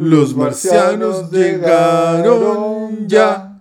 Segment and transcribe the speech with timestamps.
[0.00, 3.60] Los marcianos llegaron ya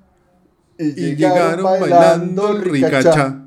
[0.78, 3.44] y llegaron bailando el ricacha.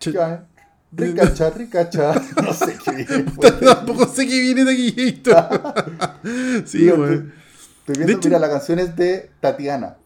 [0.00, 0.46] Cha-
[0.90, 2.14] Ricacha, ricacha.
[2.42, 3.24] No sé qué viene.
[3.60, 5.22] Tampoco sé qué viene de aquí.
[6.64, 7.34] Sí, weón.
[7.80, 9.98] Estoy viendo, De mira, la canción es de Tatiana.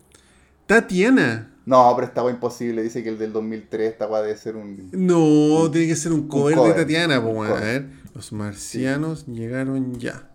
[0.66, 1.48] Tatiana.
[1.64, 2.82] No, pero esta weá imposible.
[2.82, 4.88] Dice que el del 2003, esta weá debe ser un.
[4.90, 7.52] No, tiene que ser un cover, cover, de Tatiana, weón.
[7.52, 7.86] A ver.
[8.16, 10.28] Los marcianos llegaron ya.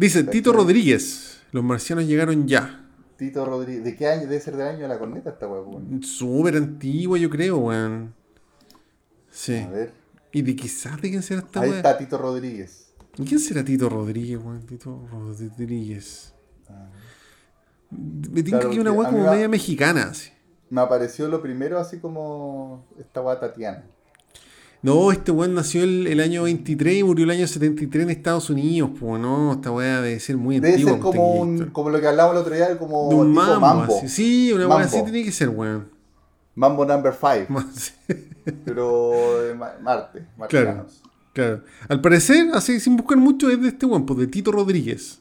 [0.00, 0.24] Dice.
[0.24, 1.42] Tito Rodríguez.
[1.52, 2.88] Los marcianos llegaron ya.
[3.18, 3.84] Tito Rodríguez.
[3.84, 4.22] ¿De qué año?
[4.22, 6.02] Debe ser del año de la corneta esta weá, weón.
[6.02, 8.14] Súper antigua, yo creo, weón.
[9.30, 9.56] Sí.
[9.56, 9.92] A ver.
[10.32, 11.78] ¿Y de quizás de quién será esta Ahí weá?
[11.78, 12.92] está Tito Rodríguez.
[13.18, 14.64] ¿Y ¿Quién será Tito Rodríguez, weón?
[14.64, 16.32] Tito Rodríguez.
[17.90, 20.30] Me tinca Claro, que una mí como media mexicana, así.
[20.70, 23.84] Me apareció lo primero así como esta weá Tatiana.
[24.82, 28.48] No, este weón nació el, el año 23 y murió el año 73 en Estados
[28.48, 30.92] Unidos, pues no, esta weá debe ser muy Debe antigua.
[30.92, 33.32] ser pues, como, este un, como lo que hablábamos el otro día, como De un
[33.32, 33.96] mambo, mambo.
[33.98, 34.08] así.
[34.08, 35.88] Sí, una weá así tiene que ser, weón.
[36.54, 37.92] Mambo number 5, Más-
[38.64, 40.66] pero de Ma- Marte, Claro.
[40.66, 41.02] marcianos.
[41.34, 41.62] Claro.
[41.88, 45.20] Al parecer, así sin buscar mucho, es de este weón, pues de Tito Rodríguez,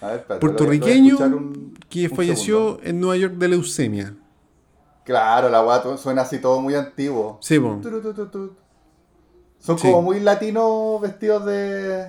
[0.00, 2.80] A ver, espérate, a- puertorriqueño un- que un falleció segundo.
[2.84, 4.14] en Nueva York de leucemia.
[5.04, 7.38] Claro, la weá suena así todo muy antiguo.
[7.42, 7.78] Sí, po.
[7.82, 8.52] Turu, tu, tu, tu.
[9.60, 9.88] Son Sí.
[9.88, 12.06] como muy latinos vestidos de,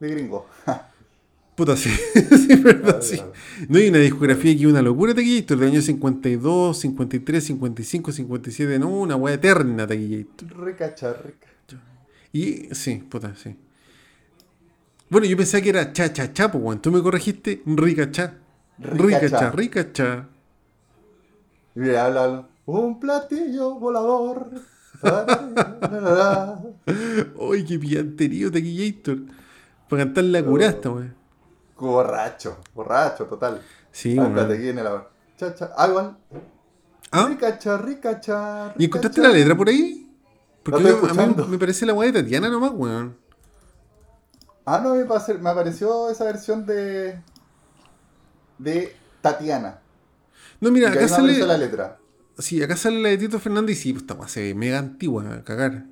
[0.00, 0.46] de gringo.
[1.54, 3.20] Puta, sí, sí, verdad, sí.
[3.68, 8.88] No hay una discografía aquí, una locura Taquillator, del año 52, 53, 55, 57, no,
[8.90, 10.56] una weá eterna Taquillator.
[10.56, 10.94] Rica.
[12.32, 13.56] Y sí, puta, sí.
[15.10, 16.80] Bueno, yo pensaba que era cha cha cha, pues, weón.
[16.80, 18.34] Tú me corregiste, rica cha.
[18.78, 19.50] Rica Rica cha, cha.
[19.50, 20.28] rica cha.
[21.74, 22.46] Y mira, habla.
[22.66, 24.50] Un platillo volador.
[27.36, 29.18] Uy, qué pianterío Taquillator.
[29.88, 31.14] Para cantar la curasta, weón.
[31.78, 33.62] Borracho, borracho, total.
[33.92, 35.06] Sí, aquí viene la.
[35.36, 35.70] Cha, cha.
[35.76, 36.16] Ah, igual.
[37.12, 37.26] ¿Ah?
[37.28, 38.74] Ricacha, ricacha.
[38.76, 40.10] ¿Y encontraste la letra por ahí?
[40.62, 43.16] Porque La estoy yo- a mí me parece la weá de Tatiana nomás, weón.
[44.66, 47.18] Ah, no, me, pase- me apareció esa versión de.
[48.58, 49.78] de Tatiana.
[50.60, 51.38] No, mira, acá sale.
[51.46, 51.98] la letra.
[52.38, 54.78] Sí, acá sale la de Tito Fernández y sí, pues esta weá se ve mega
[54.78, 55.84] antigua, a cagar.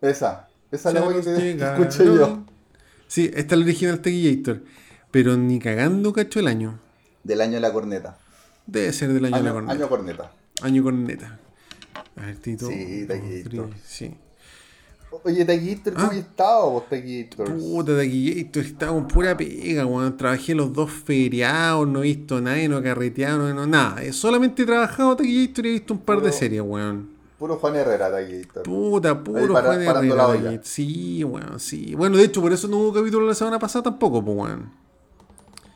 [0.00, 0.48] Esa.
[0.70, 2.44] Esa es la voz que te- escuché yo.
[3.06, 4.62] Sí, esta es la original Taquillator.
[5.10, 6.80] Pero ni cagando cacho el año.
[7.22, 8.18] Del año de la corneta.
[8.66, 9.72] Debe ser del año, de la corneta.
[9.74, 10.32] año corneta.
[10.62, 11.38] Año corneta.
[12.16, 12.66] A ver, Tito.
[12.68, 13.52] Sí, Taquillator.
[13.54, 14.14] Rodríguez, Sí.
[15.22, 16.14] Oye, Taquillator, ¿cómo Ah.
[16.16, 17.54] estado vos, Taquillator?
[17.56, 20.16] Puta, Taquillator, estaba con pura pega, weón.
[20.16, 24.02] Trabajé los dos feriados, no he visto nadie, no he carreteado, no, nada.
[24.02, 27.14] He solamente he trabajado Taquillator y he visto un par de series, weón.
[27.38, 28.62] Puro Juan Herrera, Taquillator.
[28.64, 30.60] Puta, puro para- Juan Herrera.
[30.62, 31.94] Sí, weón, sí.
[31.94, 34.72] Bueno, de hecho, por eso no hubo capítulo la semana pasada tampoco, pues, weón.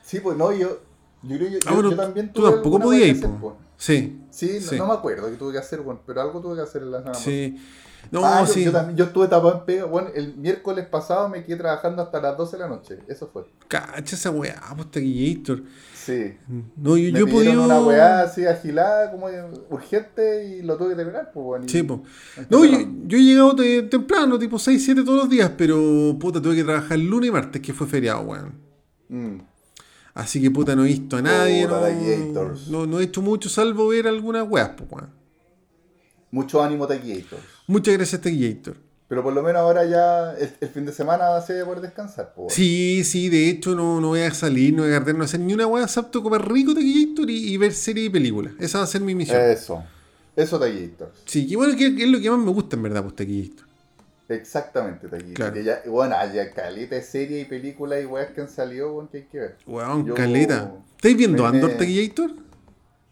[0.02, 0.80] Sí, pues no, yo.
[1.22, 3.56] Yo creo yo, Ah, yo- bueno, yo también tú tuve tampoco alguna podías ir, po.
[3.76, 4.20] Sí.
[4.30, 4.76] Sí, no, Sí.
[4.78, 6.98] no me acuerdo que tuve que hacer, bueno, pero algo tuve que hacer en la
[6.98, 7.18] semana.
[7.18, 7.56] Sí.
[8.10, 8.64] No, ah, yo, sí.
[8.64, 9.84] yo también, yo estuve tapado en pega.
[9.84, 12.98] Bueno, el miércoles pasado me quedé trabajando hasta las 12 de la noche.
[13.08, 13.44] Eso fue.
[13.68, 15.62] Cacha esa weá, pues Taquillator.
[15.94, 16.36] Sí.
[16.76, 17.64] No, yo, Me yo podido.
[17.64, 19.26] una weá así agilada, como
[19.68, 21.64] urgente, y lo tuve que terminar, pues bueno.
[21.68, 22.02] Sí, po.
[22.48, 26.40] No, yo, yo he llegado te- temprano, tipo 6, 7 todos los días, pero puta,
[26.40, 28.54] tuve que trabajar lunes y martes, que fue feriado, weón.
[29.08, 29.38] Mm.
[30.14, 31.90] Así que puta, no he visto a nadie, Puta,
[32.32, 35.17] no, no, no he hecho mucho salvo ver algunas weas, pues, weón.
[36.30, 37.38] Mucho ánimo, Taquillator.
[37.66, 38.76] Muchas gracias, Taquillator.
[39.08, 41.80] Pero por lo menos ahora ya el, el fin de semana se va a poder
[41.80, 42.52] descansar, pues.
[42.52, 45.24] Sí, sí, de hecho no, no voy a salir, no voy a cargar, no voy
[45.24, 48.52] a hacer ni una wea, excepto comer rico Taquillator y, y ver series y películas.
[48.60, 49.40] Esa va a ser mi misión.
[49.40, 49.82] Eso.
[50.36, 51.12] Eso, Taquillator.
[51.24, 53.66] Sí, que bueno, que, que es lo que más me gusta en verdad, pues, Taquillator.
[54.28, 55.34] Exactamente, Taquillator.
[55.36, 55.54] Claro.
[55.54, 59.08] Que ya, bueno, hay caleta de series y películas y weas que han salido, bueno,
[59.10, 59.56] que hay que ver.
[59.66, 60.70] Weón, Yo- caleta.
[60.96, 62.30] ¿Estáis viendo me- Andor Taquillator?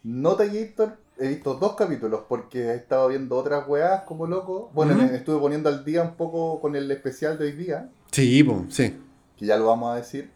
[0.02, 4.70] No Taquillator, he visto dos capítulos porque he estado viendo otras weas como loco.
[4.74, 8.42] Bueno, me estuve poniendo al día un poco con el especial de hoy día, Sí,
[8.44, 8.94] pues, sí.
[9.36, 10.30] que ya lo vamos a decir.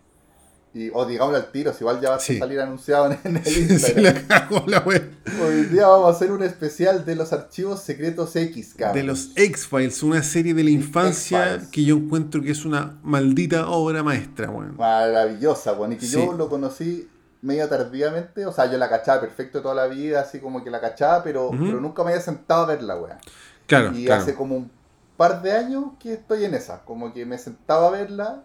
[0.72, 3.60] Y, o digámoslo al tiro, si igual ya va a salir anunciado en, el Se
[3.60, 4.04] Instagram.
[4.14, 5.02] la cagó la wea.
[5.44, 8.96] Hoy día vamos a hacer un especial de los archivos secretos X, cabrón.
[8.96, 13.68] De los X-Files, una serie de la infancia que yo encuentro que es una maldita
[13.68, 14.76] obra maestra, weón.
[14.76, 16.12] Maravillosa, bueno, y que Sí.
[16.14, 17.08] yo lo conocí
[17.42, 20.80] medio tardíamente, o sea, yo la cachaba perfecto toda la vida, así como que la
[20.80, 23.18] cachaba, pero, pero nunca me había sentado a verla, weón.
[23.66, 24.22] Claro, Y claro.
[24.22, 24.70] hace como un
[25.16, 28.42] par de años que estoy en esa, como que me sentaba a verla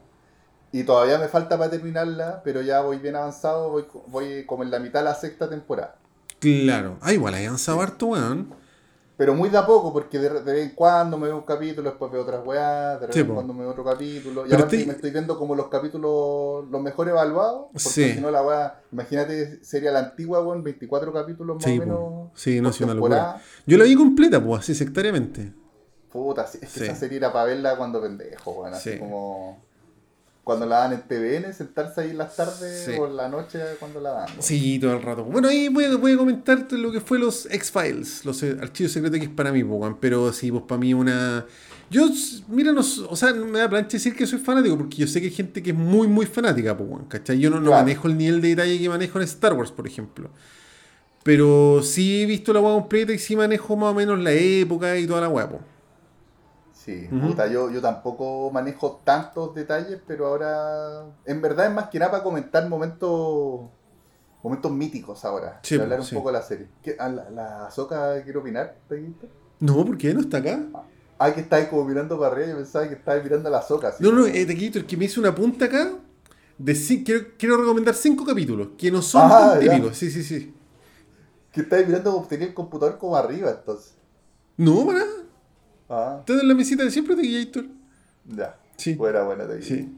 [0.71, 4.71] y todavía me falta para terminarla, pero ya voy bien avanzado, voy, voy como en
[4.71, 5.95] la mitad de la sexta temporada.
[6.39, 6.97] Claro.
[7.01, 8.53] Ah, igual hay avanzado harto, weón.
[9.17, 11.89] Pero muy de a poco, porque de, de vez en cuando me veo un capítulo,
[11.89, 13.33] después veo otras weas, de vez Sí, en po.
[13.35, 14.45] cuando me veo otro capítulo.
[14.45, 17.67] Y te- me estoy viendo como los capítulos los mejor evaluados.
[17.71, 18.11] Porque Sí.
[18.13, 21.85] si no la wea, imagínate, sería la antigua, weón, 24 capítulos más Sí, o po.
[21.85, 22.29] menos.
[22.35, 23.41] Sí, no, sí, una locura.
[23.65, 25.53] Yo la vi completa, pues, así sectariamente.
[26.11, 28.73] Puta, es que esa serie era para verla cuando pendejo, weón.
[28.73, 28.99] Así Sí.
[28.99, 29.64] como.
[30.45, 32.91] Cuando la dan en TVN, sentarse ahí en las tardes Sí.
[32.97, 34.29] o en la noche cuando la dan.
[34.29, 34.41] weón.
[34.43, 35.23] Sí, todo el rato.
[35.25, 38.91] Bueno, ahí voy, a- voy a comentarte lo que fue los X-Files, los eh, archivos
[38.93, 39.97] secretos que es para mí, po, weón.
[39.99, 41.45] pero sí, pues para mí una...
[41.89, 42.07] Yo,
[42.47, 45.19] mira, no, o sea, no me da plancha decir que soy fanático, porque yo sé
[45.19, 47.39] que hay gente que es muy, muy fanática, weón, ¿cachai?
[47.39, 47.81] Yo no, no Claro.
[47.83, 50.29] manejo el nivel de detalle que manejo en Star Wars, por ejemplo.
[51.23, 54.95] Pero sí he visto la weá completa y sí manejo más o menos la época
[54.97, 55.49] y toda la weá,
[56.85, 61.03] Sí, puta, yo, yo tampoco manejo tantos detalles, pero ahora.
[61.25, 63.61] En verdad es más que nada para comentar momentos.
[64.43, 65.59] Momentos míticos ahora.
[65.63, 66.13] Sí, hablar un sí.
[66.13, 66.67] poco de la serie.
[66.83, 69.25] ¿Qué, a la, la Ahsoka quiere opinar, Taquito?
[69.59, 70.59] No, ¿por qué no está acá?
[71.17, 74.03] Ah, que estáis como mirando para arriba, yo pensaba que estabas mirando a la así
[74.03, 75.91] No, no, eh, Taquito, el que me hizo una punta acá,
[76.59, 80.53] de quiero, quiero recomendar cinco capítulos, que no son Ah, tan típicos, sí, sí, sí.
[81.51, 83.95] Que estáis mirando como tenía el computador como arriba, entonces.
[84.57, 85.24] No, para nada.
[85.89, 87.65] Ah, Estás en la mesita de siempre, Taquillator.
[88.25, 88.55] ya.
[88.77, 88.93] Sí.
[88.95, 89.65] Buena, buena, Taquito.
[89.67, 89.89] Sí.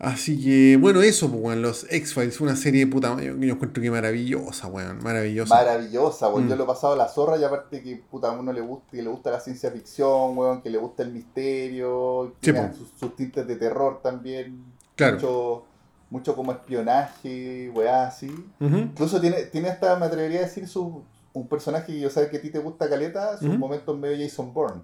[0.00, 3.90] Así que, bueno, eso, pues, weón, los X-Files, una serie puta, yo, yo encuentro que
[3.92, 5.54] maravillosa, weón, maravillosa.
[5.54, 6.46] Maravillosa, weón.
[6.46, 6.48] Mm.
[6.50, 8.90] Yo lo he pasado a la zorra y aparte que puta, a uno le gusta,
[8.90, 12.74] que le gusta la ciencia ficción, weón, que le gusta el misterio, Sí, tiene po.
[12.76, 14.64] sus, sus tintes de terror también.
[14.96, 15.14] Claro.
[15.14, 15.64] Mucho,
[16.10, 18.34] mucho como espionaje, weá, así.
[18.60, 21.02] Incluso tiene, tiene hasta, me atrevería a decir, su,
[21.34, 24.54] un personaje que yo sé que a ti te gusta caleta, sus momentos medio Jason
[24.54, 24.82] Bourne.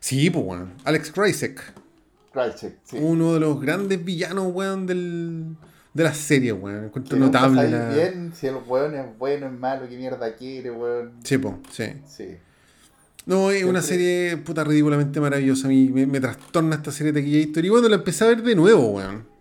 [0.00, 0.72] Sí, pues, weón.
[0.84, 1.60] Alex Krycek,
[2.32, 2.98] Krycek, sí.
[3.00, 5.56] uno de los grandes villanos, weón, del,
[5.92, 6.86] de la serie, weón.
[6.86, 7.90] Encuentro notable la...
[7.90, 11.12] bien si el weón es bueno, es malo, qué mierda quiere, weón.
[11.24, 11.84] Sí, pues, sí.
[12.06, 12.36] Sí.
[13.26, 15.66] No, es una serie puta ridículamente maravillosa.
[15.66, 17.64] A mí me, me trastorna esta serie de Taquillator.
[17.64, 19.31] Y bueno, la empecé a ver de nuevo, weón.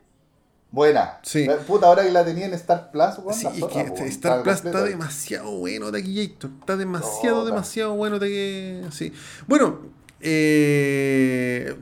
[0.71, 1.19] Buena.
[1.21, 1.47] Sí.
[1.68, 4.41] Puta, ahora que la tenía en Star Plus, weón, Sí, es que po, este Star
[4.41, 6.50] Plus está demasiado bueno, Taquillator.
[6.59, 8.18] Está demasiado, demasiado bueno.
[8.19, 9.12] Taqui- Sí.
[9.47, 9.79] Bueno,
[10.21, 11.75] eh,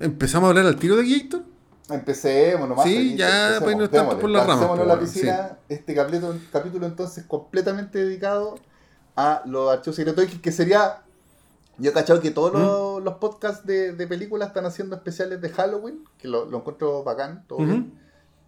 [0.00, 1.42] empezamos a hablar al tiro de Taquillator.
[1.90, 2.84] Empecemos nomás.
[2.86, 5.58] Sí, Taquito, ya, para irnos tanto por las ramas, lancémonos po, la weón, piscina.
[5.68, 8.56] Este capítulo, capítulo entonces completamente dedicado
[9.14, 10.98] a los archivos secretos X, que sería...
[11.78, 12.58] Yo he cachado que todos ¿Mm?
[12.58, 17.02] los, los podcasts de, de películas están haciendo especiales de Halloween, que lo, lo encuentro
[17.02, 17.98] bacán, todo bien.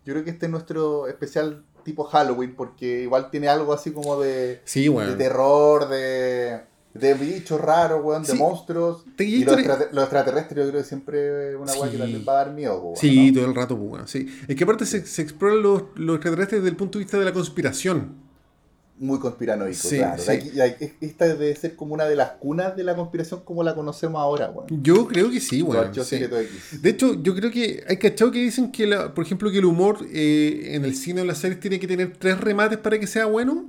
[0.04, 4.20] Yo creo que este es nuestro especial tipo Halloween, porque igual tiene algo así como
[4.20, 5.18] de, Sí, de weón.
[5.18, 6.60] terror, de,
[6.94, 9.04] de bichos raros, weón, de monstruos.
[9.16, 11.96] Te- Y los, te- extrate- los extraterrestres yo creo que siempre es una weá que
[11.96, 11.98] Sí.
[11.98, 13.40] también va a dar miedo, weón, Sí, ¿no?
[13.40, 14.08] todo el rato, pues, weón.
[14.08, 14.26] Sí.
[14.48, 17.24] Es que aparte se, se exploran los, los extraterrestres desde el punto de vista de
[17.26, 18.24] la conspiración.
[18.96, 20.23] Muy conspiranoico, Sí, claro.
[20.23, 20.52] sí.
[21.00, 24.50] Esta debe ser como una de las cunas de la conspiración como la conocemos ahora,
[24.50, 24.69] weón.
[24.85, 25.87] Yo creo que sí, weón.
[25.87, 26.20] archivos sí.
[26.81, 29.64] De hecho, yo creo que hay cachado que dicen que, la- por ejemplo, que el
[29.64, 32.99] humor eh, en el cine o en las series tiene que tener tres remates para
[33.00, 33.69] que sea bueno.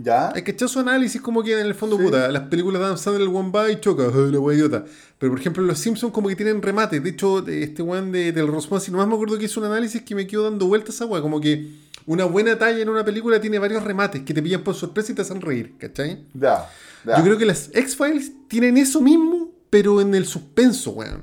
[0.00, 0.30] ¿Ya?
[0.32, 2.04] Hay cachado su análisis como que en el fondo, Sí.
[2.04, 4.84] puta, las películas de Adam Sandler, el one va y choca, "Ay, la wea idiota.
[5.18, 7.02] Pero, por ejemplo, los Simpsons como que tienen remates.
[7.02, 10.02] De hecho, este weón de, del Rosman, si nomás me acuerdo que hizo un análisis
[10.02, 11.20] que me quedó dando vueltas a esa wea.
[11.20, 11.68] Como que
[12.06, 15.14] una buena talla en una película tiene varios remates que te pillan por sorpresa y
[15.16, 16.24] te hacen reír, ¿cachai?
[16.32, 16.66] Ya.
[17.04, 17.18] ya.
[17.18, 21.22] Yo creo que las X-Files tienen eso mismo, pero en el suspenso, weón.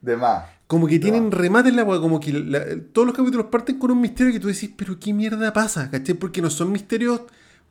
[0.00, 0.44] De más.
[0.66, 4.00] Como que tienen remates en la como que la- todos los capítulos parten con un
[4.00, 5.88] misterio que tú decís, pero ¿qué mierda pasa?
[5.90, 6.14] ¿Cachai?
[6.16, 7.20] Porque no son misterios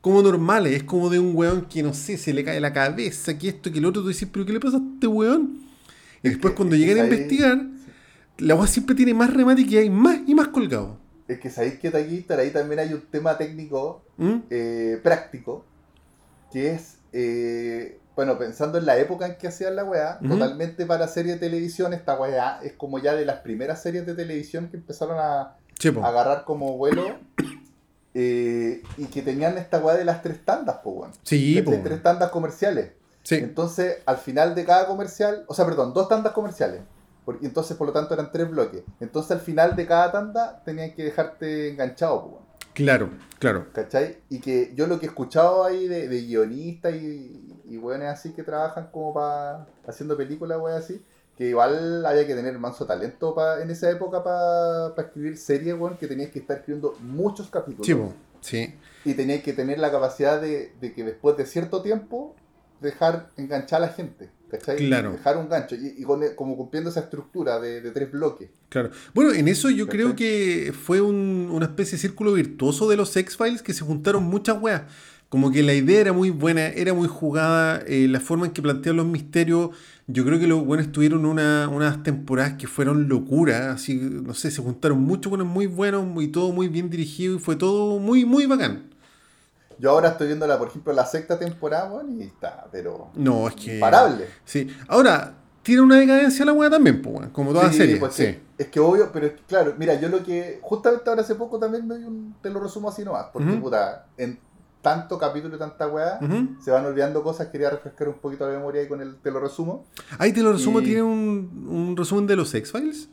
[0.02, 3.38] como normales, es como de un weón que no sé, se le cae la cabeza,
[3.38, 5.60] que esto, que el otro, tú decís, pero ¿qué le pasa a este weón?
[6.22, 7.62] Y Es después que- cuando llegan a investigar,
[8.38, 10.98] la weá siempre tiene más remate que hay más y más colgado.
[11.28, 14.34] Es que sabéis que Taquistar ahí también hay un tema técnico ¿Mm?
[14.50, 15.64] eh, práctico,
[16.52, 20.30] que es, eh, bueno, pensando en la época en que hacían la weá, Ujú.
[20.34, 24.14] totalmente para serie de televisión, esta weá es como ya de las primeras series de
[24.14, 25.56] televisión que empezaron a
[26.04, 27.18] agarrar como vuelo
[28.14, 31.12] eh, y que tenían esta weá de las tres tandas, po, weón.
[31.22, 31.70] Sí, De po.
[31.70, 32.92] tres, tres tandas comerciales.
[33.22, 36.80] Sí, Entonces, al final de cada comercial, o sea, perdón, dos tandas comerciales.
[37.24, 38.82] Porque entonces, por lo tanto, eran tres bloques.
[38.98, 42.42] Entonces, al final de cada tanda, tenían que dejarte enganchado, po, weón.
[42.74, 43.66] claro, claro.
[43.72, 44.18] ¿Cachai?
[44.28, 48.32] Y que yo lo que he escuchado ahí de, de guionistas y, y weones así
[48.32, 51.00] que trabajan como para haciendo películas, weón, así,
[51.36, 55.96] que igual había que tener manso talento pa, en esa época para escribir series, weón,
[55.96, 57.86] que tenías que estar escribiendo muchos capítulos.
[57.86, 57.96] Sí.
[58.40, 58.74] Sí.
[59.04, 62.34] Y tenías que tener la capacidad de, de que después de cierto tiempo
[62.80, 64.30] dejar enganchar a la gente.
[64.50, 64.76] ¿Cachai?
[64.76, 65.12] Claro.
[65.12, 65.76] Dejar un gancho.
[65.76, 68.50] Y, y con- como cumpliendo esa estructura de, de tres bloques.
[68.68, 68.90] Claro.
[69.14, 70.00] Bueno, en eso yo ¿Cachai?
[70.02, 74.24] creo que fue un- una especie de círculo virtuoso de los X-Files que se juntaron
[74.24, 74.82] muchas weas.
[75.30, 78.60] Como que la idea era muy buena, era muy jugada, eh, la forma en que
[78.60, 79.70] plantean los misterios.
[80.08, 84.50] Yo creo que los buenos tuvieron una, unas temporadas que fueron locura, así, no sé,
[84.50, 88.24] se juntaron muchos buenos muy buenos y todo muy bien dirigido y fue todo muy,
[88.24, 88.90] muy bacán.
[89.78, 93.08] Yo ahora estoy viendo, la, por ejemplo, la sexta temporada, weón, y está, pero.
[93.14, 93.74] No, es que.
[93.74, 94.26] Imparable.
[94.44, 94.68] Sí.
[94.86, 97.96] Ahora, tiene una decadencia la weá también, pues, como toda Sí, serie.
[97.96, 98.38] pues, sí.
[98.58, 100.58] Es que obvio, pero es que, claro, mira, yo lo que.
[100.62, 102.34] Justamente ahora hace poco también me un.
[102.42, 103.26] Te lo resumo así nomás.
[103.32, 104.38] Porque, puta, en
[104.82, 106.18] tanto capítulo y tanta weá,
[106.62, 107.46] se van olvidando cosas.
[107.48, 109.16] Quería refrescar un poquito la memoria ahí con el.
[109.16, 109.84] Te lo resumo.
[110.18, 113.08] Ahí te lo resumo, Y- tiene un, un resumen de los X-Files.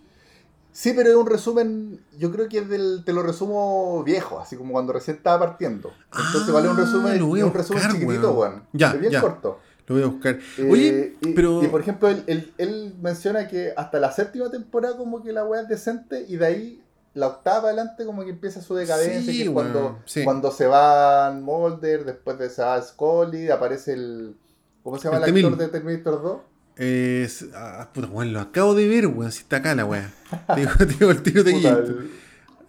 [0.71, 1.99] Sí, pero es un resumen.
[2.17, 3.03] Yo creo que es del.
[3.05, 5.91] Te lo resumo viejo, así como cuando recién estaba partiendo.
[6.05, 7.19] Entonces, Ah, vale un resumen.
[7.19, 8.63] lo voy a un resumen chiquitito, weón.
[8.73, 9.21] Ya, Es bien ya.
[9.21, 9.59] corto.
[9.87, 10.37] Lo voy a buscar.
[10.59, 11.63] Eh, Oye, y, pero.
[11.63, 15.43] y, por ejemplo, él, él- él menciona que hasta la séptima temporada como que la
[15.45, 19.37] weá es decente y de ahí la octava adelante como que empieza su decadencia, Sí,
[19.37, 20.23] que es cuando, sí.
[20.23, 24.35] cuando se va Mulder, después de se va Scully, aparece el...
[24.83, 25.57] ¿Cómo se llama El el, actor T-1000.
[25.57, 26.41] de Terminator 2?
[26.77, 30.13] Es, ah, puta, weón, lo acabo de ver, weón, si está acá la weá.
[30.87, 32.11] digo, el tiro de el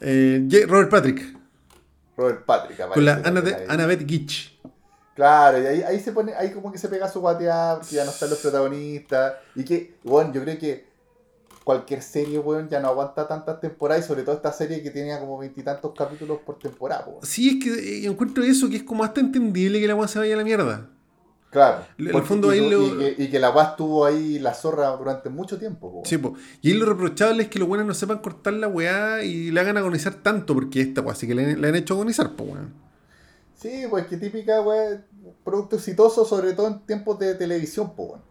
[0.00, 1.38] Eh, Robert Patrick,
[2.16, 4.58] Robert Patrick aparece con la Annabeth, Gitch.
[5.14, 8.04] Claro, y ahí, ahí se pone, ahí como que se pega su guatear, que ya
[8.04, 9.34] no están los protagonistas.
[9.54, 10.89] Y que, bueno, yo creo que
[11.64, 15.20] cualquier serie, weón, ya no aguanta tantas temporadas, y sobre todo esta serie que tenía
[15.20, 17.20] como veintitantos capítulos por temporada, weón.
[17.22, 20.18] Sí, es que eh, encuentro eso, que es como hasta entendible que la weá se
[20.18, 20.88] vaya a la mierda.
[21.50, 21.84] Claro.
[22.12, 25.58] Porque- fondo y, ahí que, y que la weá estuvo ahí la zorra durante mucho
[25.58, 26.04] tiempo, weón.
[26.04, 26.34] Sí, po.
[26.62, 29.60] Y ahí lo reprochable es que los buenos no sepan cortar la weá y le
[29.60, 32.72] hagan agonizar tanto, porque esta weá sí que le, le han hecho agonizar, pues weón.
[33.56, 35.04] Sí, pues que típica, weón,
[35.44, 38.22] producto exitoso, sobre todo en tiempos de televisión, pues, weón.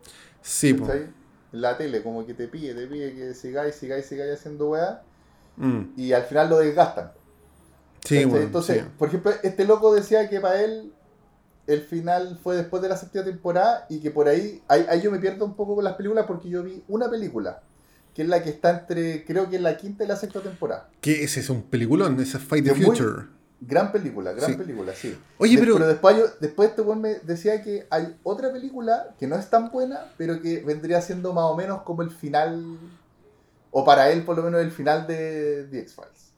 [0.42, 0.88] Sí, po.
[0.88, 1.19] ¿Cachai?
[1.52, 5.02] La tele, como que te pide, te pide que sigáis, sigáis, sigáis haciendo weá,
[5.58, 5.94] Mm.
[5.98, 7.12] y al final lo desgastan.
[8.06, 8.26] Sí, ¿cachai?
[8.32, 8.44] weón.
[8.46, 8.84] Entonces, sí.
[8.98, 10.94] por ejemplo, este loco decía que para él
[11.68, 15.12] el final fue después de la séptima temporada y que por ahí, ahí, ahí yo
[15.12, 17.62] me pierdo un poco con las películas porque yo vi una película,
[18.16, 20.90] que es la que está entre, creo que es la quinta y la sexta temporada.
[21.02, 23.24] Que ese es un peliculón, esa Fight the muy- Future.
[23.62, 24.58] Gran película, gran Sí.
[24.58, 25.18] película, sí.
[25.38, 25.80] Oye, De- pero.
[25.80, 29.70] después, yo- después este weón me decía que hay otra película que no es tan
[29.70, 32.78] buena, pero que vendría siendo más o menos como el final,
[33.72, 36.32] o para él por lo menos el final de The X-Files.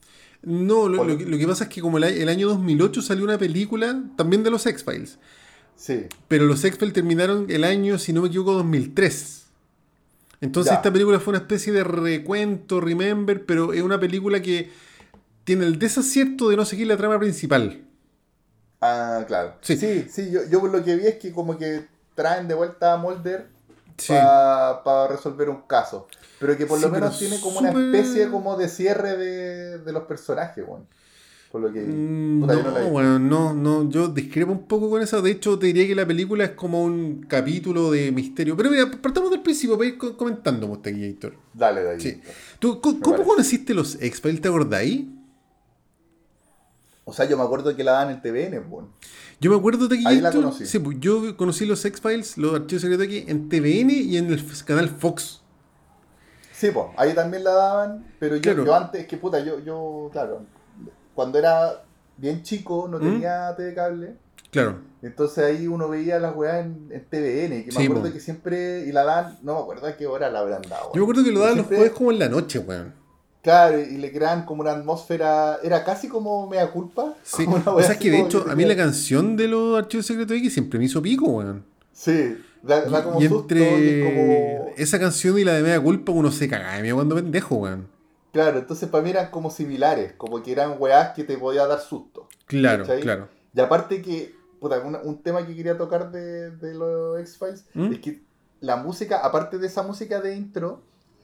[0.43, 3.37] No, lo, que, lo que pasa es que como el, el año 2008 salió una
[3.37, 5.19] película también de los X-Files.
[5.75, 9.45] Sí, Pero los X-Files terminaron el año, si no me equivoco, 2003.
[10.41, 10.77] Entonces Ya.
[10.77, 14.71] esta película fue una especie de recuento, remember, pero es una película que
[15.43, 17.81] tiene el desacierto de no seguir la trama principal.
[18.81, 19.55] ah, claro.
[19.61, 19.75] Sí.
[19.77, 22.93] Sí, sí, yo, yo por lo que vi es que como que traen de vuelta
[22.93, 23.47] a Mulder
[23.97, 24.13] Sí.
[24.13, 26.07] para resolver un caso.
[26.39, 29.91] Pero que por Sí, lo menos tiene como una especie como de cierre de, de
[29.93, 30.87] los personajes, weón.
[31.51, 31.81] Por lo que.
[31.81, 35.21] Mm, No, bueno, no, no, yo discrepo un poco con eso.
[35.21, 38.55] De hecho, te diría que la película es como un capítulo de misterio.
[38.57, 41.35] Pero mira, partamos del principio para ir co- comentando, Mostaquillator.
[41.53, 41.99] Dale, de ahí.
[41.99, 42.21] Sí.
[42.57, 44.41] ¿Tú, ¿Cómo conociste los X-Files?
[44.41, 45.01] ¿Te acordáis?
[47.11, 48.87] O sea, yo me acuerdo que la dan en TVN, weón.
[49.41, 50.65] Yo me acuerdo de Ahí la conocí.
[50.65, 54.41] Sí, pues yo conocí los X-Files, los archivos secretos aquí, en TVN y en el
[54.65, 55.41] canal Fox.
[56.53, 58.65] Sí, pues, ahí también la daban, pero yo, Claro.
[58.65, 60.45] yo antes, que puta, yo, yo, claro,
[61.13, 61.83] cuando era
[62.15, 63.01] bien chico, no ¿Mm?
[63.01, 64.15] tenía TV cable,
[64.51, 64.77] Claro.
[65.01, 68.13] entonces ahí uno veía las weas en, en TVN, que me Sí, acuerdo po.
[68.13, 70.91] que siempre, y la dan, no me acuerdo a qué hora la habrán dado.
[70.93, 73.00] Yo me acuerdo que lo daban los jueves como en la noche, weón.
[73.41, 77.15] Claro, y le crean como una atmósfera, era casi como mea culpa.
[77.23, 77.45] Sí.
[77.65, 80.53] O sea, así que de hecho, a mí la canción de los archivos secretos X
[80.53, 81.63] siempre me hizo pico, weón.
[81.91, 84.73] Sí, da, da como y susto, entre y es como...
[84.77, 87.87] esa canción y la de Media Culpa, uno se cagaba de miedo cuando pendejo, weón.
[88.31, 91.79] Claro, entonces para mí eran como similares, como que eran weas que te podía dar
[91.81, 92.27] susto.
[92.45, 93.01] Claro, ¿Cachai?
[93.01, 93.27] claro.
[93.55, 97.93] Y aparte que, puta, una- un tema que quería tocar de, de los X-Files ¿Mm?
[97.93, 98.21] es que
[98.61, 100.81] la música, aparte de esa música de intro,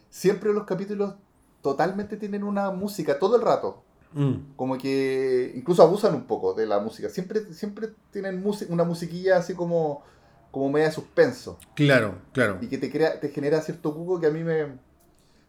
[0.10, 1.14] siempre los capítulos
[1.62, 3.84] totalmente tienen una música todo el rato.
[4.14, 4.56] Mm.
[4.56, 7.10] Como que incluso abusan un poco de la música.
[7.10, 10.04] Siempre, siempre tienen música, una musiquilla así como,
[10.52, 11.60] como media suspenso.
[11.76, 12.58] Claro, claro.
[12.62, 14.78] Y que te crea, te genera cierto cuco que a mí me.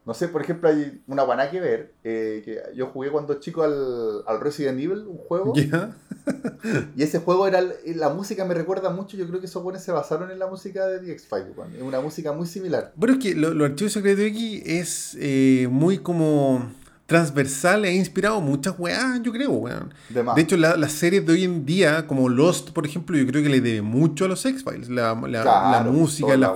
[0.04, 1.94] No sé, por ejemplo, hay una guaná que ver.
[2.02, 5.52] eh, que yo jugué cuando chico al, al Resident Evil, un juego.
[6.96, 7.60] Y ese juego era.
[7.94, 9.16] La música me recuerda mucho.
[9.16, 11.46] Yo creo que esos buenos se basaron en la música de The X-Files.
[11.76, 12.92] Es una música muy similar.
[12.96, 16.70] Bueno, es que lo- los archivos secretos X es eh, muy como
[17.06, 19.94] transversal e inspirado muchas weas, yo creo, weón.
[20.34, 23.42] De hecho, la- las series de hoy en día, como Lost, por ejemplo, yo creo
[23.42, 24.90] que le debe mucho a los X-Files.
[24.90, 26.48] La, la- Claro, la música, la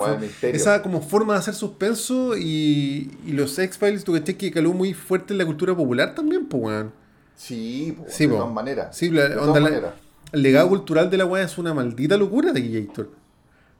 [0.54, 5.32] esa como forma de hacer suspenso y, y los X-Files, tú que caló muy fuerte
[5.32, 7.01] en la cultura popular también, pues, weón.
[7.36, 8.38] Sí, po, Sí, de po.
[8.40, 8.96] todas maneras.
[8.96, 9.94] Sí, la- de onda todas la- maneras.
[10.32, 13.10] el legado cultural de la weá es una maldita locura de Gator.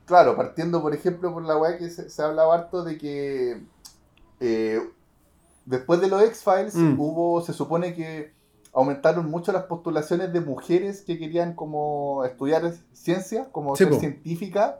[0.05, 3.61] Claro, partiendo por ejemplo por la weá que se, se hablaba harto de que
[4.39, 4.81] eh,
[5.65, 6.99] después de los X-Files Mm.
[6.99, 8.33] hubo, se supone que
[8.73, 13.99] aumentaron mucho las postulaciones de mujeres que querían como estudiar ciencia, como Sí, ser po.
[13.99, 14.79] científica,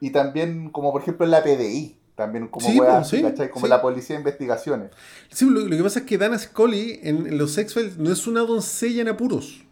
[0.00, 3.50] y también como por ejemplo en la PDI, también como Sí, po, así, sí, ¿cachai?
[3.50, 3.70] Como sí.
[3.70, 4.90] la policía de investigaciones.
[5.30, 8.26] Sí, lo, lo que pasa es que Dana Scully en, en los X-Files no es
[8.26, 9.64] una doncella en apuros.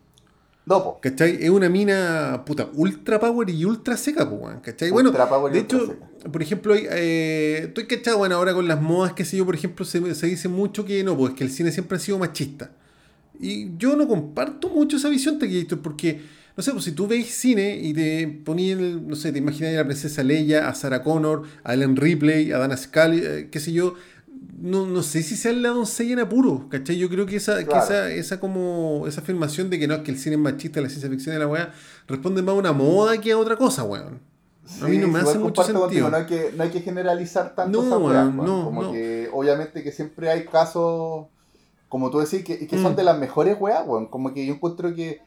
[0.64, 1.00] No, po.
[1.00, 1.42] ¿Cachai?
[1.42, 4.60] Es una mina puta ultra power y ultra seca, pues, weón.
[4.60, 4.90] ¿Cachai?
[4.90, 5.96] Bueno, Ultra power y de ultra hecho,
[6.30, 9.84] por ejemplo, eh, estoy cachado, bueno, ahora con las modas, qué sé yo, por ejemplo,
[9.84, 12.70] se, se dice mucho que no, pues que el cine siempre ha sido machista.
[13.40, 16.20] Y yo no comparto mucho esa visión, Taquillator, porque,
[16.56, 19.76] no sé, pues si tú veis cine y te ponías, no sé, te imaginas a
[19.78, 23.72] la princesa Leia, a Sarah Connor, a Ellen Ripley, a Dana Scully, eh, qué sé
[23.72, 23.94] yo,
[24.60, 26.96] no, no sé si sea la doncella en apuro, ¿cachai?
[26.98, 30.10] Yo creo que esa, que esa, esa como esa afirmación de que no es que
[30.12, 31.72] el cine es machista, la ciencia ficción y la weá,
[32.06, 34.20] responde más a una moda que a otra cosa, weón.
[34.80, 35.82] A mí no me hace mucho sentido.
[35.86, 38.92] contigo, no, hay que, no hay que generalizar tanto No, weá, no, como no.
[38.92, 41.26] que obviamente que siempre hay casos,
[41.88, 42.96] como tú decís, que, que son Mm.
[42.96, 44.06] de las mejores weas, weón.
[44.06, 45.20] Como que yo encuentro que,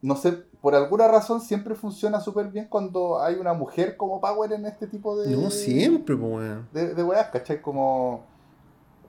[0.00, 4.52] no sé, por alguna razón siempre funciona súper bien cuando hay una mujer como Power
[4.52, 5.36] en este tipo de...
[5.36, 6.68] No siempre, pues, weón.
[6.72, 7.62] De, de weas, ¿cachai?
[7.62, 8.24] Como,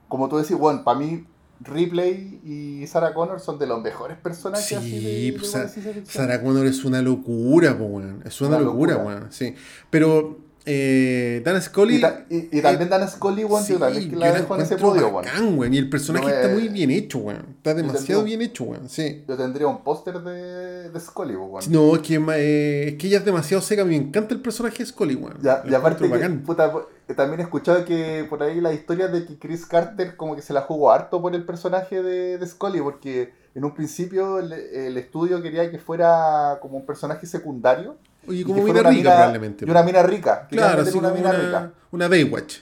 [0.07, 1.25] como tú decís, bueno, para mí
[1.61, 4.99] Ripley y Sarah Connor son de los mejores personajes Sí, así
[5.31, 6.05] de, pues, de.
[6.05, 8.21] Sarah Connor es una locura, pues, weón.
[8.25, 9.15] Es una, Una locura, locura.
[9.15, 9.31] weón.
[9.31, 9.55] Sí.
[9.89, 11.95] Pero eh, Dana Scully.
[11.97, 14.61] Y, ta- y- y también Dan Scully, weón, sí, yo también que la dejo en
[14.61, 15.73] ese encuentro podio, weón.
[15.73, 17.45] Y el personaje No, está eh, muy bien hecho, weón.
[17.57, 18.89] Está demasiado tendría- bien hecho, weón.
[18.89, 19.23] Sí.
[19.27, 21.63] Yo tendría un póster de, de Scully, weón.
[21.69, 23.85] No, es que, eh, es que ella es demasiado seca.
[23.85, 25.37] Me encanta el personaje de Scully, weón.
[25.41, 26.71] Ya, y aparte, que, puta,
[27.07, 30.41] eh, también he escuchado que por ahí la historia de que Chris Carter como que
[30.41, 34.53] se la jugó harto por el personaje de, de Scully, porque en un principio el,
[34.53, 37.97] el estudio quería que fuera como un personaje secundario.
[38.29, 39.65] Y como mina rica, mina- probablemente.
[39.65, 40.47] Y una mina rica.
[40.49, 41.71] Claro, así una mina una, rica.
[41.91, 42.57] una Baywatch.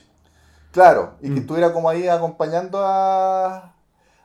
[0.70, 1.38] Claro, y que Mm.
[1.38, 3.74] estuviera como ahí acompañando a,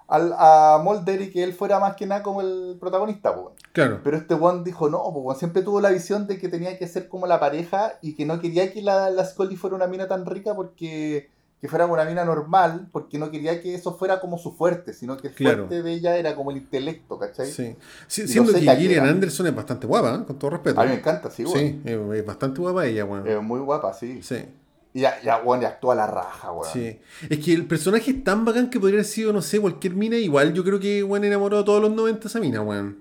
[0.08, 3.56] al- a Mulder y que él fuera más que nada como el protagonista, pues.
[3.72, 4.02] Claro.
[4.04, 6.88] Pero este one dijo no, pues weón, siempre tuvo la visión de que tenía que
[6.88, 10.08] ser como la pareja y que no quería que la, la Scully fuera una mina
[10.08, 11.32] tan rica porque
[11.64, 15.16] que fuera una mina normal, porque no quería que eso fuera como su fuerte, sino
[15.16, 15.58] que el Claro.
[15.68, 17.50] fuerte de ella era como el intelecto, ¿cachai?
[17.50, 17.78] Sí.
[18.06, 19.08] Sí, siendo que Gillian.
[19.08, 20.26] Anderson es bastante guapa, ¿eh?
[20.28, 20.82] con todo respeto.
[20.82, 21.58] A mí me encanta, sí, weón.
[21.58, 23.26] Sí, es, bastante guapa ella, weón.
[23.26, 24.22] Es muy guapa, sí.
[24.22, 24.44] Sí,
[24.94, 26.68] Y ya, ya, y actúa la raja, weón.
[26.74, 27.00] sí.
[27.30, 30.18] Es que el personaje es tan bacán que podría haber sido, no sé, cualquier mina.
[30.18, 32.98] Igual yo creo que, weón, enamoró a todos los 90 esa mina, weón.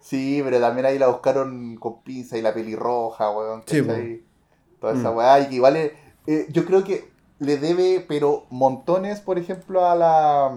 [0.00, 3.62] Sí, pero también ahí la buscaron con pinza y la pelirroja, weón.
[3.66, 3.82] Sí.
[4.80, 5.16] Toda esa Mm.
[5.16, 5.38] weá.
[5.40, 7.13] Y que igual, eh, yo creo que
[7.44, 10.56] le debe, pero montones, por ejemplo, a la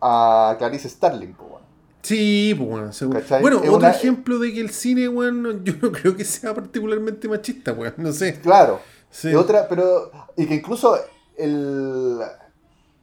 [0.00, 1.62] a Clarice Starling, po, weón.
[2.02, 2.92] Sí, pues, weón.
[2.92, 3.20] seguro.
[3.20, 3.40] ¿Cachai?
[3.42, 6.24] Bueno, Es otro una- ejemplo de que el cine, weón, no- yo no creo que
[6.24, 7.94] sea particularmente machista, weón.
[7.98, 8.40] No sé.
[8.40, 8.80] Claro.
[9.10, 9.28] Sí.
[9.30, 10.10] Y otra, pero.
[10.36, 10.96] Y que incluso
[11.36, 12.18] el.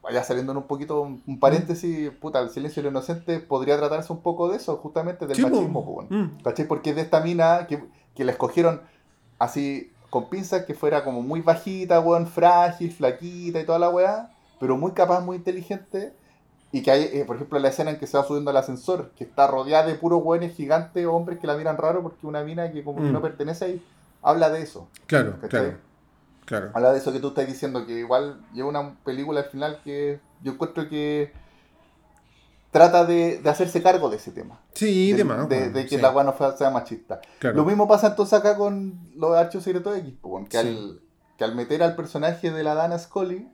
[0.02, 4.10] Vaya saliendo en un poquito un paréntesis, puta, el silencio de lo inocente podría tratarse
[4.12, 5.50] un poco de eso, justamente del Sí, po.
[5.50, 6.06] machismo, po, weón.
[6.10, 6.42] Mm.
[6.42, 6.66] ¿Cachai?
[6.66, 8.80] Porque es de esta mina que, que la escogieron
[9.38, 14.30] así con pinzas, que fuera como muy bajita, weón, frágil, flaquita y toda la weá,
[14.58, 16.12] pero muy capaz, muy inteligente.
[16.72, 19.10] Y que hay, eh, por ejemplo, la escena en que se va subiendo al ascensor,
[19.16, 22.70] que está rodeada de puros weones gigantes, hombres que la miran raro porque una mina
[22.70, 23.12] que como que Mm.
[23.12, 23.86] no pertenece ahí,
[24.22, 24.88] habla de eso.
[25.06, 25.48] Claro, ¿Cachai?
[25.62, 25.76] claro.
[26.44, 26.70] Claro.
[26.74, 30.18] Habla de eso que tú estás diciendo, que igual lleva una película al final que
[30.42, 31.32] yo encuentro que
[32.70, 34.60] trata de, de hacerse cargo de ese tema.
[34.74, 35.48] Sí, de, de más.
[35.48, 35.96] de, que sí.
[35.98, 37.20] la weá no sea machista.
[37.38, 37.56] Claro.
[37.56, 40.14] Lo mismo pasa entonces acá con los archivos secretos X,
[40.48, 40.68] que, Sí.
[40.68, 41.00] al,
[41.36, 43.48] que al meter al personaje de la Dana Scully,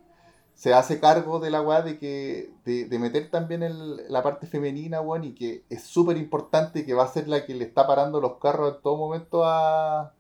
[0.55, 4.46] se hace cargo de la weá de que de, de meter también el- la parte
[4.46, 7.87] femenina, weón, y que es súper importante que va a ser la que le está
[7.87, 10.12] parando los carros en todo momento a,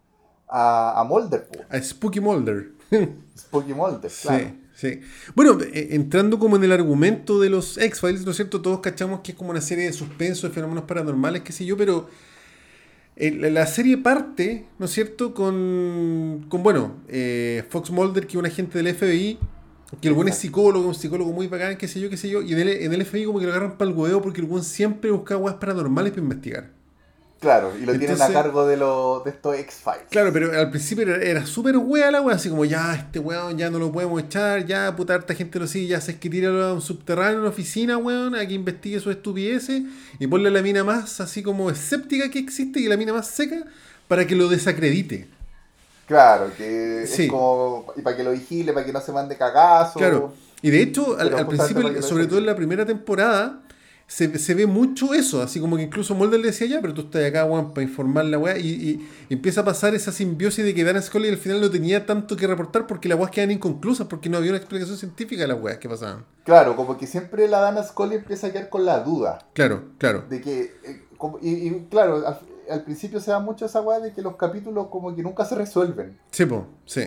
[0.48, 2.68] a, a Mulder, A Spooky Mulder.
[3.38, 4.44] Spooky Mulder, claro.
[4.44, 5.00] Sí, sí.
[5.34, 8.62] Bueno, eh, entrando como en el argumento de los X-Files, ¿no es cierto?
[8.62, 11.76] Todos cachamos que es como una serie de suspenso, de fenómenos paranormales, qué sé yo,
[11.76, 12.08] pero
[13.16, 15.34] eh, la- serie parte, ¿no es cierto?
[15.34, 19.38] Con, con bueno, eh, Fox Mulder, que es un agente del FBI,
[20.00, 22.42] que el buen es psicólogo, un psicólogo muy bacán, qué sé yo, qué sé yo,
[22.42, 24.46] y en el, en el FBI como que lo agarran para el huevo porque el
[24.46, 26.75] buen siempre busca weas paranormales para investigar.
[27.38, 30.06] Claro, y lo tienen a Entonces- cargo de, lo, de estos X-Files.
[30.10, 33.58] Claro, pero al principio era, era súper wea la wea, así como ya, este weón
[33.58, 36.30] ya no lo podemos echar, ya puta harta gente lo sigue, ya se es que
[36.30, 39.82] tíralo a un subterráneo, a una oficina, weón, a que investigue sus estupideces
[40.18, 43.64] y ponle la mina más así como escéptica que existe y la mina más seca
[44.08, 45.28] para que lo desacredite.
[46.06, 47.24] Claro, que Sí.
[47.24, 47.92] es como.
[47.96, 49.98] Y para que lo vigile, para que no se mande cagazo.
[49.98, 50.32] Claro.
[50.62, 53.60] Y de hecho, al, principio, sobre todo en la primera temporada,
[54.08, 57.00] se, se ve mucho eso, así como que incluso Mulder le decía ya, pero tú
[57.02, 60.64] estás acá, weón, para informar la weá, y, y- y empieza a pasar esa simbiosis
[60.64, 63.50] de que Dan Scully al final no tenía tanto que reportar porque las weas quedan
[63.50, 66.24] inconclusas, porque no había una explicación científica de las weas que pasaban.
[66.44, 69.40] Claro, como que siempre la Dana Scully empieza a quedar con la duda.
[69.54, 70.24] Claro, claro.
[70.30, 72.38] De que, eh, como- y, y claro, al,
[72.70, 75.56] al principio se da mucho esa weá de que los capítulos como que nunca se
[75.56, 76.16] resuelven.
[76.30, 77.02] Sí, po, sí.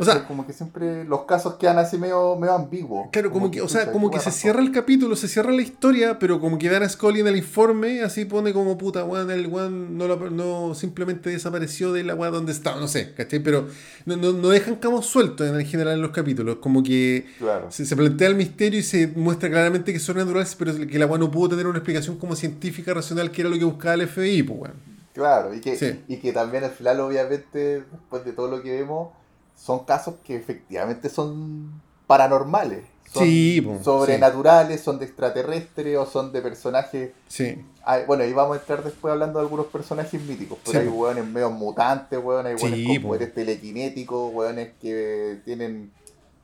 [0.00, 3.08] O sea- como que siempre los casos quedan así medio, medio ambiguos.
[3.12, 5.62] Claro, como que, o sea, como ¿qué que se cierra el capítulo, se cierra la
[5.62, 9.46] historia, pero como que Dan Scully en el informe así pone como puta, weón, el
[9.46, 13.40] weón no, lo- no simplemente desapareció de la weá donde estaba, no sé, ¿cachai?
[13.40, 13.68] Pero
[14.04, 17.70] no, no, no dejan cabos sueltos en general en los capítulos, como que Claro.
[17.70, 21.06] se, se plantea el misterio y se muestra claramente que son naturales, pero que la
[21.06, 24.02] weá no pudo tener una explicación como científica, racional, que era lo que buscaba el
[24.08, 24.96] FBI, pues weón.
[25.14, 26.00] Claro, y que, Sí.
[26.08, 29.08] y que también al final, obviamente, después de todo lo que vemos,
[29.56, 32.84] son casos que efectivamente son paranormales.
[33.12, 37.10] Son Sí, sobrenaturales, son de extraterrestres o son de personajes.
[37.28, 37.56] Sí,
[37.88, 40.58] Ay, bueno, ahí vamos a entrar después hablando de algunos personajes míticos.
[40.66, 43.08] Pero hay hueones medio mutantes, hueones, hay hueones con po.
[43.08, 45.92] poderes telequinéticos, hueones que tienen.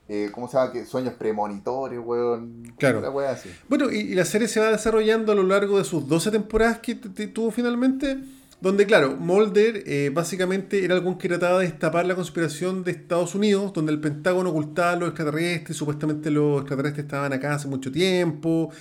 [0.07, 0.71] Eh, ¿Cómo se llama?
[0.71, 2.73] Que sueños premonitores, hueón.
[2.77, 3.19] Claro.
[3.27, 3.49] Así.
[3.67, 6.79] Bueno, y, y la serie se va desarrollando a lo largo de sus 12 temporadas
[6.79, 8.17] que tuvo finalmente,
[8.63, 13.35] donde, claro, Mulder eh, básicamente era algún que trataba de destapar la conspiración de Estados
[13.35, 17.91] Unidos, donde el Pentágono ocultaba a los extraterrestres, supuestamente los extraterrestres estaban acá hace mucho
[17.91, 18.71] tiempo.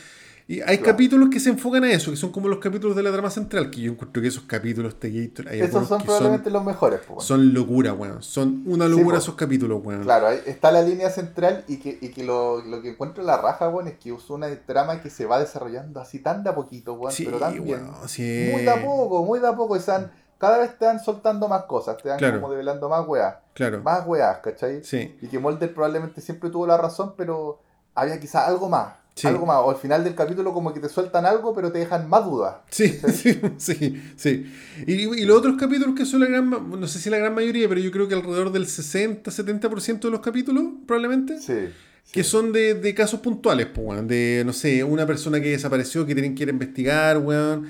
[0.49, 0.93] Y hay Claro.
[0.93, 3.71] capítulos que se enfocan a eso, que son como los capítulos de la trama central,
[3.71, 7.01] que yo encuentro que esos capítulos de Gator, hay Esos son que probablemente los mejores,
[7.01, 8.23] po, son, son locura, weón.
[8.23, 9.23] Son una locura po.
[9.23, 10.03] esos capítulos, weón.
[10.03, 13.29] Claro, ahí está la línea central y que, y que lo, lo que encuentro en
[13.29, 16.51] la raja, weón, es que usó una trama que se va desarrollando así tan de
[16.51, 17.87] a poquito, weón, Sí, pero tan bien.
[18.07, 18.49] sí.
[18.53, 19.77] Muy de a poco, muy de a poco.
[19.77, 22.41] y dan- cada vez te van soltando más cosas, te van Claro.
[22.41, 23.81] como develando más weas, Claro.
[23.83, 24.83] más weas, ¿cachai?
[24.83, 25.17] Sí.
[25.23, 27.61] Y que Mulder probablemente siempre tuvo la razón, pero
[27.95, 28.95] había quizás algo más.
[29.15, 29.27] Sí.
[29.29, 29.59] Algo más.
[29.59, 32.57] O al final del capítulo como que te sueltan algo, pero te dejan más dudas.
[32.71, 34.47] Sí, sí, sí, sí.
[34.87, 37.69] Y, y los otros capítulos que son la gran, no sé si la gran mayoría,
[37.69, 41.69] pero yo creo que alrededor del 60-70% de los capítulos, probablemente, Sí.
[42.11, 44.07] que son de, de casos puntuales, pues.
[44.09, 47.67] De, no sé, una persona que desapareció, que tienen que ir a investigar, weón.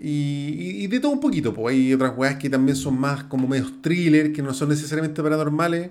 [0.00, 1.74] Y, y- y de todo un poquito, pues.
[1.74, 5.90] Hay otras weas que también son más como medios thriller, que no son necesariamente paranormales.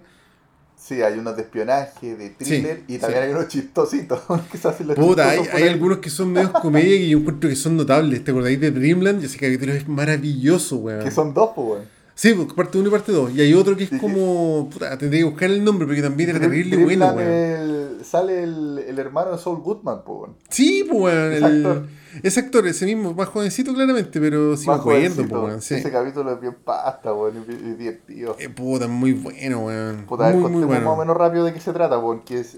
[0.88, 3.28] Sí, hay unos de espionaje, de thriller, Sí, y también sí.
[3.28, 4.22] hay unos chistositos.
[4.52, 7.50] que se hacen los Puta, hay, hay algunos que son medios comedia que yo encuentro
[7.50, 8.24] que son notables.
[8.24, 9.22] ¿Te acordáis de Dreamland?
[9.24, 11.04] Ese capítulo es maravilloso, weón.
[11.04, 11.98] Que son dos, pues, weón.
[12.16, 13.36] Sí, pues, parte 1 y parte 2.
[13.36, 13.98] Y hay otro que es Sí.
[13.98, 14.70] como.
[14.72, 17.30] Puta, tendría que buscar el nombre porque también era terrible bueno, weón.
[17.30, 20.36] el- sale el, el hermano de Saul Goodman, pues, weón.
[20.50, 21.34] Sí, pues, weón.
[21.34, 21.90] El-.
[22.24, 25.28] Ese actor, ese mismo, más jovencito claramente, pero sí jovencito.
[25.28, 25.62] pues, weón.
[25.62, 25.76] Sí.
[25.76, 28.36] Ese capítulo es bien pasta, weón, y divertido.
[28.40, 30.06] Eh, puta, muy bueno, weón.
[30.06, 30.96] Puta, muy, muy contemos más o bueno.
[30.98, 32.56] menos rápido de qué se trata, porque es,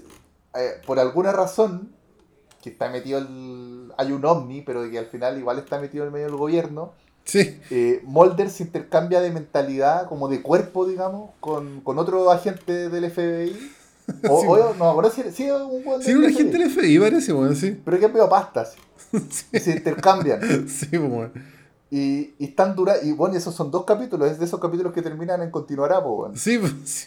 [0.54, 1.90] eh, por alguna razón
[2.62, 6.12] que está metido el, hay un ovni, pero que al final igual está metido en
[6.12, 6.92] medio del gobierno,
[7.24, 12.88] Sí, eh, Mulder se intercambia de mentalidad, como de cuerpo, digamos, con, con otro agente
[12.88, 13.56] del FBI.
[14.28, 15.18] O, Sí, o- no es
[15.62, 17.80] un weón sí, del un agente del FBI parece, weón, sí.
[17.84, 18.74] Pero que es medio pastas.
[19.12, 20.68] Sí, Y se intercambian.
[20.68, 21.32] sí, weón.
[21.90, 25.02] Y, y están dura y bueno, esos son dos capítulos, es de esos capítulos que
[25.02, 26.40] terminan en continuará, pues.
[26.40, 27.06] Sí, sí.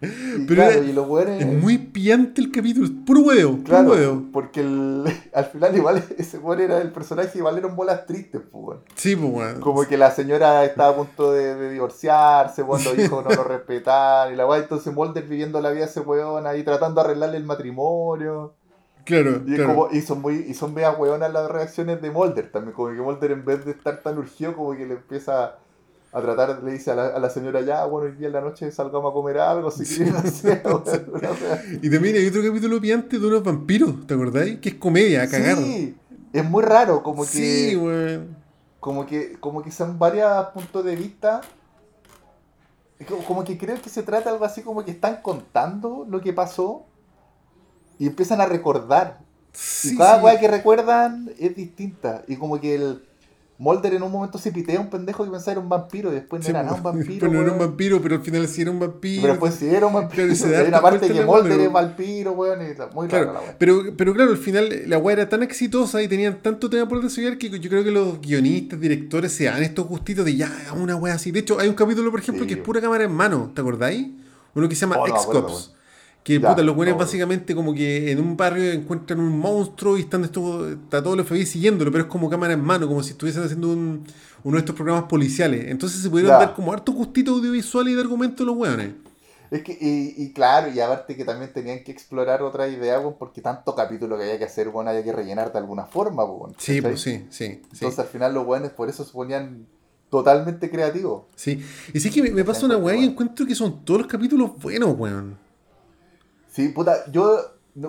[0.00, 1.40] Y Pero claro, era- y weones.
[1.42, 4.22] Es muy pillante el capítulo, puro huevo, puro Claro, huevo.
[4.32, 8.78] porque el, al final igual ese weón era el personaje, igual eran bolas tristes, pues.
[8.96, 9.60] Sí, pues, weón.
[9.60, 13.44] Como que la señora estaba a punto de, de divorciarse, cuando los hijos no lo
[13.44, 17.06] respetaban, y la weá, entonces Mulder viviendo la vida de ese weón ahí tratando de
[17.08, 18.54] arreglarle el matrimonio.
[19.08, 19.74] Claro, Y, es claro.
[19.74, 23.00] como, y son muy, y son meas weonas las reacciones de Mulder también, como que
[23.00, 25.56] Mulder en vez de estar tan urgido, como que le empieza
[26.12, 28.42] a tratar, le dice a la, a la señora ya, bueno, hoy día en la
[28.42, 30.62] noche salgamos a comer algo, si hacer,
[31.08, 31.62] wea.
[31.80, 34.58] Y también hay otro capítulo pillante de unos vampiros, ¿te acordáis?
[34.58, 35.56] Que es comedia, a cagar.
[35.56, 35.96] Sí,
[36.34, 37.28] es muy raro, como que...
[37.28, 37.80] Sí,
[38.80, 41.40] como que como que son varios puntos de vista
[43.26, 46.84] como que creo que se trata algo así como que están contando lo que pasó
[47.98, 49.20] y empiezan a recordar
[49.52, 50.24] Sí, y cada sí.
[50.24, 53.02] weá que recuerdan es distinta y como que el
[53.60, 56.14] Mulder en un momento se pitea a un pendejo que pensaba era un vampiro y
[56.14, 58.20] después no Sí, era nada un pues, vampiro Pero no era un vampiro, pero al
[58.22, 59.20] final sí era un vampiro.
[59.22, 61.22] pero después sí era un vampiro Claro, y se da hay una parte que pero-
[61.56, 64.98] es vampiro weón y muy Claro, rara la weá pero, pero claro, al final la
[64.98, 68.20] weá era tan exitosa y tenían tanto tema por desarrollar que yo creo que los
[68.20, 71.32] guionistas, directores se dan estos gustitos de ya, una weá así.
[71.32, 72.48] De hecho, hay un capítulo, por ejemplo, Sí.
[72.48, 74.06] que es pura cámara en mano, ¿te acordáis?
[74.54, 75.74] Uno que se llama Oh, no X-Cops.
[76.28, 76.98] Que Ya, puta, los buenos no.
[76.98, 81.24] básicamente como que en un barrio encuentran un monstruo y están estos, está todo el
[81.24, 84.04] FBI siguiéndolo, pero es como cámara en mano, como si estuviesen haciendo un-
[84.44, 85.68] uno de estos programas policiales.
[85.70, 86.38] Entonces se pudieron Ya.
[86.38, 88.90] dar como harto gustito audiovisual y de argumento los weones.
[89.50, 93.14] Es que, y, y claro, y aparte que también tenían que explorar otra idea, weón,
[93.18, 96.52] porque tanto capítulo que había que hacer, weón, había que rellenar de alguna forma, weón.
[96.58, 97.46] Sí, pues sí, sí.
[97.46, 97.60] sí.
[97.72, 99.64] Entonces al final los weones por eso se ponían
[100.10, 101.22] totalmente creativos.
[101.34, 101.58] Sí.
[101.94, 104.50] Y sí que me, me pasa una weá y encuentro que son todos los capítulos
[104.60, 105.47] buenos, weón.
[106.62, 107.38] Sí, puta, yo,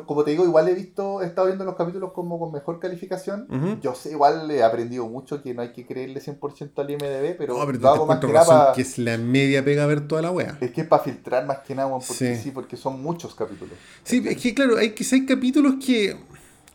[0.06, 3.48] como te digo, igual he visto, he estado viendo los capítulos como con mejor calificación.
[3.50, 3.80] Ujú.
[3.82, 7.58] Yo sé, igual he aprendido mucho que no hay que creerle 100% al IMDB, pero,
[7.58, 9.88] No, pero lo te hago más que nada razón pa- que es la media pega
[9.88, 10.58] ver toda la weá.
[10.62, 12.36] Es que es para filtrar más que nada, porque Sí.
[12.36, 12.52] sí.
[12.52, 13.74] porque son muchos capítulos.
[14.04, 16.16] Sí, es que claro, hay, quizá hay capítulos que,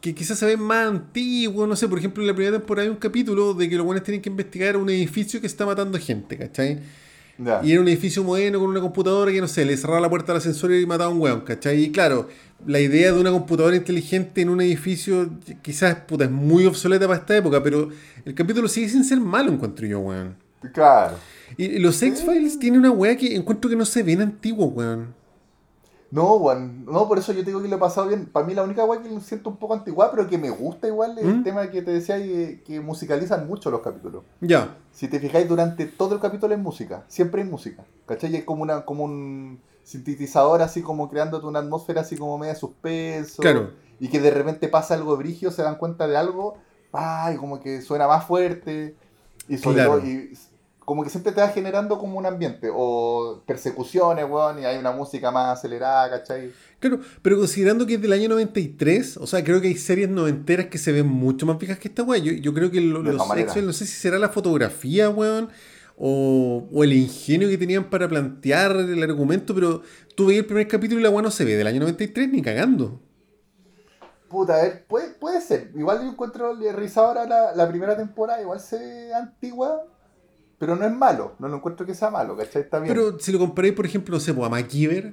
[0.00, 2.90] que quizás se ven más antiguos, no sé, por ejemplo en la primera temporada hay
[2.90, 6.36] un capítulo de que los buenos tienen que investigar un edificio que está matando gente,
[6.36, 6.80] ¿cachai?
[7.62, 10.32] Y era un edificio moderno con una computadora que, no sé, le cerraba la puerta
[10.32, 11.82] al ascensor y mataba a un weón, ¿cachai?
[11.82, 12.28] Y claro,
[12.66, 15.30] la idea de una computadora inteligente en un edificio
[15.62, 17.88] quizás puta, es muy obsoleta para esta época, pero
[18.24, 20.36] el capítulo sigue sin ser malo, encuentro yo, weón.
[20.72, 21.16] Claro.
[21.56, 25.23] Y y los X-Files tienen una weá que encuentro que no se ven antiguos, weón.
[26.14, 28.26] No, weón, no, por eso yo te digo que lo he pasado bien.
[28.26, 30.86] Para mí la única weá que lo siento un poco antigua, pero que me gusta
[30.86, 31.28] igual es ¿Mm?
[31.28, 34.22] el tema que te decía y que musicalizan mucho los capítulos.
[34.40, 37.84] Ya, Si te fijáis, durante todo el capítulo es música, siempre hay música.
[38.06, 38.32] ¿Cachai?
[38.32, 42.54] Y es como, una, como un sintetizador así como creándote una atmósfera así como media
[42.54, 43.42] suspenso.
[43.42, 43.70] claro.
[43.98, 46.58] Y que de repente pasa algo brigio, se dan cuenta de algo,
[46.92, 47.36] ¡ay!
[47.36, 48.96] como que suena más fuerte.
[49.48, 49.96] Y sobre Claro.
[49.98, 50.30] todo, y
[50.84, 52.70] como que siempre te va generando como un ambiente.
[52.72, 56.52] O persecuciones, weón, y hay una música más acelerada, ¿cachai?
[56.80, 60.66] Claro, pero considerando que es del año 93, o sea, creo que hay series noventeras
[60.66, 62.18] que se ven mucho más viejas que esta weá.
[62.18, 63.14] Yo, yo creo que lo- los.
[63.36, 65.48] X-Men, no sé si será la fotografía, weón,
[65.96, 69.82] o, o el ingenio que tenían para plantear el argumento, pero
[70.14, 72.42] tú veis el primer capítulo y la weá no se ve del año 93 ni
[72.42, 73.00] cagando.
[74.28, 75.70] Puta, a ver, puede, puede ser.
[75.76, 76.56] Igual yo encuentro
[76.96, 79.86] ahora la, la primera temporada, igual se ve antigua,
[80.58, 81.32] pero no es malo.
[81.38, 82.62] No lo encuentro que sea malo, ¿cachai?
[82.62, 82.94] Está bien.
[82.94, 85.12] Pero si lo comparáis, por ejemplo, no sé, pues, a MacGyver,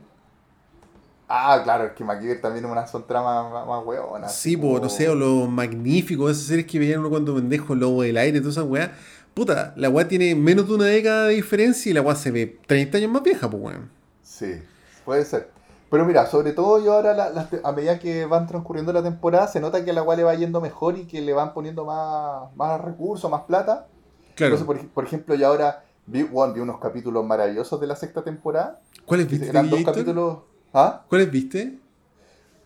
[1.34, 4.36] Ah, claro, es que MacGyver también es una son tramas más, más hueonas.
[4.36, 8.01] sí, pues, no sé, o los magníficos, esas series que veían uno cuando pendejo, Lobo
[8.01, 8.89] del Aire, todas esas weas.
[9.34, 12.60] Puta, la weá tiene menos de una década de diferencia y la weá se ve
[12.67, 13.89] 30 años más vieja, pues, weón.
[14.23, 14.62] Sí,
[15.06, 15.49] puede ser.
[15.89, 19.47] Pero mira, sobre todo yo ahora, la- te- a medida que van transcurriendo la temporada,
[19.47, 21.86] se nota que a la cual le va yendo mejor y que le van poniendo
[21.86, 23.88] más, más recursos, más plata.
[24.36, 24.56] Claro.
[24.56, 27.96] Entonces, por, ej- por ejemplo, yo ahora vi, bueno, vi unos capítulos maravillosos de la
[27.96, 28.80] sexta temporada.
[29.06, 29.94] ¿Cuáles viste, Eran dos Gator?
[29.94, 30.38] capítulos...
[30.74, 31.04] ¿Ah?
[31.10, 31.78] ¿Cuáles viste?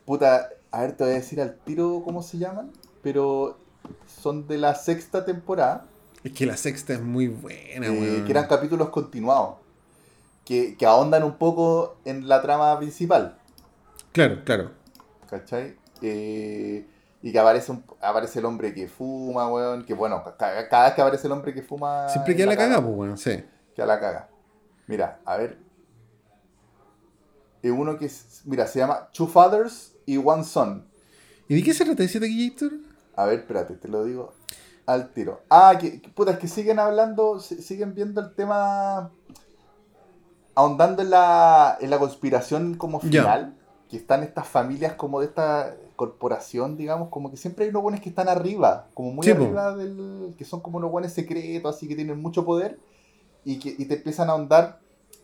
[0.06, 3.58] Puta, a ver, te voy a decir al tiro cómo se llaman, pero
[4.22, 5.86] son de la sexta temporada,
[6.24, 9.56] Es que la sexta es muy buena, eh, que eran capítulos continuados,
[10.44, 13.38] que, que ahondan un poco en la trama principal,
[14.12, 14.72] Claro, claro.
[15.30, 15.76] ¿cachai?
[16.02, 16.86] Eh,
[17.26, 20.38] y que aparece, un- aparece el hombre que fuma, weón, que bueno, ca-
[20.70, 22.08] cada, vez que aparece el hombre que fuma...
[22.08, 23.44] Siempre queda la caga, caga, pues, weón, sí.
[23.76, 24.30] Queda la caga.
[24.86, 25.58] Mira, a ver.
[27.64, 30.88] Es uno que, es- mira, se llama Two Fathers y One Son.
[31.48, 32.74] ¿Y de qué se trata ese Gator?
[33.16, 34.34] A ver, espérate, te lo digo
[34.86, 35.42] al tiro.
[35.50, 39.10] Ah, que, que- puta, es que siguen hablando, si- siguen viendo el tema,
[40.54, 43.58] ahondando en la, en la conspiración como final,
[43.90, 48.02] que están estas familias como de esta corporación, digamos, como que siempre hay unos buenos
[48.02, 49.44] que están arriba, como muy Sí, po.
[49.44, 52.80] arriba del, que son como unos buenos secretos, así que tienen mucho poder,
[53.44, 54.80] y que y te empiezan a ahondar.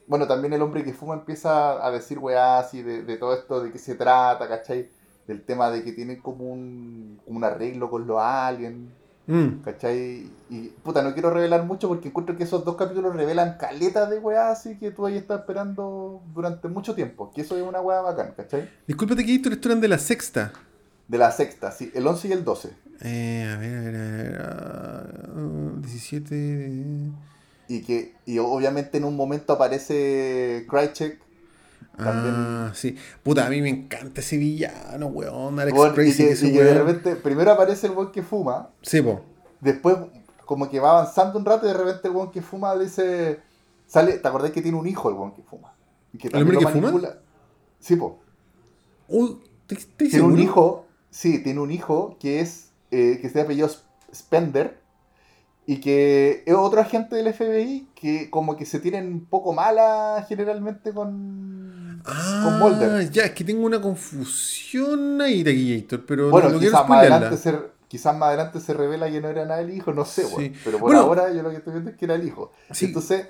[0.08, 3.62] Bueno, también el hombre que fuma empieza a decir, weá, así de, de todo esto,
[3.64, 4.90] de qué se trata, ¿cachai?
[5.28, 8.90] Del tema de que tienen como un, como un arreglo con los aliens,
[9.28, 9.62] Mm.
[9.64, 10.30] ¿cachai?
[10.50, 14.20] Y puta, no quiero revelar mucho porque encuentro que esos dos capítulos revelan caletas de
[14.20, 17.32] weá, así que tú ahí estás esperando durante mucho tiempo.
[17.34, 18.70] Que eso es una weá bacán, ¿cachai?
[18.88, 20.52] Discúlpate, Gator, esto eran de la sexta.
[21.08, 22.70] De la sexta, sí, el 11 y el 12.
[23.04, 24.42] Eh, a ver, a ver, a ver.
[24.44, 27.12] ah, 17.
[27.68, 31.20] Y que y obviamente en un momento aparece Krychek.
[31.98, 32.96] También- Ah, sí.
[33.24, 35.60] Puta, a mí me encanta ese villano, weón.
[35.60, 36.88] Alex Crazy, que, que ese y que de weón.
[36.88, 39.22] repente, primero aparece el weón que fuma, Sí, po.
[39.60, 39.98] después
[40.46, 43.40] como que va avanzando un rato y de repente el weón que fuma dice...
[43.88, 45.74] Sale, ¿te acordás que tiene un hijo el weón que fuma?
[46.14, 46.88] Y que ¿El también hombre que fuma?
[46.92, 47.18] manipula.
[47.80, 48.20] Sí, po.
[49.08, 50.34] Uy, ¿te- te Tiene seguro?
[50.36, 54.81] un hijo, sí, tiene un hijo que es, eh, que se apellido Sp- Spender
[55.66, 60.26] y que es otro agente del FBI que como que se tienen un poco mala
[60.28, 63.12] generalmente con, Ah, con Mulder.
[63.12, 67.38] ya, es que tengo una confusión ahí de Gator, pero Bueno, no, quizás más, adelante
[67.38, 67.54] se,
[67.88, 70.34] quizás más adelante se revela que no era nada el hijo, no sé, Sí.
[70.36, 70.54] weón.
[70.64, 71.02] pero por Bueno.
[71.02, 72.52] ahora yo lo que estoy viendo es que era el hijo.
[72.72, 72.86] Sí.
[72.86, 73.28] Entonces,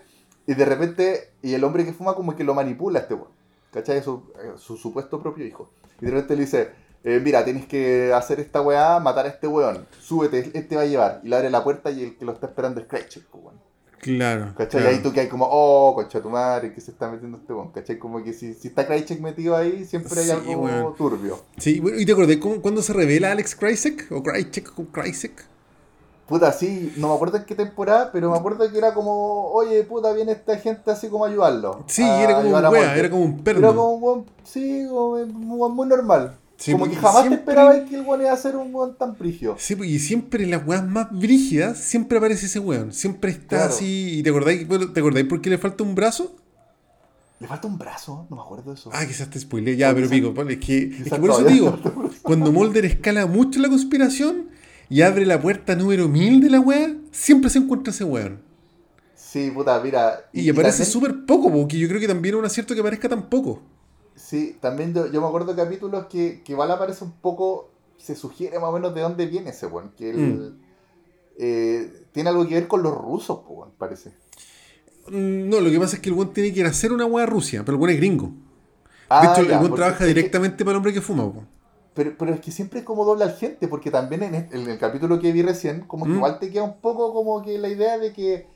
[0.47, 3.29] y de repente, y el hombre que fuma como que lo manipula a este weón,
[3.71, 4.01] ¿cachai?
[4.01, 4.23] Su,
[4.57, 5.69] su supuesto propio hijo.
[5.99, 6.69] Y de repente le dice,
[7.03, 10.85] eh, mira, tienes que hacer esta weá, matar a este weón, súbete, este va a
[10.85, 11.21] llevar.
[11.23, 13.55] Y le abre la puerta y el que lo está esperando es Cratchit, weón.
[13.99, 14.53] Claro.
[14.57, 14.81] ¿Cachai?
[14.81, 14.91] claro.
[14.91, 17.53] Y ahí tú que hay como, oh, concha tu madre, que se está metiendo este
[17.53, 17.71] weón.
[17.71, 17.99] ¿Cachai?
[17.99, 21.39] Como que si, si está Krychek metido ahí, siempre hay Sí, algo turbio.
[21.57, 24.11] Sí, bueno, ¿y te acordás cómo- cuando se revela Alex Krycek?
[24.11, 24.79] ¿O Krycek?
[24.79, 25.45] ¿O Krycek?
[26.27, 29.83] Puta, sí, no me acuerdo en qué temporada, pero me acuerdo que era como, oye,
[29.83, 31.83] puta, viene esta gente así como a ayudarlo.
[31.87, 33.67] Sí, a era como un wea, era como un perno.
[33.67, 36.37] Era como un weón, sí, como un weón muy normal.
[36.63, 38.73] Sí, como que porque jamás siempre- te esperabas que el weón iba a ser un
[38.73, 39.55] weón tan prigio.
[39.57, 42.93] Sí, pues, y siempre en las weas más brígidas, siempre aparece ese weón.
[42.93, 43.73] Siempre está Claro.
[43.73, 44.19] así.
[44.19, 46.35] ¿Y te acordáis, ¿te acordáis por qué le falta un brazo?
[47.39, 48.91] Le falta un brazo, no me acuerdo de eso.
[48.93, 49.75] Ah, quizás te spoilé.
[49.75, 51.79] Ya, pero pico, es que, es que por eso te digo,
[52.21, 54.49] cuando Mulder escala mucho la conspiración
[54.89, 58.41] y abre la puerta número 1000 de la wea, siempre se encuentra ese weón.
[59.15, 60.29] Sí, puta, mira.
[60.33, 63.09] Y, aparece también- súper poco, porque yo creo que también es un acierto que aparezca
[63.09, 63.63] tan poco.
[64.15, 68.15] Sí, también yo, yo me acuerdo de capítulos que, que igual aparece un poco, se
[68.15, 69.91] sugiere más o menos de dónde viene ese weón.
[69.97, 70.61] Que él, Mm.
[71.39, 74.13] eh, tiene algo que ver con los rusos, weón, parece.
[75.09, 77.23] No, lo que pasa es que el weón tiene que ir a hacer una wea
[77.23, 78.27] a Rusia, pero el weón es gringo.
[78.27, 78.31] De
[79.09, 81.23] Ah, hecho, ya, el weón porque trabaja que- directamente para el hombre que fuma.
[81.31, 81.43] po.
[81.93, 84.69] pero, pero es que siempre es como doble al gente, porque también en, este- en
[84.69, 86.15] el capítulo que vi recién, como que Mm.
[86.15, 88.47] igual te queda un poco como que la idea de que,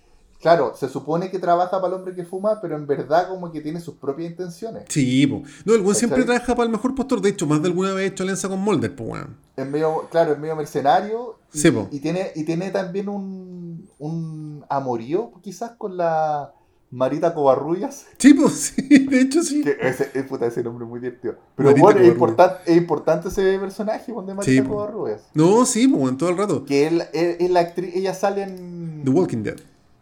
[0.46, 3.62] claro, se supone que trabaja para el hombre que fuma, pero en verdad como que
[3.62, 4.84] tiene sus propias intenciones.
[4.90, 5.42] Sí, po.
[5.66, 7.20] No, el weón siempre trabaja para el mejor postor.
[7.20, 9.38] De hecho, más de alguna vez ha hecho alianza con Mulder, pues weón.
[9.58, 11.40] Es medio, claro, es medio mercenario.
[11.52, 11.88] Y, Sí, po.
[11.92, 16.54] y tiene, y tiene también un, un amorío, quizás, con la
[16.92, 18.06] Marita Covarrubias.
[18.20, 19.64] Sí, pues, sí, de hecho sí.
[19.64, 21.38] Que ese, es puta, ese nombre es muy divertido.
[21.56, 24.62] Pero Marita bueno, es, importante es importante ese personaje de Marita Sí.
[24.62, 25.22] Covarrubias.
[25.34, 26.66] No, sí, pues, weón, todo el rato.
[26.66, 29.56] Que él, él- es la actriz, ella sale en The Walking Dead.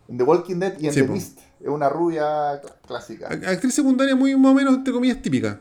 [0.07, 1.07] En The Walking Dead y en Sí, The.
[1.07, 1.39] Mist.
[1.61, 3.27] Es una rubia cl- clásica.
[3.27, 5.59] Actriz secundaria muy más o menos, entre comillas, típica.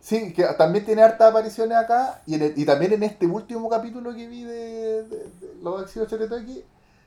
[0.00, 2.22] Sí, que también tiene hartas apariciones acá.
[2.26, 5.92] Y, en el- y también en este último capítulo que vi de, de, de los
[5.92, 6.62] Choretaki,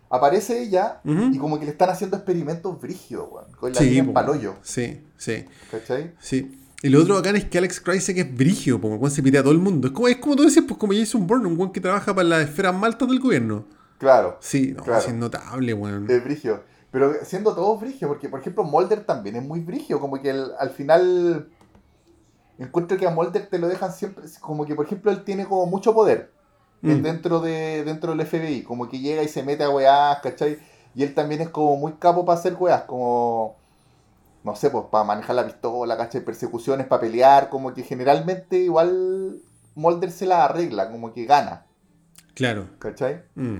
[0.09, 3.51] aparece ella y como que le están haciendo experimentos brígidos, weón.
[3.59, 4.13] Con la Sí, en po.
[4.13, 4.55] palollo.
[4.61, 6.13] Sí, sí, ¿Cachai?
[6.19, 6.57] sí.
[6.83, 9.43] Y lo otro bacán es que Alex Krycek es brigio, como weón se pitea a
[9.43, 9.87] todo el mundo.
[9.87, 12.27] Es como, es como tú decías, pues como Jason Bourne, un weón que trabaja para
[12.27, 13.65] las esferas maltas del gobierno.
[14.01, 14.99] Claro, Sí, no, Claro.
[14.99, 16.09] es notable, weón.
[16.09, 16.63] es brigio.
[16.89, 20.51] Pero siendo todos brigio, porque por ejemplo Mulder también es muy brigio, como que el-
[20.57, 21.47] al final
[22.57, 25.67] encuentro que a Mulder te lo dejan siempre, como que por ejemplo él tiene como
[25.67, 26.31] mucho poder.
[26.83, 26.89] Mm.
[26.89, 30.57] en- dentro de dentro del FBI, como que llega y se mete a weás, ¿cachai?
[30.95, 33.55] Y él también es como muy capo para hacer weás, como,
[34.43, 36.25] no sé, pues para manejar la pistola, ¿cachai?
[36.25, 39.37] Persecuciones, para pelear, como que generalmente igual
[39.75, 41.67] Mulder se la arregla, como que gana,
[42.33, 42.65] Claro.
[42.79, 43.21] ¿cachai?
[43.35, 43.57] Mm.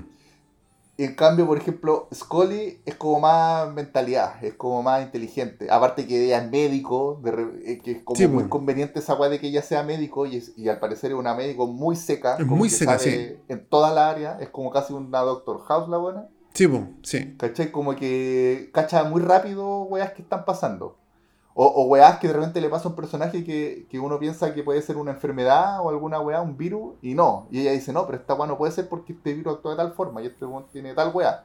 [1.04, 5.68] En cambio, por ejemplo, Scully es como más mentalidad, es como más inteligente.
[5.70, 8.50] Aparte que ella es médico, de re- eh, que es como Sí, muy pues.
[8.50, 11.34] conveniente esa weá de que ella sea médico y, es- y al parecer es una
[11.34, 12.32] médico muy seca.
[12.36, 15.62] Es como muy que seca, sabe En toda la área, es como casi una Doctor
[15.64, 16.28] House la buena.
[16.54, 17.34] Sí, po, sí.
[17.38, 17.72] ¿Cachai?
[17.72, 20.98] Como que cacha muy rápido weas que están pasando.
[21.54, 24.54] O, o weas que de repente le pasa a un personaje que, que uno piensa
[24.54, 27.46] que puede ser una enfermedad o alguna wea, un virus, y no.
[27.50, 29.76] Y ella dice, no, pero esta wea no puede ser porque este virus actúa de
[29.76, 31.44] tal forma y este weón tiene tal wea.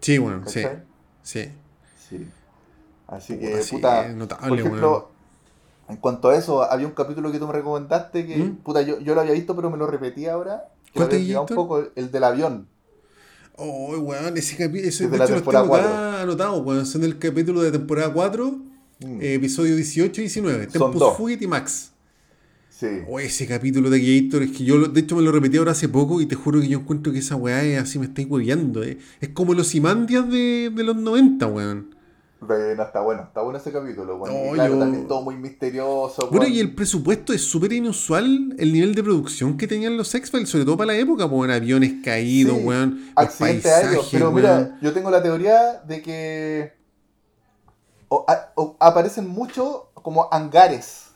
[0.00, 0.62] Sí, bueno, sí.
[0.62, 0.82] ¿Cachai?
[1.22, 1.52] Sí.
[2.08, 2.28] Sí.
[3.06, 5.10] Así que, sí, puta, es por notable, ejemplo,
[5.88, 8.56] en cuanto a eso, había un capítulo que tú me recomendaste que, ¿Mm?
[8.56, 10.68] puta, yo, yo lo había visto, pero me lo repetí ahora.
[10.86, 12.68] Que ¿Cuál lo te había olvidado un poco, el del avión.
[13.56, 14.88] Oh, weón, ese capítulo.
[14.88, 15.88] Ese, de la temporada tengo cuatro.
[15.88, 16.86] acá anotados, weón.
[16.86, 18.58] Son el capítulo de temporada 4,
[19.00, 20.70] Mm, eh, episodio 18 y 19.
[20.70, 21.16] Son Tempus.
[21.16, 21.92] Fugit y Max.
[22.70, 22.86] sí.
[23.08, 25.88] Oh, ese capítulo de Gator es que yo, de hecho, me lo repetí ahora hace
[25.88, 28.82] poco y te juro que yo encuentro que esa weá es así, me estáis hueveando,
[28.84, 28.98] eh.
[29.20, 31.94] Es como los Imandias de, de los 90, weón.
[32.38, 34.18] Bueno, está bueno, está bueno ese capítulo.
[34.18, 36.28] Bueno, Oh, claro, yo- también todo muy misterioso.
[36.30, 40.48] Bueno, y el presupuesto es súper inusual el nivel de producción que tenían los X-Files,
[40.50, 43.00] sobre todo para la época, pues, en aviones caídos, Sí, weón.
[43.16, 44.08] Accidentes aéreos.
[44.12, 44.34] Pero weón.
[44.36, 46.72] mira, yo tengo la teoría de que
[48.08, 51.08] o- a- o aparecen mucho como hangares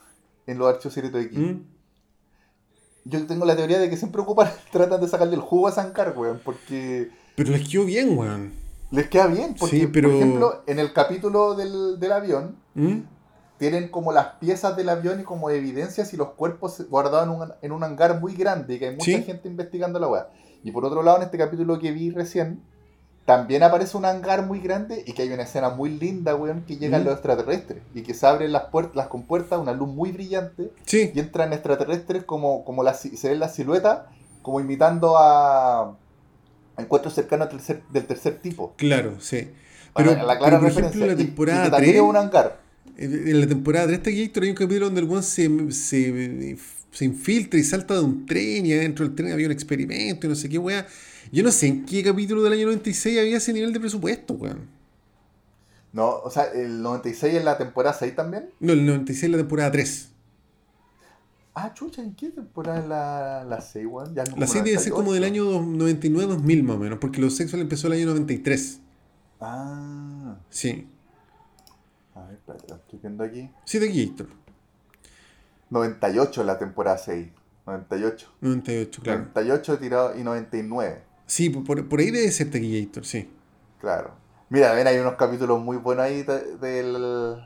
[0.46, 1.38] en los archivos secretos de aquí.
[1.38, 1.66] ¿Mm?
[3.05, 5.81] Yo tengo la teoría de que siempre ocupan, tratan de sacarle el jugo a ese
[5.81, 8.53] hangar, weón, porque Pero les quedó bien, weón.
[8.90, 9.55] les queda bien.
[9.59, 13.00] Porque, Sí, pero- por ejemplo, en el capítulo del, del avión, ¿Mm?
[13.59, 17.53] tienen como las piezas del avión y como evidencias y los cuerpos guardados en un,
[17.62, 19.22] en un hangar muy grande y que hay mucha Sí.
[19.22, 20.29] gente investigando la weá.
[20.62, 22.62] Y por otro lado, en este capítulo que vi recién,
[23.30, 26.76] también aparece un hangar muy grande y que hay una escena muy linda, weón, que
[26.78, 27.04] llegan Mm.
[27.04, 31.12] los extraterrestres y que se abren las puertas, las compuertas, una luz muy brillante Sí,
[31.14, 34.00] y entran extraterrestres como, como la, se ven las siluetas,
[34.42, 35.96] como imitando a,
[36.76, 38.74] encuentros cercanos del tercer, del tercer tipo.
[38.76, 39.48] claro, sí.
[39.94, 41.05] Pero, la clara pero, por ejemplo, referencia.
[41.05, 42.61] en la Y- y temporada también 3, es un hangar.
[42.96, 46.57] en la temporada 3 de Gator hay un capítulo donde el weón se, se,
[46.90, 50.30] se infiltra y salta de un tren y adentro del tren había un experimento y
[50.30, 50.84] no sé qué weá.
[51.33, 54.68] Yo no sé en qué capítulo del año 96 había ese nivel de presupuesto, weón.
[55.93, 58.51] No, o sea, el 96 es la temporada 6 también.
[58.61, 60.09] No, el 96 es la temporada 3.
[61.55, 64.14] Ah, chucha, ¿en qué temporada es la, la 6, weón?
[64.14, 67.35] Ya no, La 6 debe ser como del año 99-2000 más o menos, porque Los
[67.37, 68.81] Sexual empezó el año 93.
[69.41, 70.87] Ah, Sí.
[72.14, 73.51] a ver, espérate, lo estoy viendo aquí.
[73.64, 74.28] Sí, de aquí, Héctor.
[75.70, 77.28] 98 la temporada 6.
[77.66, 78.33] 98.
[78.41, 79.18] 98, claro.
[79.35, 81.03] 98 tirado y 99.
[81.31, 83.31] Sí, por, por ahí debe ser Tequillator, sí.
[83.81, 84.11] Claro.
[84.49, 87.37] Mira, también hay unos capítulos muy buenos ahí de- del.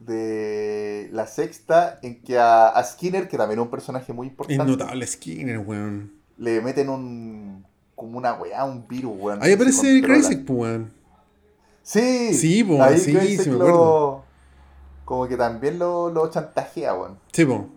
[0.00, 4.32] de la sexta, en que a, a Skinner, que también es un personaje muy Es
[4.32, 6.12] importante, notable Skinner, weón.
[6.38, 7.64] le meten un.
[7.94, 9.38] como una weá, un virus, weón.
[9.42, 10.92] Ahí aparece pues, weón.
[11.84, 14.24] Sí, Sí, po, ahí sí, sí me lo- acuerdo.
[15.04, 17.18] Como que también lo, lo chantajea, weón.
[17.32, 17.68] Sí, po.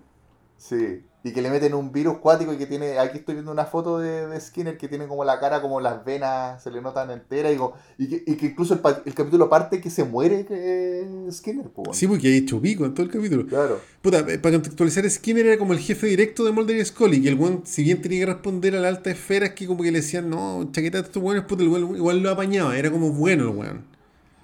[0.58, 1.04] Sí.
[1.26, 3.00] Y que le meten un virus cuático y que tiene.
[3.00, 6.06] Aquí estoy viendo una foto de, de Skinner que tiene como la cara, como las
[6.06, 7.52] venas se le notan enteras.
[7.52, 11.66] Y, como- y, que, y que incluso el, capítulo parte que se muere que Skinner.
[11.94, 13.48] Sí, porque hay hecho pico en todo el capítulo.
[13.48, 13.80] Claro.
[14.04, 17.18] Puta, eh, para contextualizar, Skinner era como el jefe directo de Mulder y Scully.
[17.18, 19.82] Y el weón, si bien tenía que responder a la alta esfera, es que como
[19.82, 22.78] que le decían, no, chaqueta de estos weones, puta, el weón igual lo apañaba.
[22.78, 23.86] Era como bueno el weón.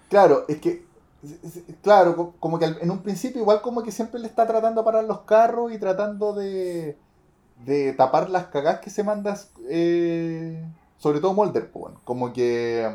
[0.09, 0.83] Claro, es que.
[1.83, 4.85] Claro, co- como que en un principio, igual como que siempre le está tratando de
[4.85, 6.97] parar los carros y tratando de.
[7.65, 9.37] de tapar las cagadas que se manda.
[9.69, 10.63] eh,
[10.97, 11.93] sobre todo Mulder, pues.
[12.03, 12.89] Como que.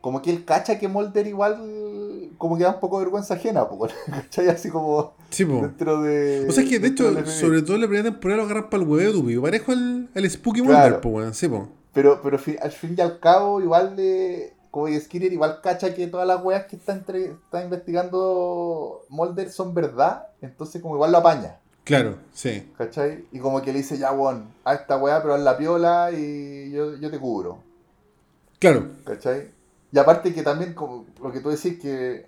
[0.00, 2.30] Como que él cacha que Mulder igual.
[2.38, 3.92] como que da un poco de vergüenza ajena, pues.
[4.10, 4.48] ¿Cachai?
[4.48, 6.46] Así como Sí, dentro de.
[6.48, 8.82] O sea, es que de hecho, sobre todo en la primera temporada lo agarran para
[8.82, 9.42] el huevo.
[9.42, 10.96] Parejo al, al Spooky Claro.
[10.96, 11.34] Mulder, weón.
[11.34, 11.68] Sí, po.
[11.92, 14.54] Pero, pero al fin y al cabo, igual de.
[14.72, 19.50] Como que Skinner igual cacha que todas las weas que está, entre, está investigando Mulder
[19.50, 20.28] son verdad.
[20.40, 21.58] Entonces como igual lo apaña.
[21.84, 22.72] Claro, sí.
[22.78, 23.26] ¿Cachai?
[23.32, 26.96] Y como que le dice, ya, weón, a esta wea, pero la piola y yo,
[26.96, 27.58] yo te cubro.
[28.58, 29.50] Claro, ¿Cachai?
[29.92, 32.24] Y aparte que también, como lo que tú decís, que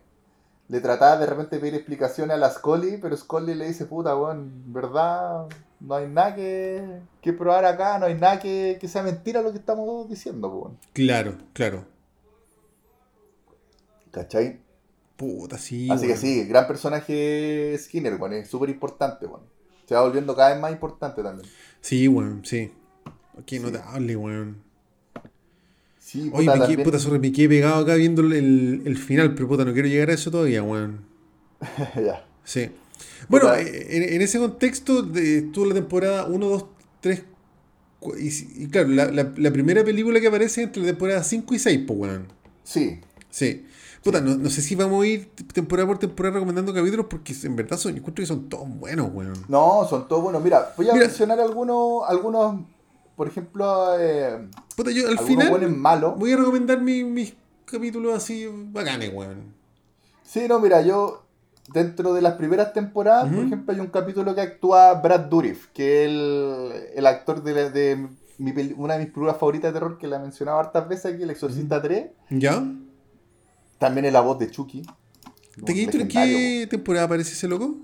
[0.68, 4.14] le trataba de repente de pedir explicaciones a la Scully, pero Scully le dice, puta,
[4.14, 5.47] weón, ¿verdad?
[5.80, 9.51] No hay nada que, que probar acá, no hay nada que, que sea mentira lo
[9.51, 10.78] que estamos diciendo, weón.
[10.92, 11.93] claro, claro.
[14.15, 14.61] ¿Cachai?
[15.17, 15.89] Puta, sí.
[15.91, 19.43] Así que sí, gran personaje Skinner, weón, es súper importante, weón.
[19.89, 21.49] Se va volviendo cada vez más importante también.
[21.81, 22.71] Sí, weón, sí.
[23.45, 23.62] Qué Sí.
[23.62, 24.62] notable, weón.
[25.99, 29.35] Sí, Oye, puta, me quedé, puta, sorry, me quedé pegado acá viendo el, el final,
[29.35, 31.01] pero puta, no quiero llegar a eso todavía, weón.
[31.97, 32.25] ya.
[32.45, 32.71] Sí.
[33.29, 33.61] Bueno, Puta.
[33.62, 36.67] eh, en, en ese contexto estuvo la temporada 1, 2,
[37.01, 37.25] 3,
[38.19, 41.59] y, y claro, la, la- la primera película que aparece entre la temporada 5 y
[41.59, 42.29] 6, pues, weón.
[42.62, 43.01] Sí,
[43.31, 43.67] Sí.
[44.05, 47.57] Puta, no, no sé si vamos a ir temporada por temporada recomendando capítulos porque en
[47.57, 49.33] verdad son, yo encuentro que son todos buenos, weón.
[49.49, 50.43] no, son todos buenos.
[50.43, 51.07] Mira, voy a Mira.
[51.07, 52.61] mencionar algunos, algunos,
[53.17, 54.47] por ejemplo, eh,
[54.77, 56.19] Puta, yo al final malos.
[56.19, 57.35] voy a recomendar mi- mis
[57.65, 59.55] capítulos así bacanes, weón.
[60.23, 61.23] Sí, no, mira, yo
[61.73, 66.05] dentro de las primeras temporadas, por ejemplo, hay un capítulo que actúa Brad Dourif, que
[66.05, 70.07] es el, el actor de, de mi una de mis películas favoritas de terror que
[70.09, 72.07] la he mencionado hartas veces aquí, El Exorcista 3.
[72.31, 72.63] ¿Ya?
[73.85, 74.80] También es la voz de Chucky.
[75.62, 77.76] ¿Te Un en qué temporada aparece ese loco?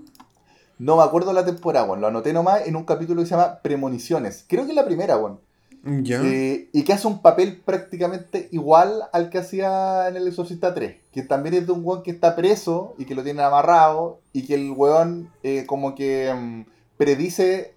[0.79, 2.01] No me acuerdo la temporada, weón.
[2.01, 4.43] Lo anoté nomás en un capítulo que se llama Premoniciones.
[4.47, 5.39] Creo que es la primera, weón.
[6.03, 6.19] Ya.
[6.23, 10.95] Eh, y que hace un papel prácticamente igual al que hacía en El Exorcista 3.
[11.11, 14.21] Que también es de un weón que está preso y que lo tienen amarrado.
[14.33, 16.61] Y que el weón eh, como que mm,
[16.97, 17.75] predice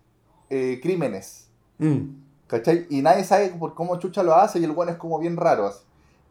[0.49, 1.49] eh, crímenes.
[1.77, 2.23] Mm.
[2.47, 2.87] ¿Cachai?
[2.89, 5.67] Y nadie sabe por cómo Chucha lo hace y el weón es como bien raro.
[5.67, 5.81] así.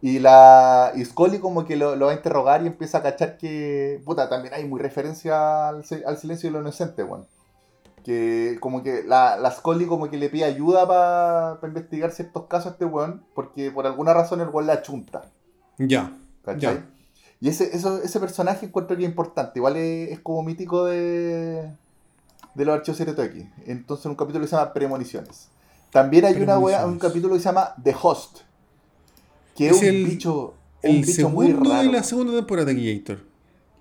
[0.05, 3.37] Y la y Scully como que lo, lo va a interrogar y empieza a cachar
[3.37, 4.01] que...
[4.03, 7.25] Puta, también hay muy referencia al, si- al silencio de lo inocente, weón.
[8.03, 12.67] Que como que la, la Scully como que le pide ayuda para investigar ciertos casos
[12.67, 13.23] a este weón.
[13.33, 15.21] Porque por alguna razón el weón la chunta.
[15.77, 16.11] Ya.
[16.43, 16.75] ¿Cachai?
[16.75, 16.85] Ya.
[17.39, 19.53] Y ese, eso, ese personaje encuentro que es importante.
[19.59, 21.71] Igual es, es como mítico de,
[22.55, 23.45] de los archivos secretos X.
[23.67, 25.47] Entonces, un capítulo que se llama Premoniciones.
[25.93, 28.39] También hay una wea, un capítulo que se llama The Host.
[29.55, 30.53] Que es, Es un el- bicho.
[30.83, 31.83] un El bicho muy raro.
[31.83, 33.19] de la segunda temporada de Gator.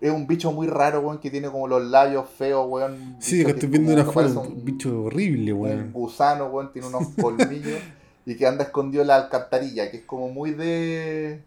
[0.00, 3.16] Es un bicho muy raro, weón, que tiene como los labios feos, weón.
[3.20, 5.92] Sí, que estoy es viendo una foto, un un- bicho horrible, un weón.
[5.92, 7.78] gusano, weón, tiene unos colmillos
[8.26, 11.42] y que anda escondido en la alcantarilla, que es como muy de,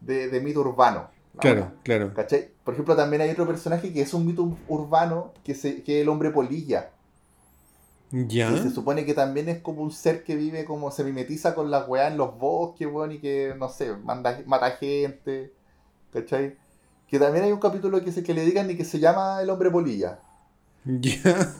[0.00, 1.08] de, de mito urbano.
[1.34, 2.12] la Claro, claro.
[2.14, 2.48] ¿Cachai?
[2.64, 6.02] Por ejemplo, también hay otro personaje que es un mito urbano, que, se, que es
[6.02, 6.90] el hombre polilla.
[8.12, 8.50] Ya.
[8.52, 11.70] Que se supone que también es como un ser que vive como se mimetiza con
[11.70, 15.52] las weas en los bosques, weón, y que, no sé, manda, mata gente.
[16.12, 16.56] ¿Cachai?
[17.06, 19.50] Que también hay un capítulo que, se, que le digan y que se llama el
[19.50, 20.20] hombre polilla.
[20.84, 21.52] Ya.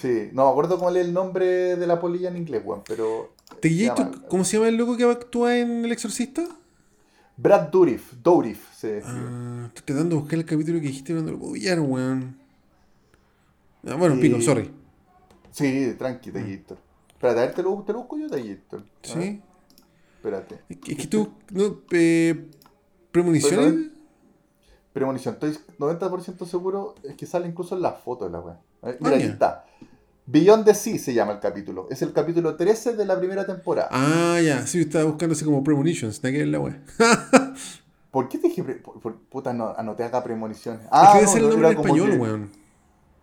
[0.00, 3.34] Sí, no me acuerdo cuál es el nombre de la polilla en inglés, weón, pero...
[3.60, 6.46] ¿Te se llama- ¿Cómo se llama el loco que actúa en El Exorcista?
[7.36, 9.18] Brad Dourif, Dourif se escribe.
[9.28, 12.36] Ah, estoy tratando de buscar el capítulo que dijiste, pero no lo puedo pillar, weón.
[13.86, 14.70] Ah, bueno, Y- pico, sorry.
[15.52, 16.78] Sí, tranqui, Taquillator.
[17.10, 18.84] Espérate, a ver, te lo, te lo busco yo, Taquillator.
[19.02, 19.42] Sí.
[20.16, 20.60] Espérate.
[20.68, 22.48] Es que, es que tú, no, eh,
[23.10, 23.90] premoniciones.
[24.92, 28.56] Premonición, estoy 90% seguro, es que sale incluso en las fotos de la web.
[29.00, 29.32] Mira, aquí ya.
[29.32, 29.64] está.
[30.26, 31.86] Beyond the Sea se llama el capítulo.
[31.90, 33.88] Es el capítulo 13 de la primera temporada.
[33.92, 36.82] Ah, ya, sí, estaba buscando así como premonitions, nada que ver la weá.
[38.10, 40.82] ¿Por qué te dije pre- por- por- puta, no, anoté acá premoniciones?
[40.82, 42.50] es Ah, que debe no, ser el no, nombre en español, que- weón.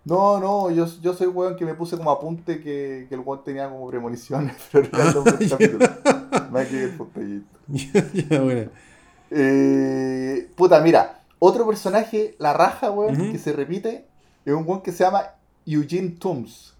[0.08, 3.43] No, no, yo, yo soy weón que me puse como apunte que, que el weón
[3.43, 5.89] tenía como premoniciones, pero era el nombre del capítulo.
[6.70, 7.58] Que ver, putallito.
[8.30, 8.72] ya, bueno.
[9.30, 14.05] Eh, puta, mira, otro personaje, la raja, weón, que se repite,
[14.45, 15.32] es un weón que se llama
[15.66, 16.74] Eugene Toombs.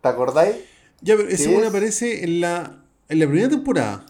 [0.00, 0.56] ¿Te acordáis?
[1.00, 1.70] Ya, pero ese ¿Qué weón es?
[1.70, 2.78] aparece en la,
[3.08, 4.06] en la primera temporada.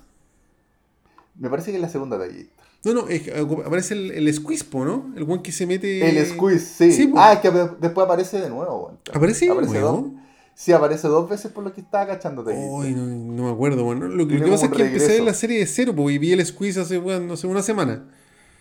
[1.34, 2.59] Me parece que es la segunda tallita.
[2.82, 5.12] No, no, es que aparece el, el Squispo, ¿no?
[5.16, 6.08] El weón que se mete.
[6.08, 7.12] El Squeeze, sí.
[7.16, 8.98] ah, es que de- después aparece de nuevo, weón.
[9.12, 10.14] ¿Aparece de dos, nuevo?
[10.54, 14.08] sí, aparece dos veces por lo que estaba cachando Ay, no, no me acuerdo, bueno.
[14.08, 15.24] Lo, que- lo que pasa es que un empecé regreso.
[15.26, 18.06] la serie de cero, porque vi el Squeeze hace, weón, no sé, una semana.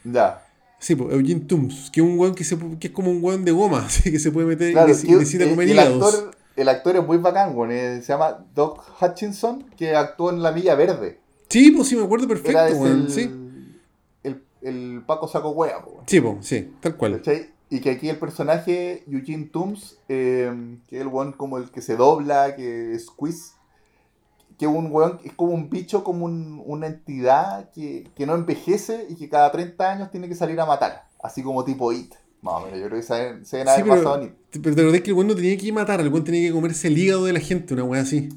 [0.04, 0.44] Ya.
[0.80, 3.46] Sí, pues Eugene Toombs, que es un weón que, se, que es como un weón
[3.46, 6.04] de goma, así que se puede meter Claro, y que necesita el, comer el hígados.
[6.16, 7.72] actor, el actor es muy bacán, weón.
[7.72, 11.20] eh, Se llama Doc Hutchinson, que actuó en La Villa Verde.
[11.50, 13.02] Sí, pues sí, me acuerdo perfecto, weón.
[13.08, 13.32] el, Sí,
[14.62, 17.18] el, Paco Saco Wea, po, sí, pues, sí, tal cual.
[17.18, 17.50] ¿Cachai?
[17.72, 20.52] Y que aquí el personaje Eugene Toombs, eh,
[20.88, 23.54] que es el weón como el que se dobla, que es squeeze,
[24.58, 29.06] que un weón, es como un bicho, como un- una entidad que, que no envejece
[29.10, 32.14] y que cada 30 años tiene que salir a matar, así como tipo It.
[32.42, 34.34] Más o menos, yo creo que se se Sí, haber pero, basado en It.
[34.64, 36.88] pero te acordás que el weón no tenía que matar, el weón tenía que comerse
[36.88, 38.30] el hígado de la gente, una weá así.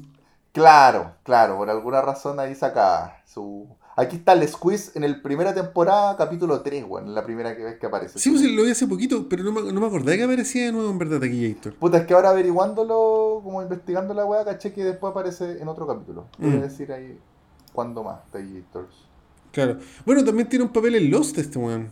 [0.51, 3.67] Claro, claro, por alguna razón ahí saca su...
[3.95, 7.63] Aquí está el squeeze en el primera temporada, capítulo 3, weón, en la primera que
[7.63, 8.17] ves que aparece.
[8.17, 10.71] Sí, pues lo vi hace poquito, pero no me, no me acordaba que aparecía de
[10.71, 11.75] nuevo en verdad aquí, Héctor.
[11.75, 15.85] Puta, es que ahora averiguándolo, como investigando la weá, caché que después aparece en otro
[15.85, 16.25] capítulo.
[16.39, 16.57] Voy Mm.
[16.57, 17.19] a decir ahí
[17.71, 18.95] cuándo más, Tagliators.
[19.51, 19.77] Claro.
[20.05, 21.91] Bueno, también tiene un papel en Lost este weón.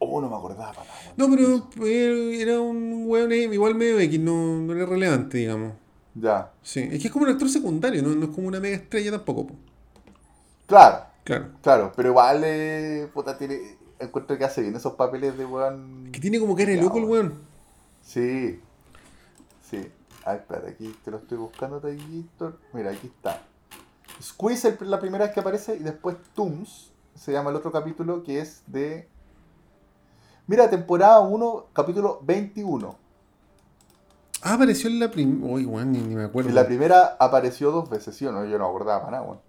[0.00, 0.84] Oh, no me acordaba nada.
[1.16, 5.72] No, pero eh, era un weón eh, igual medio X, no, no era relevante, digamos.
[6.14, 8.74] Ya, Sí, es que es como un actor secundario, no, no es como una mega
[8.76, 9.46] estrella tampoco.
[9.48, 9.54] po.
[10.68, 11.46] Claro, Claro.
[11.60, 13.76] claro, pero igual, eh, puta, tiene...
[13.98, 16.10] Encuentro que hace bien esos papeles de weón.
[16.12, 17.34] Que tiene como cara de loco el weón.
[18.00, 18.60] Sí,
[19.68, 19.90] sí.
[20.24, 22.60] Ay, espera, aquí te lo estoy buscando, Tagliator.
[22.72, 23.42] Mira, aquí está.
[24.22, 28.22] Squeeze es la primera vez que aparece y después Tooms se llama el otro capítulo
[28.22, 29.08] que es de...
[30.46, 32.96] Mira, temporada 1, capítulo 21.
[34.42, 35.44] Ah, apareció en la primera.
[35.52, 36.48] Uy, weón, ni, ni me acuerdo.
[36.50, 38.44] En la primera apareció dos veces, ¿sí o no?
[38.44, 39.47] Yo no acordaba para nada, weón.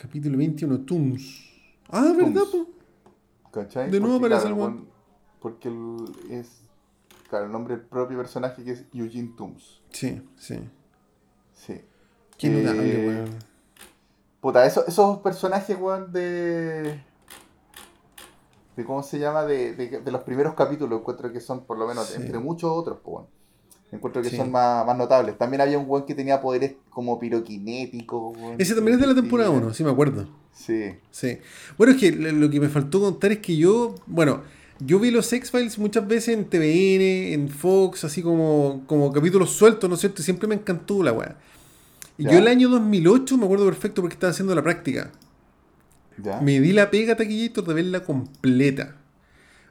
[0.00, 1.44] Capítulo 21, Tooms.
[1.90, 2.68] Ah, ¿verdad, po?
[3.50, 3.90] ¿Cachai?
[3.90, 4.88] De nuevo aparece el weón.
[5.40, 6.60] Porque el- es...
[7.28, 9.82] Claro, el nombre del propio personaje que es Eugene Tooms.
[9.90, 10.58] Sí, sí.
[11.52, 11.80] Sí.
[12.38, 13.30] Qué notable, Eh, weón.
[14.40, 17.00] Puta, eso- esos personajes, weón, de.
[18.76, 19.44] de ¿Cómo se llama?
[19.44, 22.20] De, de- de los primeros capítulos, encuentro que son, por lo menos, Sí.
[22.22, 23.26] entre muchos otros, pues, weón.
[23.90, 24.36] Encuentro que Sí.
[24.36, 25.38] son más, más notables.
[25.38, 28.36] También había un weón que tenía poderes como piroquinéticos.
[28.58, 29.56] Ese también es de la temporada Sí.
[29.56, 30.28] 1, sí me acuerdo.
[30.52, 30.94] Sí.
[31.10, 31.38] Sí.
[31.78, 34.42] Bueno, es que lo que me faltó contar es que yo, bueno,
[34.80, 39.88] yo vi los X-Files muchas veces en TVN, en Fox, así como, como capítulos sueltos,
[39.88, 40.20] ¿no es cierto?
[40.20, 41.36] Y siempre me encantó la weá.
[42.18, 45.12] Y yo el año 2008 me acuerdo perfecto porque estaba haciendo la práctica.
[46.22, 46.40] ¿Ya?
[46.40, 48.96] Me di la pega taquillator de verla completa.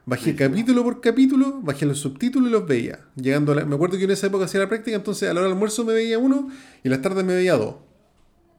[0.08, 3.00] Bajé capítulo por capítulo, bajé los subtítulos y los veía.
[3.14, 5.40] Llegando a la- me acuerdo que en esa época hacía la práctica, entonces a la
[5.40, 6.48] hora del almuerzo me veía uno
[6.82, 7.74] y en las tardes me veía dos.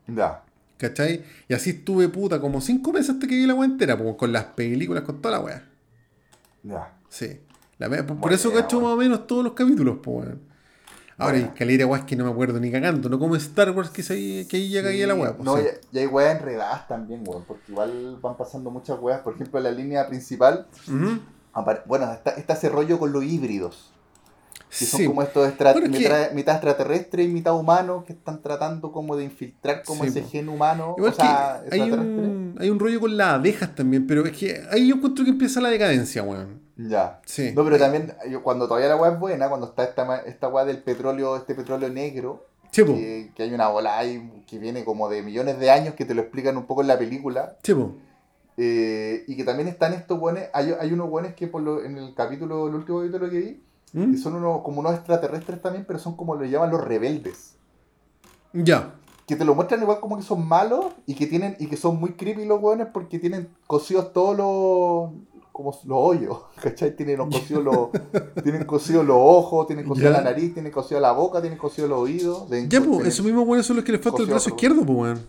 [0.06, 0.44] Ya.
[0.78, 1.24] ¿Cachai?
[1.48, 4.32] Y así estuve puta como cinco meses hasta que vi la weá entera, pues, con
[4.32, 5.64] las películas, con toda la weá.
[6.64, 6.94] Ya.
[7.10, 7.40] Sí.
[7.80, 10.42] La wea- por, eso cacho más o menos todos los capítulos, pues weón.
[11.18, 11.48] Ahora, Buena.
[11.50, 14.48] hay calera weas que no me acuerdo ni cagando, no como Star Wars que, se,
[14.48, 15.34] que ahí ya caía la weá.
[15.36, 15.64] pues, No, sí.
[15.66, 17.44] ya, ya hay weas enredadas también, weón.
[17.46, 19.20] Porque igual van pasando muchas weas.
[19.22, 21.20] Por ejemplo, en la línea principal, apare-
[21.86, 23.92] bueno, está, está ese rollo con los híbridos.
[24.70, 25.06] Que son Sí.
[25.08, 29.16] como estos extra- Bueno, es que- mitad, extraterrestre y mitad humano que están tratando como
[29.16, 30.96] de infiltrar como Sí, ese gen humano.
[31.00, 34.88] O sea, hay un, hay un rollo con las abejas también, pero es que ahí
[34.88, 36.62] yo encuentro que empieza la decadencia, weón.
[36.78, 37.20] Ya.
[37.26, 37.52] Sí.
[37.56, 40.78] No, pero también cuando todavía la weá es buena, cuando está esta, esta weá del
[40.84, 45.58] petróleo, este petróleo negro, que, que hay una bola ahí que viene como de millones
[45.60, 47.58] de años que te lo explican un poco en la película.
[47.68, 47.96] Po.
[48.62, 51.98] Eh, y que también están estos buenos, hay, hay unos buenos que por lo, en
[51.98, 54.12] el capítulo, el último capítulo que vi, ¿Mm?
[54.12, 57.56] que son unos, como unos extraterrestres también, pero son como lo llaman los rebeldes.
[58.52, 58.96] Ya.
[59.26, 62.02] que te lo muestran igual como que son malos y que tienen y que son
[62.02, 65.12] muy creepy los hueones porque tienen cosidos todos los
[65.54, 66.94] como los hoyos, ¿cachai?
[66.98, 67.90] Tienen los cosidos los
[68.44, 72.00] tienen cosidos los ojos, tienen cosido la nariz, tienen cosido la boca, tienen cosido los
[72.00, 72.50] oídos.
[72.68, 75.20] Ya, pues, esos mismos weones son los que les falta el brazo izquierdo, pues, weón.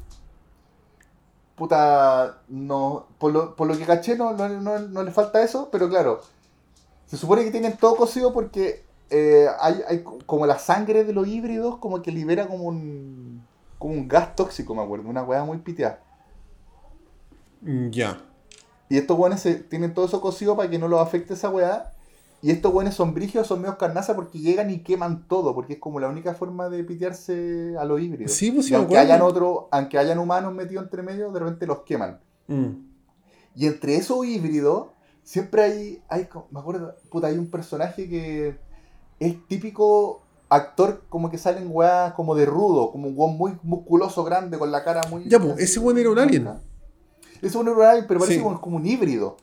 [1.60, 5.68] Puta, no, por lo, por lo que caché no, no, no, no le falta eso,
[5.72, 6.22] pero claro,
[7.06, 11.12] se supone que tienen todo cosido porque eh, hay, hay co- como la sangre de
[11.14, 13.46] los híbridos como que libera como un,
[13.78, 16.00] como un gas tóxico, me acuerdo, una weá muy piteada.
[17.62, 18.20] Mm, Ya.
[18.88, 21.92] Y estos weones se- tienen todo eso cosido para que no los afecte esa weá.
[22.42, 25.78] Y estos weones son brígidos, son medios carnaza porque llegan y queman todo, porque es
[25.78, 28.32] como la única forma de pitearse a los híbridos.
[28.32, 31.66] Sí, pues sí, y aunque hayan otro, aunque hayan humanos metidos entre medio, de repente
[31.66, 32.18] los queman.
[32.48, 32.68] Mm.
[33.56, 34.86] Y entre esos híbridos,
[35.22, 38.56] siempre hay, hay, me acuerdo, puta, hay un personaje que
[39.18, 44.24] es típico actor como que salen weas como de rudo, como un weón muy musculoso,
[44.24, 45.28] grande, con la cara muy...
[45.28, 46.48] Ya, pues, ese weón era un alien.
[47.42, 48.42] Ese weón era un alien, pero parece Sí.
[48.42, 49.36] como, como un híbrido.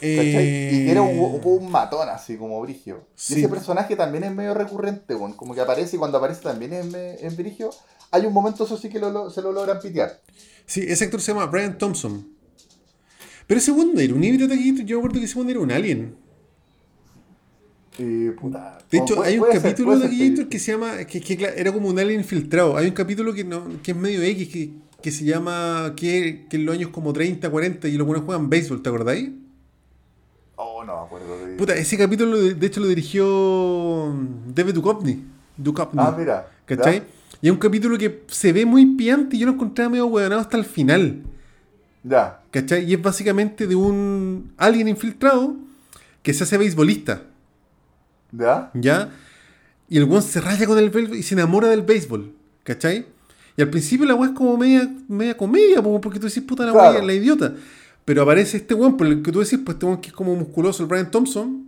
[0.00, 3.04] Eh, Y que era un, matón así, como brigio.
[3.14, 3.34] Sí.
[3.34, 6.72] Y ese personaje también es medio recurrente, weón, como que aparece y cuando aparece también
[6.72, 7.70] es, me- es brigio.
[8.12, 10.20] Hay un momento, eso sí, que lo- lo- se lo logran pitear.
[10.66, 12.26] Sí, ese actor se llama Brian Thompson.
[13.46, 16.14] Pero ese era un híbrido taquito, yo me acuerdo que ese weón era un alien.
[17.98, 20.72] Y, puta, De hecho, puede- hay un ser, capítulo puede de ser, Gator que se
[20.72, 22.76] llama, que, que era como un alien infiltrado.
[22.76, 24.70] Hay un capítulo que no que es medio X, que,
[25.02, 28.48] que se llama, que, que en los años como 30, 40, y los buenos juegan
[28.48, 29.30] béisbol, ¿te acordáis?
[30.80, 34.14] Oh, no me acuerdo de Puta, ese capítulo de, hecho lo dirigió
[34.46, 35.24] David Duchovny.
[35.58, 36.48] Duchovny Ah, mira.
[36.64, 37.00] ¿Cachai?
[37.00, 37.04] ¿ya?
[37.42, 40.40] Y es un capítulo que se ve muy piante y yo lo encontraba medio huevonado
[40.40, 41.22] hasta el final.
[42.02, 42.40] Ya.
[42.50, 42.84] ¿Cachai?
[42.90, 45.54] Y es básicamente de un alien infiltrado
[46.22, 47.22] que se hace beisbolista.
[48.32, 48.70] ¿Ya?
[48.72, 49.10] ¿Ya?
[49.88, 52.32] Y el weón se raya con el béisbol y se enamora del béisbol.
[52.64, 53.04] ¿Cachai?
[53.54, 56.64] Y al principio la weá es como media, media comedia, po, porque tú decís, puta
[56.64, 56.94] la Claro.
[56.94, 57.52] weá, la idiota.
[58.10, 60.34] Pero aparece este weón, por el que tú decís, pues este weón que es como
[60.34, 61.64] musculoso, el Brian Thompson.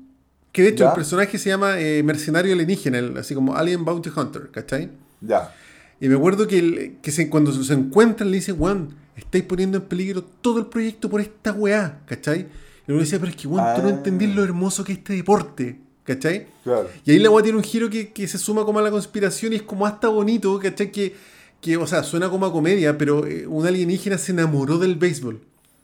[0.50, 0.88] Que de hecho Ya.
[0.90, 4.90] el personaje se llama eh, Mercenario Alienígena, el- así como Alien Bounty Hunter, ¿cachai?
[5.20, 5.54] Ya.
[6.00, 9.78] Y me acuerdo que, el- que se- cuando se encuentran le dice, weón, estáis poniendo
[9.78, 12.48] en peligro todo el proyecto por esta weá, ¿cachai?
[12.88, 13.92] Y uno decía, pero es que weón, tú no Ah.
[13.92, 16.48] entendís lo hermoso que es este deporte, ¿cachai?
[16.64, 16.88] Claro.
[17.04, 19.52] Y ahí la weá tiene un giro que, que se suma como a la conspiración
[19.52, 20.90] y es como hasta bonito, ¿cachai?
[20.90, 21.14] Que,
[21.60, 25.40] que o sea, suena como a comedia, pero eh, un alienígena se enamoró del béisbol.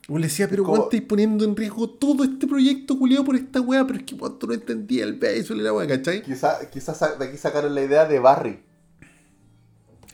[0.08, 3.60] Uno le decía, pero weón, estáis poniendo en riesgo todo este proyecto culiado por esta
[3.60, 6.22] weá, pero es que tú no entendías el béisbol y la weá, ¿cachai?
[6.22, 8.58] Quizás quizá de aquí sacaron la idea de Barry.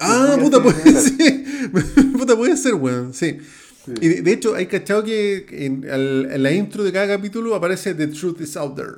[0.00, 1.44] Ah, puta, puede ser.
[2.18, 3.38] puta, puede ser, weón, sí.
[3.86, 3.92] Sí.
[4.00, 7.54] Y de, de hecho, hay cachado que en, al- en la intro de cada capítulo
[7.54, 8.92] aparece The Truth is Out There.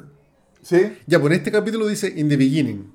[0.62, 0.78] ¿Sí?
[1.06, 2.90] Ya, pues en este capítulo dice In the Beginning.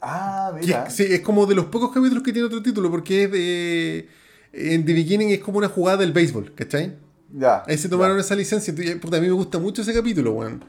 [0.00, 0.88] Ah, mira.
[0.88, 4.08] sí, es como de los pocos capítulos que tiene otro título, porque es de.
[4.52, 6.96] En The Beginning es como una jugada del béisbol, ¿cachai?
[7.32, 7.62] Ya.
[7.66, 8.22] Ahí se tomaron ya.
[8.22, 8.74] esa licencia.
[9.00, 10.64] Puta, a mí me gusta mucho ese capítulo, weón.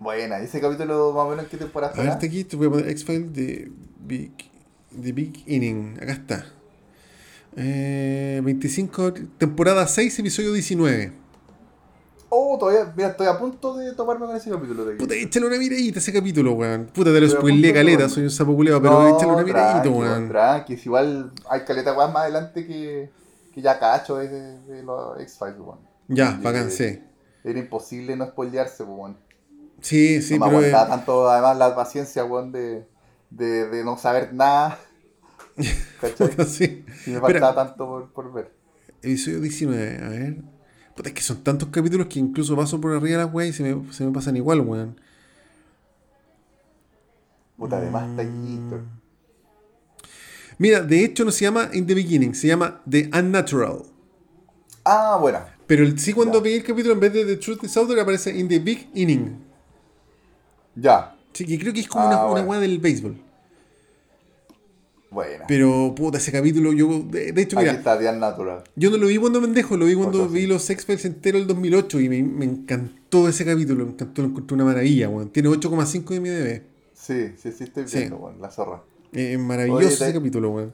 [0.00, 2.56] Buena, ¿y ese capítulo más o menos en qué temporada A ver, está aquí, te
[2.56, 4.32] voy a poner X-Files de Big,
[5.02, 5.98] The Big Inning.
[6.00, 6.46] Acá está.
[7.56, 11.23] Eh, 25, temporada 6, episodio 19.
[12.36, 15.02] Oh, todavía, mira, estoy a punto de toparme con ese capítulo de aquí.
[15.04, 16.86] Puta, échale una miradita a ese capítulo, weón.
[16.86, 20.28] Puta, te lo de caleta, soy un sapo culeado, pero No, échale una miradita, weón.
[20.28, 23.10] Tranqui, si igual hay caleta weón más adelante que,
[23.52, 24.28] que ya cacho de,
[24.62, 25.78] de, los X-Files, weón.
[26.08, 27.00] Ya, Y, bacán, eh, sí.
[27.44, 29.16] Era imposible no spoilearse, weón.
[29.80, 30.62] Sí, sí, no me pero.
[30.62, 32.88] eh, aguantaba tanto, además, la paciencia, weón, de,
[33.30, 34.78] de, de no saber nada.
[36.00, 36.30] ¿Cachai?
[36.30, 36.84] puta, sí.
[37.06, 37.20] Y me Espera.
[37.20, 38.52] faltaba tanto por, por ver.
[39.02, 40.53] Episodio 19, a ver.
[40.96, 43.52] Puta, es que son tantos capítulos que incluso paso por arriba de las weas y
[43.52, 45.00] se me, se me pasan igual, weón.
[47.56, 48.24] Puta, además está.
[50.58, 53.82] Mira, de hecho no se llama In the Beginning, se llama The Unnatural.
[54.84, 55.40] Ah, bueno.
[55.66, 58.36] Pero el, sí cuando veía el capítulo en vez de The Truth is Out aparece
[58.36, 59.38] In the Big Inning.
[60.76, 61.16] Ya.
[61.32, 62.60] Sí, que creo que es como Ah, una, una bueno.
[62.60, 63.16] del béisbol.
[65.14, 65.44] Buena.
[65.46, 68.64] Pero, puta, ese capítulo, yo, de, de hecho, Aquí mira, está Natural.
[68.74, 70.34] yo no lo vi cuando pendejo, lo vi cuando sí.
[70.34, 74.28] vi los X-Files entero el 2008 y me, me encantó ese capítulo, me encantó, lo
[74.28, 75.30] encontré una maravilla, weón.
[75.30, 76.62] Tiene 8,5 de mi DB.
[76.92, 77.98] Sí, sí, sí, estoy Sí.
[77.98, 78.82] viendo, weón, la zorra.
[79.12, 80.72] Eh, Es maravilloso Oye, ese capítulo, weón.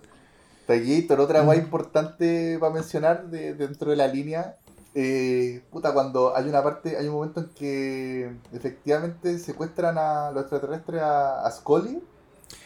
[0.68, 4.56] Gator, otra guay importante para mencionar de, dentro de la línea.
[4.94, 10.42] eh, puta, cuando hay una parte, hay un momento en que efectivamente secuestran a los
[10.42, 11.98] extraterrestres a, a Scully.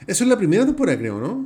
[0.06, 1.44] Eso es la primera temporada, creo, ¿no?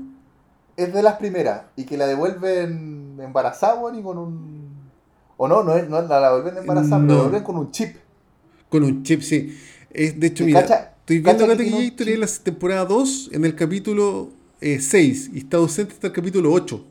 [0.79, 1.62] Es de las primeras.
[1.76, 4.68] Y que la devuelven embarazada, y con un.
[5.37, 7.97] O no, no, es, no la devuelven embarazada, pero la devuelven con un chip.
[8.68, 9.59] Con un chip, sí.
[9.91, 13.45] Es, de hecho, mira, cacha- estoy viendo acá que y en la temporada 2, en
[13.45, 16.85] el capítulo 6 y está ausente hasta el capítulo 8.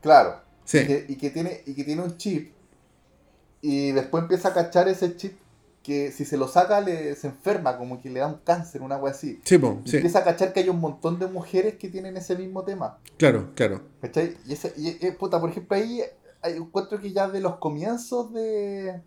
[0.00, 0.40] Claro.
[0.64, 0.78] Sí.
[0.78, 2.52] Y, que, y que tiene, y que tiene un chip.
[3.62, 5.32] Y después empieza a cachar ese chip
[5.86, 8.96] que si se lo saca le, se enferma, como que le da un cáncer, una
[8.96, 9.40] wea así.
[9.44, 9.96] Sí, po, Y sí.
[9.98, 12.98] empieza a cachar que hay un montón de mujeres que tienen ese mismo tema.
[13.16, 13.82] Claro, claro.
[14.00, 14.36] ¿Cachai?
[14.46, 16.02] Y, ese, y, eh, puta, por ejemplo, ahí
[16.42, 19.00] hay, encuentro que ya de los comienzos de.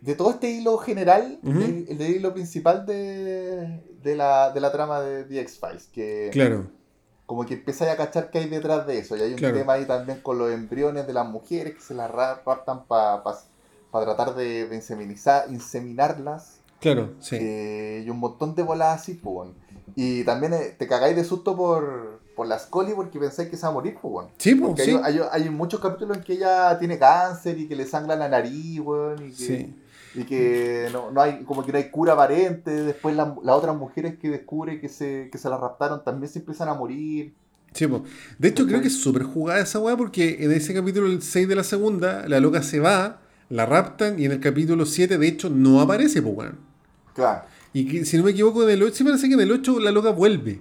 [0.00, 5.00] De todo este hilo general, el, el hilo principal de, de, la, de la trama
[5.00, 6.68] de The X-Files, que Claro.
[7.26, 9.16] como que empieza a cachar que hay detrás de eso.
[9.16, 9.56] Y hay un Claro.
[9.56, 13.24] tema ahí también con los embriones de las mujeres que se las ra- raptan para
[13.92, 16.60] tratar de, de inseminizar, inseminarlas.
[16.80, 17.36] Claro, sí.
[17.40, 19.50] Eh, y un montón de bolas así, pues.
[19.96, 23.62] Y también eh, te cagáis de susto por, por la Scully porque pensáis que se
[23.62, 24.28] va a morir, pues.
[24.38, 24.90] Sí, Porque sí.
[25.02, 28.28] hay, hay, hay muchos capítulos en que ella tiene cáncer y que le sangra la
[28.28, 29.74] nariz, weón, y que, Sí.
[30.14, 32.70] y que no, no hay, como que no hay cura aparente.
[32.70, 36.38] Después la- las otras mujeres que descubre que se, que se la raptaron también se
[36.38, 37.34] empiezan a morir.
[37.72, 38.04] Sí, po.
[38.38, 41.48] De hecho, creo que es súper jugada esa weá porque en ese capítulo, el 6
[41.48, 43.20] de la segunda, la loca se va,
[43.50, 46.58] la raptan y en el capítulo 7, de hecho, no aparece, pues, weón.
[47.14, 47.42] Claro.
[47.72, 49.78] Y que, si no me equivoco, en el 8, sí parece que en el 8
[49.80, 50.60] la loca vuelve.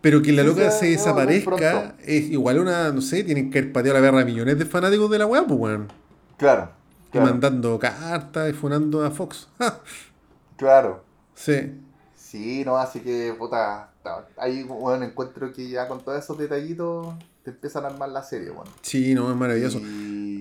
[0.00, 3.58] Pero que la loca sí, se no, desaparezca es igual una, no sé, tienen que
[3.60, 5.88] haber pateado la verga a millones de fanáticos de la weá, pues, weón.
[6.36, 6.70] Claro.
[7.08, 7.26] Y Claro.
[7.26, 9.48] mandando cartas y funando a Fox.
[10.56, 11.04] Claro.
[11.34, 11.72] sí.
[12.16, 17.08] Sí, no, así que, puta, ta- ahí, bueno, encuentro que ya con todos esos detallitos
[17.44, 18.70] te empiezan a armar la serie, bueno.
[18.80, 19.78] Sí, no, es maravilloso.
[19.80, 20.31] Y,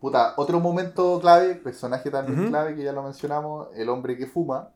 [0.00, 4.70] puta, otro momento clave, personaje también clave, que ya lo mencionamos, el hombre que fuma.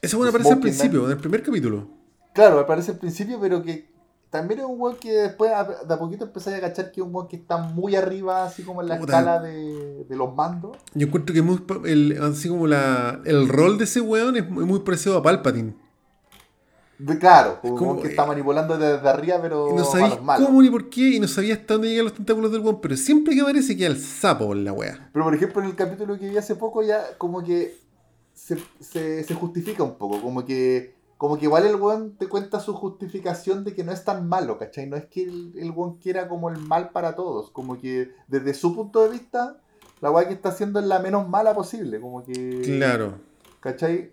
[0.00, 1.88] Esa weá aparece al principio, en el primer capítulo.
[2.34, 3.90] Claro, aparece al principio, pero que
[4.30, 7.14] también es un weón que después de a poquito empezáis a cachar que es un
[7.14, 9.18] weón que está muy arriba, así como en la Puta.
[9.18, 10.76] escala de, de los mandos.
[10.94, 14.64] Yo encuentro que muy, el, así como la, el rol de ese weón es muy,
[14.64, 15.74] muy parecido a Palpatine.
[17.18, 20.46] Claro, como, que eh, está manipulando desde arriba, pero Y no a sabéis los malos.
[20.46, 22.96] cómo ni por qué, y no sabía hasta dónde llegan los tentáculos del weón, pero
[22.96, 25.10] siempre que aparece queda el sapo por la wea.
[25.12, 27.76] Pero por ejemplo en el capítulo que vi hace poco ya como que
[28.34, 32.58] se, se, se justifica un poco, como que como que igual el weón te cuenta
[32.58, 34.88] su justificación de que no es tan malo, ¿cachai?
[34.88, 38.54] No es que el, el weón quiera como el mal para todos, como que desde
[38.54, 39.60] su punto de vista
[40.00, 42.62] la weá que está haciendo es la menos mala posible, como que...
[42.64, 43.14] Claro.
[43.60, 44.10] ¿Cachai?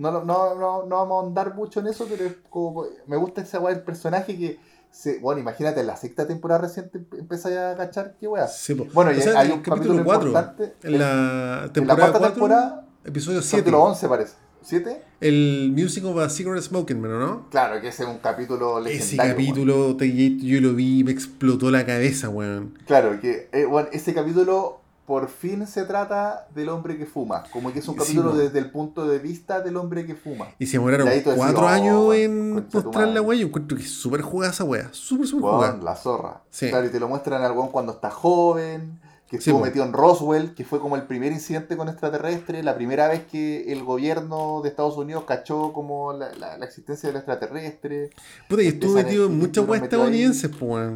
[0.00, 3.42] No, no, no, no, vamos a ahondar mucho en eso, pero es como, me gusta
[3.42, 4.58] esa weá del personaje que...
[4.92, 8.48] Se, bueno, imagínate, en la sexta temporada reciente empiezas a cachar qué weá.
[8.48, 8.74] Sí.
[8.92, 10.74] Bueno, y O sea, hay en un capítulo capítulo 4, importante.
[10.82, 14.34] en la en temporada la cuarta 4, temporada, episodio 7, capítulo 11 parece.
[14.68, 14.98] ¿7?
[15.20, 17.48] el Music of a Secret Smoking ¿no?
[17.50, 19.32] Claro, que ese es un capítulo Ese legendario.
[19.34, 22.50] capítulo, te- yo lo vi y me explotó la cabeza, weón.
[22.50, 22.78] weón.
[22.86, 24.80] Claro, que eh, bueno, ese capítulo
[25.10, 27.42] por fin se trata del hombre que fuma.
[27.52, 30.46] Como que es un Sí, capítulo desde el punto de vista del hombre que fuma.
[30.60, 33.36] Y se demoraron decís, cuatro oh, años en mostrar la weá.
[33.40, 34.88] Yo encuentro que es súper jugada esa weá.
[34.92, 35.76] Súper, súper jugada.
[35.82, 36.42] la zorra.
[36.48, 36.68] Sí.
[36.68, 39.64] Claro, y te lo muestran al weón cuando está joven, que Sí, estuvo po.
[39.64, 43.72] metido en Roswell, que fue como el primer incidente con extraterrestre, la primera vez que
[43.72, 48.10] el gobierno de Estados Unidos cachó como la, la- la existencia del extraterrestre.
[48.48, 50.92] Puta, y estuvo metido en muchas weas estadounidenses, pues,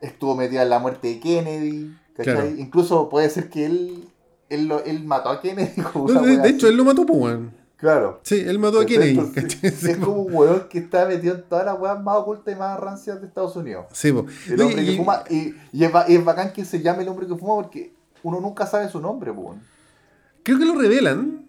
[0.00, 1.94] estuvo metido en la muerte de Kennedy.
[2.24, 2.46] Claro.
[2.48, 4.08] Incluso puede ser que él,
[4.48, 5.72] él, lo- él mató a Kennedy.
[5.94, 7.52] No, de, hecho, él lo mató, pues, weón.
[7.76, 8.20] Claro.
[8.24, 8.86] Sí, él mató a.
[8.86, 9.18] Kennedy.
[9.62, 12.78] Es como un weón que está metido en todas las weas más ocultas y más
[12.78, 13.86] rancias de Estados Unidos.
[13.92, 14.26] Sí, po.
[14.48, 17.34] El hombre y- que fuma, y, y es, bacán que se llame el hombre que
[17.36, 19.46] fuma porque uno nunca sabe su nombre, pues.
[19.46, 19.62] weón.
[20.42, 21.46] Creo que lo revelan.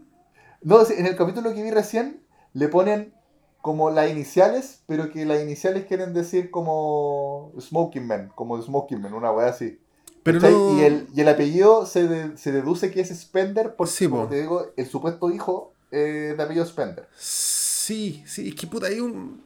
[0.64, 2.22] No, en el capítulo que vi recién
[2.54, 3.14] le ponen
[3.62, 9.14] como las iniciales, pero que las iniciales quieren decir como Smoking Man, como Smoking Man,
[9.14, 9.80] una wea así.
[10.24, 10.78] Pero no.
[10.80, 14.24] y, el, y el apellido se, de- se deduce que es Spender porque, Sí, como
[14.24, 14.30] po.
[14.30, 17.08] te digo, el supuesto hijo eh, de apellido Spender.
[17.18, 19.42] Sí, sí, es que puta, hay un.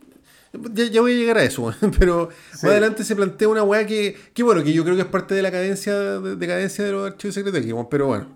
[0.73, 2.59] Ya, ya voy a llegar a eso, pero Sí.
[2.63, 5.33] más adelante se plantea una weá que, que, bueno, que yo creo que es parte
[5.35, 8.27] de la cadencia de, decadencia de los archivos secretos pero bueno,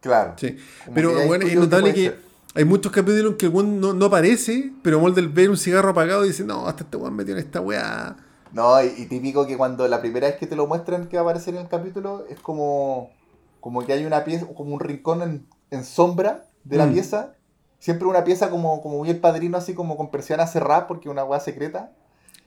[0.00, 0.34] Claro.
[0.38, 0.56] sí.
[0.94, 2.18] Pero bueno, es notable que ser.
[2.54, 6.24] hay muchos capítulos en que el no, no aparece, pero Mulder ve un cigarro apagado
[6.24, 8.16] y dice, no, hasta este weón metió en esta weá.
[8.52, 11.22] No, y, y típico que cuando la primera vez que te lo muestran que va
[11.22, 13.10] a aparecer en el capítulo es como,
[13.60, 16.92] como que hay una pieza, como un rincón en, en sombra de la Mm.
[16.92, 17.32] pieza.
[17.78, 21.12] Siempre una pieza como, como muy el padrino, así como con persiana cerrada porque es
[21.12, 21.92] una weá secreta.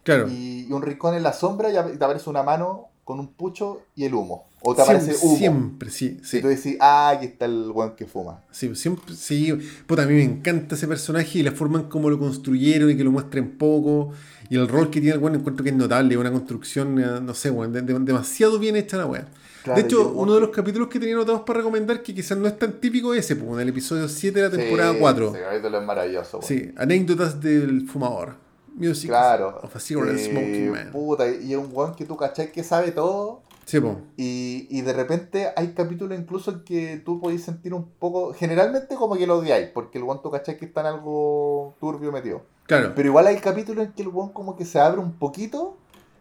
[0.04, 0.28] Claro.
[0.30, 3.82] Y, y un rincón en la sombra y te aparece una mano con un pucho
[3.96, 4.46] y el humo.
[4.62, 5.38] O te Siempre, aparece humo.
[5.38, 6.38] siempre, sí, sí.
[6.38, 8.42] Y tú decís, ah, aquí está el weón que fuma.
[8.52, 9.52] Sí, siempre, sí,
[9.88, 12.96] puta, a mí me encanta ese personaje y la forma en cómo lo construyeron y
[12.96, 14.12] que lo muestren poco.
[14.54, 17.34] Y el rol que tiene el weón encuentro que es notable, una construcción, eh, no
[17.34, 19.28] sé, weón, de- de- demasiado bien hecha la weá.
[19.64, 22.48] Claro, de hecho, uno de los capítulos que tenía notados para recomendar, que quizás no
[22.48, 25.30] es tan típico ese, pues, en el episodio 7 de la temporada Sí, 4.
[25.34, 26.48] Ese capítulo es maravilloso, weón.
[26.48, 28.36] Sí, anécdotas del fumador.
[28.76, 29.60] Music Claro.
[29.64, 30.92] of a Cigarette Eh, Smoking Man.
[30.92, 33.42] puta, y es un weón que tú cachai que sabe todo.
[33.66, 33.80] Sí.
[34.18, 38.34] Y, y de repente hay capítulos incluso en que tú podés sentir un poco.
[38.34, 42.44] Generalmente como que lo odiáis, porque el tú cachai que está en algo turbio metido.
[42.66, 42.94] Claro.
[42.96, 45.78] Pero igual hay capítulos en que el weón como que se abre un poquito,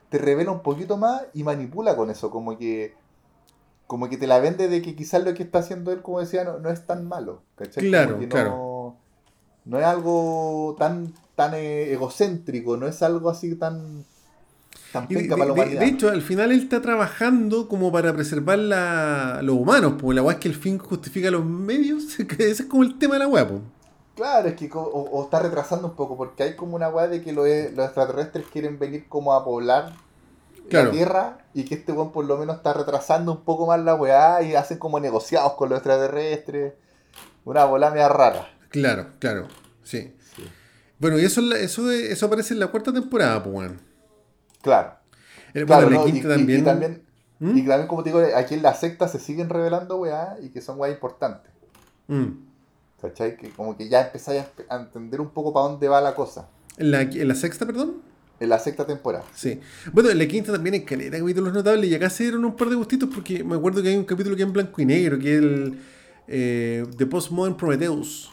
[0.08, 2.94] te revela un poquito más y manipula con eso, como que
[3.86, 6.44] como que te la vende de que quizás lo que está haciendo él, como decía,
[6.44, 7.42] no, no es tan malo.
[7.56, 7.88] ¿cachai?
[7.88, 8.50] Claro, que claro.
[8.50, 8.96] No,
[9.66, 14.06] no es algo tan, tan eh, egocéntrico, no es algo así tan,
[14.92, 18.58] tan de, para la de- de hecho, al final él está trabajando como para preservar
[18.58, 22.04] la, los humanos, porque la weá es que el fin justifica los medios.
[22.28, 23.60] que Ese es como el tema de la weá, po.
[24.14, 27.22] Claro, es que o, o está retrasando un poco, porque hay como una weá de
[27.22, 29.94] que los, los extraterrestres quieren venir como a poblar
[30.68, 30.86] Claro.
[30.86, 33.94] la Tierra y que este weón por lo menos está retrasando un poco más la
[33.94, 36.74] weá y hacen como negociados con los extraterrestres.
[37.44, 38.48] Una bola media rara.
[38.68, 39.48] Claro, claro.
[39.82, 40.14] Sí.
[40.36, 40.42] Sí.
[40.98, 43.80] Bueno, y eso, eso, eso aparece en la cuarta temporada, pues, weón.
[44.62, 44.94] Claro.
[45.54, 46.60] Eh, Claro, bueno, y, también.
[46.60, 47.02] y también,
[47.38, 47.58] ¿Mm?
[47.58, 50.62] y también, como te digo, aquí en la secta se siguen revelando weá y que
[50.62, 51.52] son weá importantes.
[52.08, 52.28] Mm.
[53.02, 53.36] ¿Cachai?
[53.36, 56.48] Que como que ya empezáis a, entender un poco para dónde va la cosa.
[56.78, 57.96] En, la, en la sexta, perdón.
[58.38, 59.24] En la sexta temporada.
[59.34, 59.60] Sí.
[59.92, 62.68] Bueno, en la quinta también hay caleta capítulos notables y acá se dieron un par
[62.70, 65.18] de gustitos porque me acuerdo que hay un capítulo que es en blanco y negro,
[65.18, 65.78] que es el
[66.26, 68.30] eh, The Postmodern Prometheus.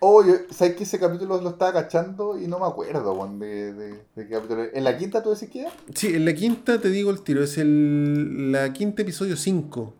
[0.00, 3.72] Oh, yo- ¿sabes que ese capítulo lo estaba cachando y no me acuerdo, weón, de,
[3.72, 4.64] de, de qué capítulo?
[4.72, 5.72] ¿En la quinta tú decís que era?
[5.94, 9.94] Sí, en la quinta te digo el tiro, es el la quinta episodio 5.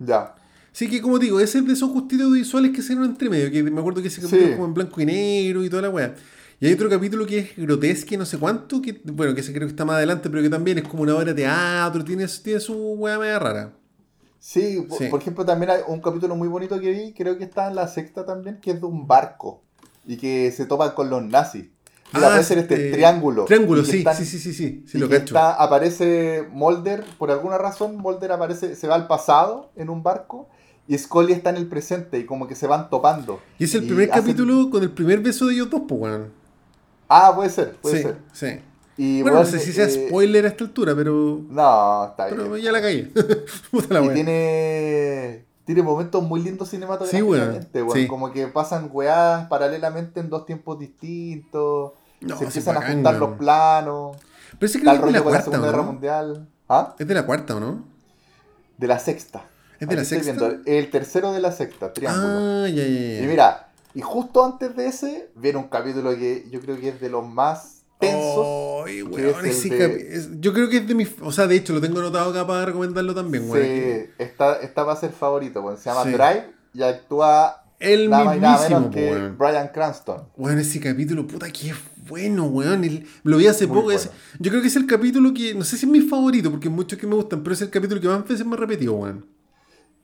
[0.00, 0.34] Ya.
[0.72, 3.50] Sí, que como digo, ese es de esos justitos visuales que se dieron entre medio,
[3.50, 4.48] que me acuerdo que ese capítulo Sí.
[4.50, 6.14] es como en blanco y negro y toda la weá.
[6.60, 9.66] Y hay otro capítulo que es grotesque, no sé cuánto, que bueno, que ese creo
[9.66, 12.60] que está más adelante, pero que también es como una obra de teatro, tiene, tiene
[12.60, 13.72] su weá media rara.
[14.40, 15.06] Sí, por, Sí.
[15.08, 17.86] por ejemplo, también hay un capítulo muy bonito que vi, creo que está en la
[17.86, 19.60] sexta también, que es de un barco
[20.06, 21.66] y que se topan con los nazis.
[22.12, 23.44] Mira, Ah, ser este eh, triángulo.
[23.44, 27.04] Triángulo, y sí, están- sí, sí, sí, sí, sí, y lo que está- aparece Mulder,
[27.18, 30.48] por alguna razón, Mulder aparece, se va al pasado en un barco
[30.88, 33.40] y Scully está en el presente y como que se van topando.
[33.60, 36.00] Y es el y primer hacen- capítulo con el primer beso de ellos dos, pues,
[36.00, 36.32] weón.
[37.08, 38.16] Ah, puede ser, puede Sí, ser.
[38.32, 38.60] sí.
[39.02, 41.40] Y Bueno, no bueno, sé si sea eh, spoiler a esta altura, pero.
[41.48, 42.36] No, está bien.
[42.38, 43.10] Pero ya la caí.
[43.70, 47.96] Puta la y tiene, tiene momentos muy lindos cinematográficamente, Sí, weón.
[47.96, 48.06] sí.
[48.06, 51.92] Como que pasan weás paralelamente en dos tiempos distintos.
[52.20, 54.18] No, se empiezan a juntar los planos.
[54.58, 55.82] Pero ese creo que es de la cuarta, Segunda ¿o Guerra?
[55.82, 56.48] Mundial.
[56.68, 56.94] ¿Ah?
[56.98, 57.84] Es de la cuarta, ¿o no?
[58.76, 59.44] De la sexta.
[59.78, 60.32] ¿Es de la Aquí sexta?
[60.48, 62.64] viendo, el tercero de la sexta, Triángulo.
[62.64, 63.22] Ah, ya, ya, ya.
[63.22, 67.00] Y mira, y justo antes de ese, viene un capítulo que yo creo que es
[67.00, 68.84] de los más tensos.
[68.86, 71.10] Que weón, es ese de- es- Yo creo que es de mis.
[71.22, 73.64] O sea, de hecho, lo tengo anotado acá para recomendarlo también, weón.
[73.64, 75.78] Sí, está, está para ser favorito, weón.
[75.78, 76.10] se llama Sí.
[76.10, 76.44] Drive
[76.74, 79.38] y actúa El nada y nada mismísimo, menos que weón.
[79.38, 80.22] Brian Cranston.
[80.36, 81.76] Weón, ese capítulo, puta, que es
[82.08, 82.82] bueno, weón.
[82.84, 83.92] El- lo vi hace Muy poco.
[83.92, 85.54] es- yo creo que es el capítulo que.
[85.54, 88.00] No sé si es mi favorito, porque muchos que me gustan, pero es el capítulo
[88.00, 89.26] que más veces me repetido, weón.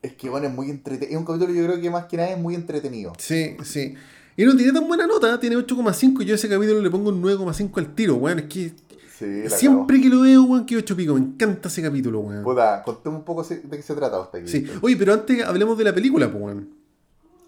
[0.01, 1.11] Es que bueno, es muy entretenido.
[1.11, 3.13] Es un capítulo yo creo que más que nada es muy entretenido.
[3.17, 3.95] Sí, sí.
[4.37, 6.21] Y no tiene tan buena nota, tiene 8,5.
[6.23, 8.39] Yo a ese capítulo le pongo un 9,5 al tiro, weón.
[8.39, 8.73] Es que
[9.17, 11.15] Sí, siempre que lo veo, weón, que 8 pico.
[11.15, 12.43] Me encanta ese capítulo, weón.
[12.43, 14.47] Puta, contemos un poco de qué se trata usted aquí.
[14.51, 14.67] Sí.
[14.81, 16.69] Oye, pero antes hablemos de la película, pues, weón.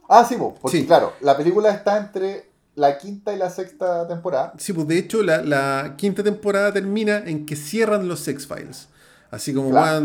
[0.09, 0.85] Ah, sí, porque Sí.
[0.87, 4.53] claro, la película está entre la quinta y la sexta temporada.
[4.57, 8.87] Sí, pues de hecho la, la quinta temporada termina en que cierran los Sex Files.
[9.31, 10.01] Así como, Claro.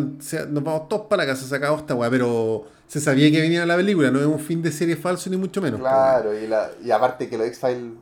[0.50, 3.64] nos vamos todos para la casa, se acabó esta weá, pero se sabía que venía
[3.64, 5.80] la película, no es un fin de serie falso ni mucho menos.
[5.80, 7.92] Claro, y, la, y aparte que los X-Files,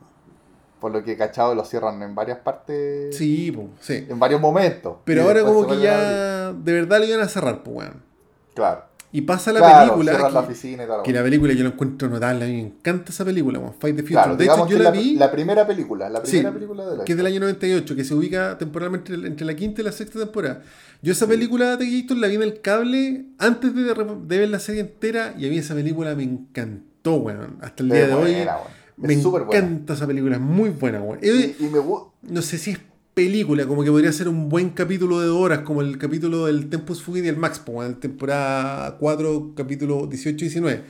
[0.81, 3.15] por lo que he cachado, los cierran en varias partes.
[3.15, 4.05] Sí, pues, sí.
[4.09, 4.97] En varios momentos.
[5.05, 8.03] Pero ahora como que ya de verdad lo iban a cerrar, pues, weón.
[8.53, 8.83] Claro.
[9.15, 11.03] Y pasa la claro, película, la que, oficina y tal.
[11.03, 13.95] que la película yo la encuentro notable, a mí me encanta esa película, weón, Fight
[13.95, 14.15] the Future.
[14.23, 15.15] Claro, de hecho, yo la la, vi...
[15.15, 18.03] la primera película, la Sí, primera película de la que es del año 98, que
[18.03, 20.63] se ubica temporalmente entre la quinta y la sexta temporada.
[21.03, 24.59] Yo esa película de Gator la vi en el cable antes de, de ver la
[24.59, 27.57] serie entera y a mí esa película me encantó, weón.
[27.59, 28.35] Hasta el día de hoy
[28.95, 29.65] me Es súper buena.
[29.65, 31.19] encanta esa película, es muy buena, weón.
[31.21, 31.27] Y,
[31.61, 31.79] y me
[32.21, 32.79] no sé si es
[33.13, 37.03] película, como que podría ser un buen capítulo de horas, como el capítulo del Tempus
[37.03, 40.83] Fugit y el Max, en temporada 4, capítulo 18 y 19.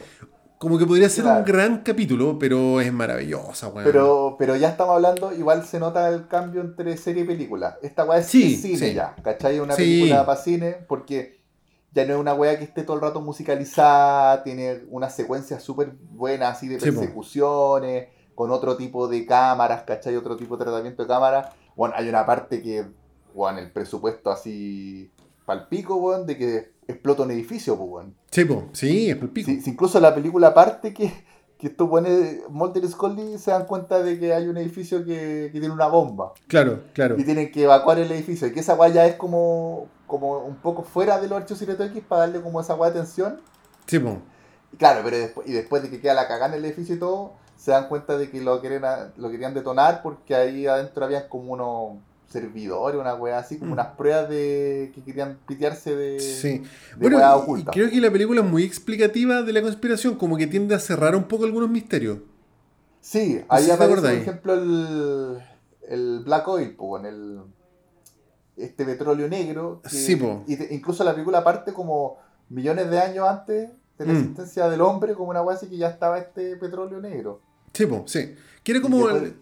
[0.64, 3.84] Como que podría ser un gran capítulo, pero es maravillosa, weón.
[3.84, 7.78] Pero, pero ya estamos hablando, igual se nota el cambio entre serie y película.
[7.82, 8.94] Esta weá es Sí, cine sí.
[8.94, 9.60] ya, ¿cachai?
[9.60, 9.82] Una Sí.
[9.82, 11.42] película para cine, porque
[11.92, 15.92] ya no es una weá que esté todo el rato musicalizada, tiene unas secuencias súper
[16.12, 20.16] buenas así de persecuciones, con otro tipo de cámaras, ¿cachai?
[20.16, 21.50] Otro tipo de tratamiento de cámara.
[21.76, 22.86] Bueno, hay una parte que,
[23.34, 25.12] bueno, el presupuesto así
[25.46, 28.16] palpico, weón, de que explota un edificio, pues, weón.
[28.32, 29.52] Sí, po, sí, es pico.
[29.52, 31.14] Sí, incluso la película parte que,
[31.58, 32.12] que estos buenos
[32.50, 35.88] Mulder y Scully se dan cuenta de que hay un edificio que, que tiene una
[35.88, 36.34] bomba.
[36.48, 37.16] Claro, claro.
[37.18, 38.48] Y tienen que evacuar el edificio.
[38.48, 42.04] Y que esa weá ya es como, como un poco fuera de los archivos X
[42.08, 43.42] para darle como esa weá de tensión.
[43.86, 44.02] Sí.
[44.72, 47.00] Y claro, pero después, y después de que queda la cagada en el edificio y
[47.00, 51.30] todo, se dan cuenta de que lo, querían, lo querían detonar porque ahí adentro había
[51.30, 52.04] como unos
[52.34, 53.74] servidores, una weá así, como Mm.
[53.74, 56.50] unas pruebas de que querían pitearse de, Sí.
[56.60, 56.64] de
[56.98, 57.72] Bueno, weá oculta.
[57.72, 61.16] creo que la película es muy explicativa de la conspiración, como que tiende a cerrar
[61.16, 62.18] un poco algunos misterios.
[63.00, 65.38] Sí, No ahí aparece, por ejemplo, el,
[65.88, 67.40] el Black Oil, po, en el,
[68.58, 69.82] este petróleo negro.
[69.84, 70.44] que- Sí, po.
[70.48, 72.18] Y te- incluso la película parte como
[72.50, 74.18] millones de años antes de la Mm.
[74.18, 77.42] existencia del hombre, como una weá así que ya estaba este petróleo negro.
[77.74, 78.36] Sí, po, sí.
[78.64, 79.10] Quiere como.
[79.10, 79.34] eh,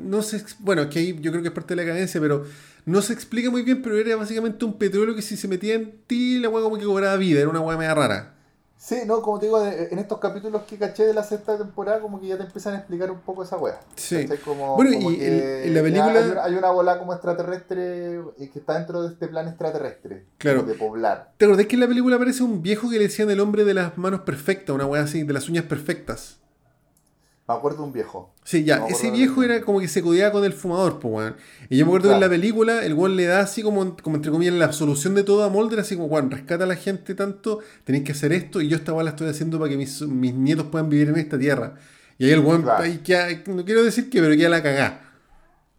[0.00, 0.44] No sé.
[0.58, 2.44] Bueno, es que ahí yo creo que es parte de la cadencia, pero
[2.84, 5.94] no se explica muy bien, pero era básicamente un petróleo que si se metía en
[6.06, 8.32] ti, la weá como que cobraba vida, era una weá media rara.
[8.78, 12.20] Sí, no, como te digo, en estos capítulos que caché de la sexta temporada, como
[12.20, 13.80] que ya te empiezan a explicar un poco esa weá.
[13.96, 14.26] Sí.
[14.44, 15.32] Como, Bueno, como y el-
[15.64, 19.14] en la película- Hay una, hay una bola como extraterrestre eh, que está dentro de
[19.14, 20.26] este plan extraterrestre.
[20.38, 20.62] Claro.
[20.62, 21.32] De poblar.
[21.38, 23.74] ¿Te acordás que en la película aparece un viejo que le decían el hombre de
[23.74, 26.38] las manos perfectas, una weá así, de las uñas perfectas?
[27.48, 28.34] Me acuerdo de un viejo.
[28.42, 31.36] Sí, ya, ese viejo era como que se codeaba con el fumador, pues, weón.
[31.68, 34.16] Y yo me acuerdo que en la película el weón le da así como, como
[34.16, 37.14] entre comillas, la solución de todo a Mulder, así como, weón, rescata a la gente
[37.14, 40.02] tanto, tenéis que hacer esto, y yo esta weá la estoy haciendo para que mis,
[40.02, 41.74] mis nietos puedan vivir en esta tierra.
[42.18, 42.82] Y ahí el weón, Claro.
[42.82, 45.02] ahí queda- no quiero decir que, pero queda la cagá.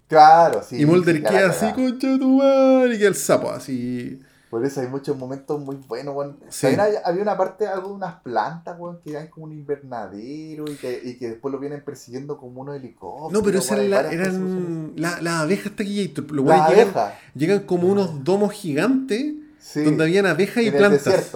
[0.07, 0.81] Claro, sí.
[0.81, 4.21] y Mulder sí, queda la así, concha de tu madre, y queda el sapo, así.
[4.49, 6.37] Por eso hay muchos momentos muy buenos, weón.
[6.49, 6.67] Sí.
[6.67, 10.75] Hay- había una parte, algo de unas plantas, weón, que hay como un invernadero y
[10.75, 13.31] que, y que después lo vienen persiguiendo como unos helicópteros.
[13.33, 16.31] No, pero esas hay eran, la- varias cosas eran la- las abejas taquillator.
[16.31, 17.13] Los Las weones llegan, abejas.
[17.35, 19.83] llegan como unos domos gigantes Sí.
[19.83, 21.31] donde habían abejas y en plantas.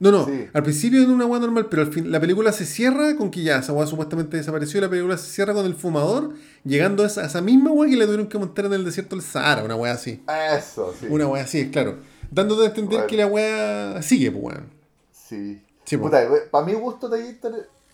[0.00, 0.46] No, no, Sí.
[0.52, 3.42] al principio era una weá normal, pero al fin la película se cierra con que
[3.42, 6.34] ya esa weá supuestamente desapareció y la película se cierra con el fumador
[6.64, 9.16] llegando a esa, a esa misma weá que le tuvieron que montar en el desierto
[9.16, 10.22] del Sahara, una weá así.
[10.56, 11.06] Eso, sí.
[11.10, 11.96] Una weá así, claro.
[12.30, 13.06] Dándote a entender Bueno.
[13.06, 14.70] que la weá sigue, pues weón.
[15.12, 15.62] Sí.
[15.84, 16.04] Sí, po.
[16.04, 17.36] Puta, para mi gusto, Taller,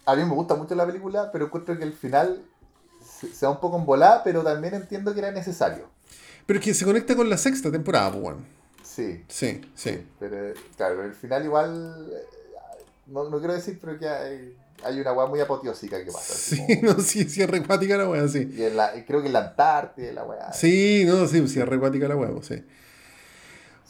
[0.07, 2.43] a mí me gusta mucho la película, pero encuentro que el final
[3.05, 5.87] se, se da un poco en volada, pero también entiendo que era necesario.
[6.47, 8.45] Pero es que se conecta con la sexta temporada, pues weón.
[8.82, 9.24] Sí.
[9.28, 10.05] Sí, sí.
[10.20, 12.74] Pero, claro, el final igual, eh,
[13.07, 16.35] no, no quiero decir, pero que hay, hay una weá muy apoteósica que pasa.
[16.35, 18.49] Sí, como- no, sí, sí, es recuática la weá, sí.
[18.57, 20.53] Y en la, creo que en la Antártida, la weá.
[20.53, 22.64] Sí, no, sí, sí, es recuática la weá, pues, sí.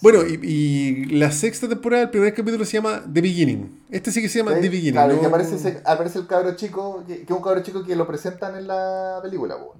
[0.05, 3.85] Bueno, y, y la sexta temporada, el primer capítulo se llama The Beginning.
[3.91, 4.93] Este sí que se llama Sí, The Beginning.
[4.93, 7.97] Claro, no- que aparece, ese- aparece el cabro chico, que, es un cabro chico que
[7.97, 9.79] lo presentan en la película, weón.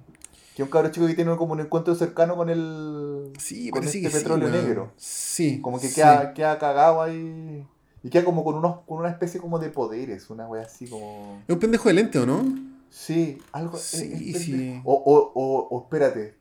[0.55, 3.33] Que es un cabro chico que tiene como un encuentro cercano con el.
[3.37, 4.91] Sí, con este sí, petróleo negro.
[4.97, 5.61] Sí.
[5.61, 5.93] Como que sí.
[5.95, 7.63] queda, queda cagado ahí.
[8.01, 11.43] Y queda como con unos, con una especie como de poderes, una wea así como.
[11.47, 12.43] Es un pendejo de lente, ¿o no?
[12.89, 13.77] Sí, algo.
[13.77, 14.81] Sí, es- es sí.
[14.85, 16.33] O, o, o, o espérate.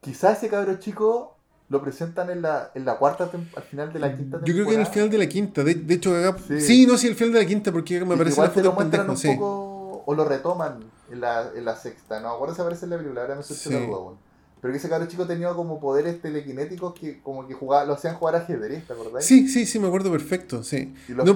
[0.00, 1.35] Quizás ese cabro chico
[1.68, 4.46] lo presentan en la, en la cuarta al final de la quinta temporada.
[4.46, 5.64] Yo creo que en el final de la quinta.
[5.64, 6.60] De, de hecho, acá- sí.
[6.60, 6.86] Sí.
[6.86, 8.68] no, sí, el final de la quinta, porque me Y parece igual la te foto
[8.68, 9.28] lo muestran pendejo, un sí.
[9.34, 10.78] poco o lo retoman
[11.10, 12.20] en la, en la sexta.
[12.20, 14.26] No acuerdo si aparece en la película, ahora me surgió la duda, weón.
[14.60, 18.14] Pero que ese cabro chico tenía como poderes telequinéticos que como que jugaba, lo hacían
[18.14, 19.24] jugar ajedrez, ¿te acordás?
[19.24, 20.94] Sí, sí, sí, me acuerdo perfecto, sí.
[21.08, 21.32] Y lo No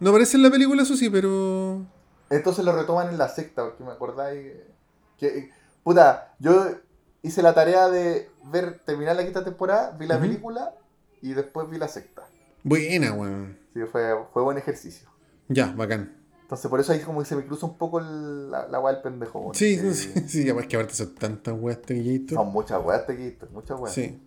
[0.00, 1.84] no aparece en la película, eso sí, pero...
[2.30, 4.52] Entonces lo retoman en la sexta, porque me acordáis
[5.18, 5.50] que,
[5.84, 6.66] puta, yo
[7.22, 10.74] hice la tarea de ver, terminar la quinta temporada, vi la película
[11.22, 12.22] y después vi la sexta.
[12.62, 13.58] Buena, weón.
[13.74, 15.08] Sí, fue, fue buen ejercicio.
[15.48, 16.14] Ya, bacán.
[16.42, 18.92] Entonces por eso ahí como que se me cruza un poco el- la, la weá
[18.94, 19.40] del pendejo.
[19.40, 19.54] weón.
[19.54, 22.38] Sí, sí, sí, además que aparte son tantas weas taquillator.
[22.38, 23.94] Son muchas weas, te muchas weas.
[23.94, 24.20] Sí.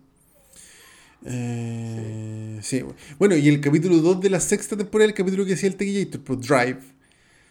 [1.24, 2.84] Eh, sí.
[3.18, 6.20] Bueno, y el capítulo 2 de la sexta temporada, el capítulo que hacía el taquillator,
[6.22, 6.80] pues Drive.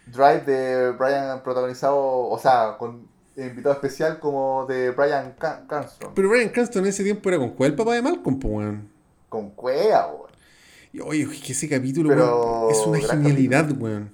[0.07, 3.07] Drive de Brian protagonizado, o sea, con
[3.47, 6.11] invitado especial como de Brian Cranston.
[6.13, 8.89] Pero Brian Cranston en ese tiempo era con cuál el papá de Malcolm, pues, weón.
[9.29, 10.29] Con cuea, weón.
[10.91, 14.13] Y oye, que ese capítulo, Pero weón, es una genialidad, weón.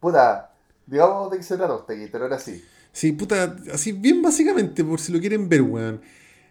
[0.00, 0.52] Puta,
[0.86, 2.64] digamos de qué se trata usted, pero ahora sí.
[2.92, 6.00] Sí, puta, así bien básicamente, por si lo quieren ver, weón.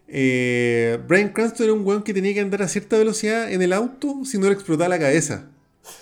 [0.06, 3.72] Eh, Brian Cranston era un weón que tenía que andar a cierta velocidad en el
[3.72, 5.46] auto si no le explotaba la cabeza.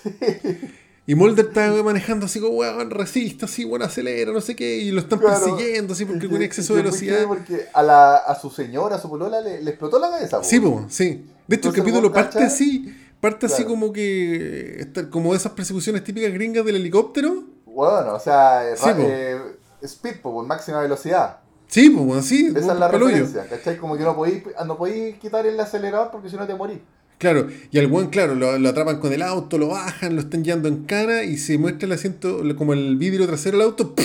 [1.05, 4.91] Y Mulder estaba manejando así como, weón, resiste, así, weón, acelera, no sé qué, y
[4.91, 7.25] lo están Claro, persiguiendo, así, porque con exceso de velocidad.
[7.27, 10.41] Porque a, la, a su señora, a su polola, le, le explotó la cabeza.
[10.43, 11.25] Sí, po, sí.
[11.47, 16.05] De hecho, Entonces, el capítulo parte así, parte así como que, está- como esas persecuciones
[16.05, 17.43] típicas gringas del helicóptero.
[17.65, 19.37] Bueno, o sea, eh, Sí, eh,
[19.81, 21.39] speed, po, máxima velocidad.
[21.67, 23.77] Sí, pues, así, Esa es la referencia, ¿cachai?
[23.77, 26.79] Como que no podéis, no podéis quitar el acelerador porque si no te morís.
[27.23, 30.43] Claro, y al weón, claro, lo, lo atrapan con el auto, lo bajan, lo están
[30.43, 33.95] llevando en cana y se muestra el asiento, como el vidrio trasero del auto.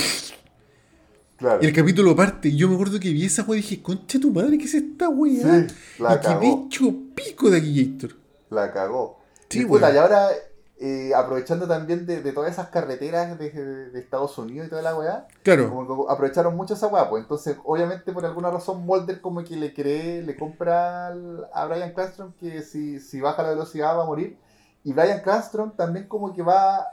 [1.35, 1.59] Claro.
[1.61, 2.47] Y el capítulo parte.
[2.47, 4.73] Y yo me acuerdo que vi esa weá y dije, concha tu madre, ¿qué es
[4.73, 5.67] esta weá?
[5.67, 6.65] Sí, la y quedé cagó.
[6.65, 8.15] hecho pico de aquí, Gator.
[8.51, 9.19] La cagó.
[9.49, 10.29] Sí, y, puta, y ahora,
[10.79, 14.95] eh, aprovechando también de, de todas esas carreteras de, de Estados Unidos y toda la
[14.95, 19.19] weá, Claro, como que aprovecharon mucho esa weá, pues entonces, obviamente, por alguna razón, Mulder
[19.19, 23.49] como que le cree, le compra al- a Brian Cranston que si, si baja la
[23.49, 24.37] velocidad va a morir.
[24.85, 26.87] Y Brian Cranston también como que va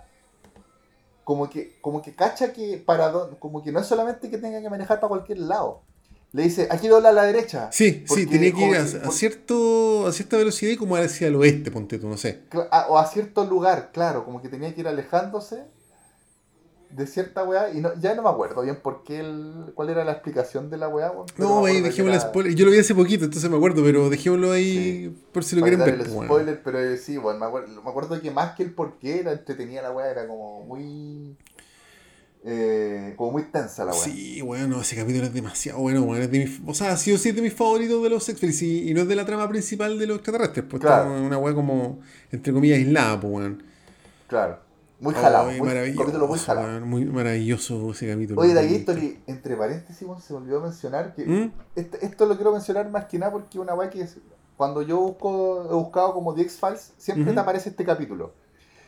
[1.24, 4.70] como que como que cacha que para como que no es solamente que tenga que
[4.70, 5.82] manejar para cualquier lado.
[6.33, 7.70] Le dice, aquí dobla a la derecha.
[7.72, 11.37] sí, sí, tenía que ir a, a cierto, a cierta velocidad y como hacia el
[11.37, 12.43] oeste, ponte tú, no sé.
[12.70, 15.64] A- o a cierto lugar, claro, como que tenía que ir alejándose
[16.91, 20.05] de cierta weá, y no, ya no me acuerdo bien por qué el, cuál era
[20.05, 22.55] la explicación de la weá, No, ahí dejémoslo era- spoiler.
[22.55, 25.81] Yo lo vi hace poquito, entonces me acuerdo, pero dejémoslo ahí por si lo quieren
[25.81, 25.95] ver.
[25.95, 28.72] el pues, spoiler, pero eh, sí, bueno, me acuerdo, me acuerdo que más que el
[28.72, 31.37] por qué era entretenida la weá, era como muy...
[32.49, 34.01] eh, como muy tensa la weá.
[34.01, 37.18] Sí, bueno, ese capítulo es demasiado bueno, bueno, es de mis, o sea, sí o
[37.18, 39.49] sí es de mis favoritos de los X-Files y, y no es de la trama
[39.49, 41.11] principal de los extraterrestres, pues Claro.
[41.12, 41.99] está una weá como,
[42.30, 43.62] entre comillas, aislada, pues, weón.
[44.28, 44.61] Claro,
[45.01, 46.66] muy jalado, muy, maravilloso, capítulo muy jalado.
[46.68, 48.40] weón, muy maravilloso ese capítulo.
[48.40, 48.72] Oye, de weón.
[48.74, 51.53] History, entre paréntesis, se me olvidó mencionar que ¿Mm?
[51.74, 54.18] Este- esto lo quiero mencionar más que nada porque una weá que es-
[54.57, 58.32] cuando yo busco, he buscado como The X-Files, siempre te aparece este capítulo.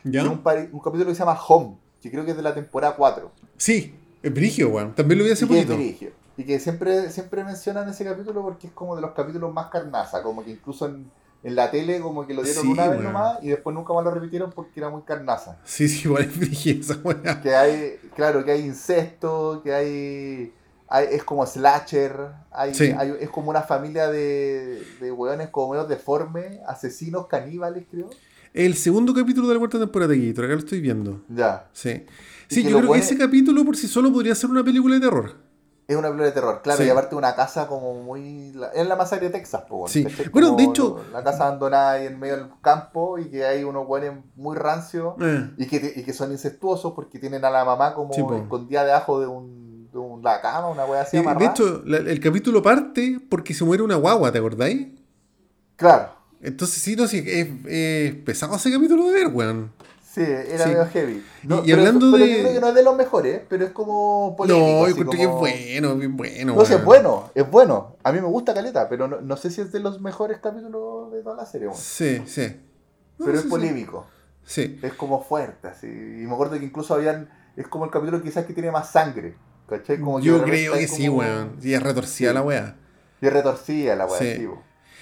[0.05, 0.23] ¿Ya?
[0.23, 0.41] Y un,
[0.71, 3.31] un capítulo que se llama Home, que creo que es de la temporada 4.
[3.59, 3.93] Sí,
[4.23, 4.95] es brigio, weón.
[4.95, 5.75] También lo vi hace es poquito.
[5.77, 6.11] dirigio.
[6.37, 10.23] Y que siempre, siempre mencionan ese capítulo porque es como de los capítulos más carnaza,
[10.23, 11.11] como que incluso en,
[11.43, 14.05] en la tele como que lo dieron Sí, una vez nomás y después nunca más
[14.05, 15.59] lo repitieron porque era muy carnaza.
[15.65, 16.97] Sí, sí, igual es brigio esa.
[17.43, 20.53] Que hay, claro, que hay incesto, que hay,
[20.87, 22.15] hay- es como slasher,
[22.51, 22.93] hay, Sí.
[22.97, 28.09] hay- es como una familia de, de weones como medio deformes, asesinos, caníbales, creo.
[28.53, 31.21] El segundo capítulo de la cuarta temporada de Gator, acá lo estoy viendo.
[31.29, 31.67] Ya.
[31.73, 32.05] Sí.
[32.49, 35.35] Sí, yo creo que ese capítulo por sí solo podría ser una película de terror.
[35.87, 36.87] Es una película de terror, claro, Sí.
[36.87, 38.53] y aparte una casa como muy...
[38.75, 40.03] es la masacre de Texas, po, Sí.
[40.03, 40.29] ¿cachai?
[40.29, 43.85] Bueno, de hecho- La casa abandonada ahí en medio del campo y que hay unos
[43.87, 47.95] weones muy rancios Eh, y que, y que son incestuosos porque tienen a la mamá
[47.95, 51.81] como Sí, escondida debajo de un, de un- la cama, una wea así de hecho,
[51.85, 54.89] la- el capítulo parte porque se muere una guagua, ¿te acordáis?
[55.75, 56.09] Claro,
[56.41, 59.71] Entonces, sí, no, sí, es, es pesado ese capítulo de ver, weón.
[60.11, 60.69] Sí, era Sí.
[60.69, 61.23] medio heavy.
[61.43, 63.65] No, Y- y hablando pero de- yo creo que no es de los mejores, pero
[63.65, 64.65] es como polémico.
[64.65, 66.53] no, yo encuentro que es bueno, bien bueno.
[66.53, 66.71] No, weón.
[66.71, 67.95] es bueno, es bueno.
[68.03, 71.11] A mí me gusta Caleta, pero no, no sé si es de los mejores capítulos
[71.11, 71.69] de toda la serie.
[71.75, 72.55] Sí, sí.
[73.17, 73.49] No, Pero es sí.
[73.49, 74.05] polémico.
[74.45, 74.79] Sí.
[74.81, 75.87] Es como fuerte, así.
[75.87, 77.29] Y me acuerdo que incluso habían.
[77.55, 79.35] Es como el capítulo quizás que tiene más sangre.
[79.67, 79.99] ¿Cachai?
[79.99, 81.57] Como que Yo creo que sí, weón.
[81.61, 82.33] Sí, es retorcida Sí.
[82.33, 82.75] la weá.
[83.21, 84.47] Y es retorcida la weá, Sí.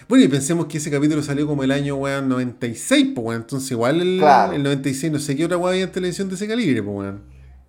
[0.08, 3.42] Bueno, y pensemos que ese capítulo salió como el año, weón, 96, pues, weón.
[3.42, 4.54] Entonces, igual el, Claro.
[4.54, 7.22] el 96, no sé qué otra weá había en televisión de ese calibre, pues, weón.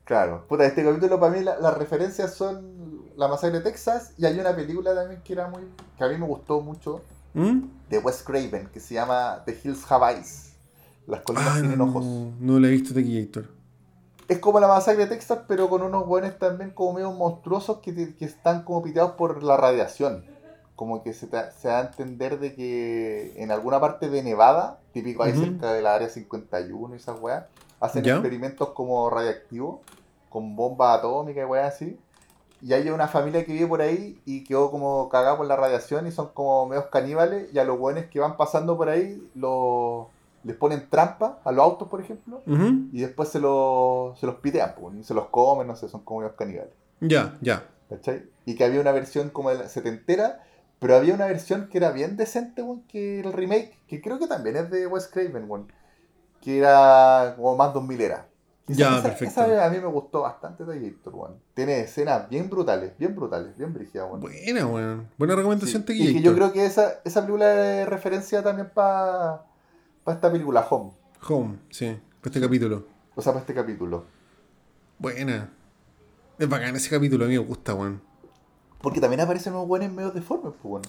[0.05, 0.47] Claro.
[0.49, 2.79] Puta, este capítulo para mí la- las referencias son
[3.16, 5.62] La Masacre de Texas y hay una película también que era muy.
[5.97, 7.03] que a mí me gustó mucho,
[7.35, 7.62] ¿Mm?
[7.91, 10.53] de Wes Craven, que se llama The Hills Have Eyes.
[11.07, 12.05] Las colinas Ah, tienen no, ojos.
[12.39, 13.47] no la he visto Héctor.
[14.29, 18.14] Es como la masacre de Texas, pero con unos buenos también como medio monstruosos que,
[18.14, 20.24] que están como piteados por la radiación.
[20.79, 24.79] Como que se, te- se da a entender de que en alguna parte de Nevada,
[24.93, 27.47] típico ahí cerca del área 51 y esas weas,
[27.81, 28.12] hacen Ya.
[28.14, 29.81] experimentos como radiactivos,
[30.29, 31.99] con bombas atómicas y weas así.
[32.62, 36.07] Y hay una familia que vive por ahí y quedó como cagada por la radiación
[36.07, 37.53] y son como medios caníbales.
[37.53, 40.07] Y a los buenos que van pasando por ahí los,
[40.45, 42.41] les ponen trampa a los autos, por ejemplo
[42.93, 46.03] y después se, los se los pitean, pues, y se los comen, no sé, son
[46.03, 47.64] como los caníbales, Ya, ya.
[47.91, 48.22] ¿cachai?
[48.47, 50.45] Y que había una versión como de la setentera,
[50.79, 54.27] pero había una versión que era bien decente, weón, que el remake, que creo que
[54.27, 55.73] también es de Wes Craven, weón,
[56.40, 58.28] que era como más 2000 era.
[58.69, 59.24] Ya, perfecto.
[59.24, 61.36] Esa a mí me gustó bastante de Gator, weón.
[61.55, 64.20] Tiene escenas bien brutales, bien brutales, bien brígidas, weón.
[64.20, 65.09] Buena, weón.
[65.16, 68.70] Buena recomendación Sí, de Y que yo creo que esa, esa película es referencia también
[68.74, 69.43] para
[70.07, 70.93] esta película, Home.
[71.28, 71.98] Home, sí.
[72.20, 72.86] Para este capítulo.
[73.15, 74.05] O sea, para este capítulo.
[74.98, 75.51] Buena.
[76.39, 78.03] Es bacán ese capítulo, a mí me gusta, weón.
[78.81, 80.89] Porque también aparecen unos buenos medios deformes, pues bueno.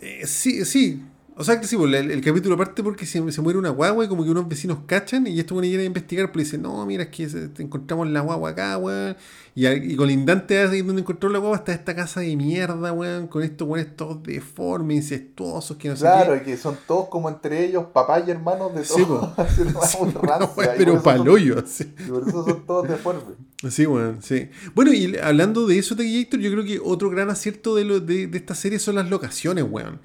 [0.00, 1.02] Eh, sí, sí.
[1.40, 4.04] O sea, que sí, pues, el, el capítulo parte porque se, se muere una guagua
[4.04, 6.84] y como que unos vecinos cachan y esto bueno llegan a investigar, pero dicen, no,
[6.84, 9.16] mira, es que se- te encontramos la guagua acá, weón.
[9.54, 13.42] Y, y colindante ahí donde encontró la guagua está esta casa de mierda, weón, con
[13.42, 16.38] estos weones todos deformes, incestuosos, que no sé Claro, qué.
[16.38, 19.30] y que son todos como entre ellos, papás y hermanos de Sí, todos.
[19.38, 21.92] una Sí, muy una rancia, pero paloyo, así.
[22.04, 23.22] y por eso son todos deformes.
[23.70, 24.48] Sí, weón, sí.
[24.74, 28.26] Bueno, y hablando de eso, Gator, yo creo que otro gran acierto de, lo, de,
[28.26, 30.00] de esta serie son las locaciones, weón.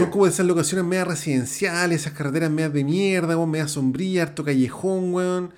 [0.00, 4.42] Son como esas locaciones medias residenciales, esas carreteras medias de mierda, weón, medias sombrías, harto
[4.42, 5.52] callejón, weón.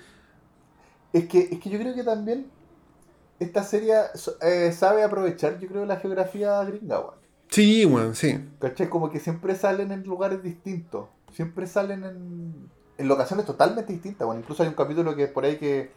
[1.13, 2.47] Es que, es que yo creo que también
[3.39, 3.93] esta serie
[4.41, 7.15] eh, sabe aprovechar, yo creo, la geografía gringa, weón.
[7.49, 8.37] Sí, weón, sí.
[8.59, 8.89] ¿Cachai?
[8.89, 11.07] Como que siempre salen en lugares distintos.
[11.31, 14.25] Siempre salen en, en locaciones totalmente distintas.
[14.25, 15.91] Bueno, incluso hay un capítulo que por ahí que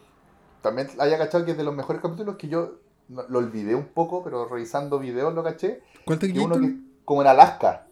[0.61, 2.79] también haya cachado que es de los mejores capítulos que yo
[3.09, 5.81] lo olvidé un poco, pero revisando videos lo caché.
[6.05, 7.87] ¿Cuál te Que uno que como en Alaska.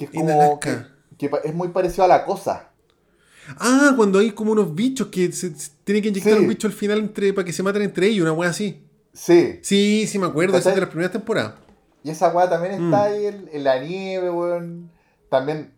[0.00, 0.58] Que es como.
[0.60, 2.70] Que, es muy parecido a la cosa.
[3.58, 6.38] Ah, cuando hay como unos bichos que se, se tienen que inyectar Sí.
[6.38, 8.82] un bicho al final entre, para que se maten entre ellos, una weá así.
[9.12, 9.58] Sí.
[9.62, 11.54] Sí, sí me acuerdo, esa es de las primeras temporadas.
[12.02, 12.94] Y esa weá también está Mm.
[13.12, 14.90] ahí en, en la nieve, weón.
[15.28, 15.72] También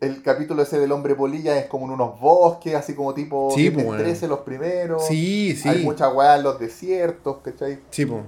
[0.00, 3.62] el capítulo ese del hombre polilla es como en unos bosques, así como tipo Sí,
[3.62, 4.02] Viernes pues, weón.
[4.04, 5.06] 13, los primeros.
[5.06, 5.68] Sí, sí.
[5.68, 7.80] Hay muchas weas en los desiertos, ¿cachai?
[7.90, 8.22] Sí, po.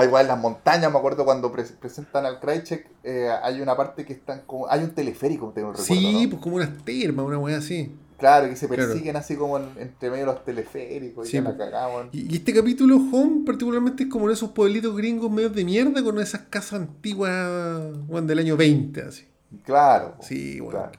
[0.00, 3.76] Hay weas en las montañas, me acuerdo cuando pre- presentan al Krychek, eh, hay una
[3.76, 4.68] parte que están como...
[4.68, 6.30] Hay un teleférico, tengo recuerdo, Sí, ¿no?
[6.30, 7.94] pues como unas termas, una weá así.
[8.18, 8.86] Claro, que se Claro.
[8.88, 11.58] persiguen así como en- entre medio de los teleféricos y Sí, ya la po.
[11.58, 12.08] cagaban.
[12.12, 16.02] Y, y este capítulo Home particularmente es como en esos pueblitos gringos medios de mierda
[16.04, 17.80] con esas casas antiguas,
[18.26, 19.26] del año 20, así.
[19.64, 20.16] Claro.
[20.20, 20.92] Sí, claro.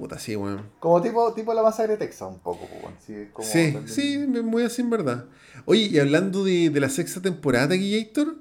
[0.00, 0.62] Puta, sí, weón.
[0.78, 2.94] Como tipo, tipo la masacre de Texas un poco, po, weón.
[3.06, 5.26] Sí, como Sí, también- sí, me voy a decir en verdad.
[5.66, 8.34] Oye, y hablando de, de la sexta temporada de Gator,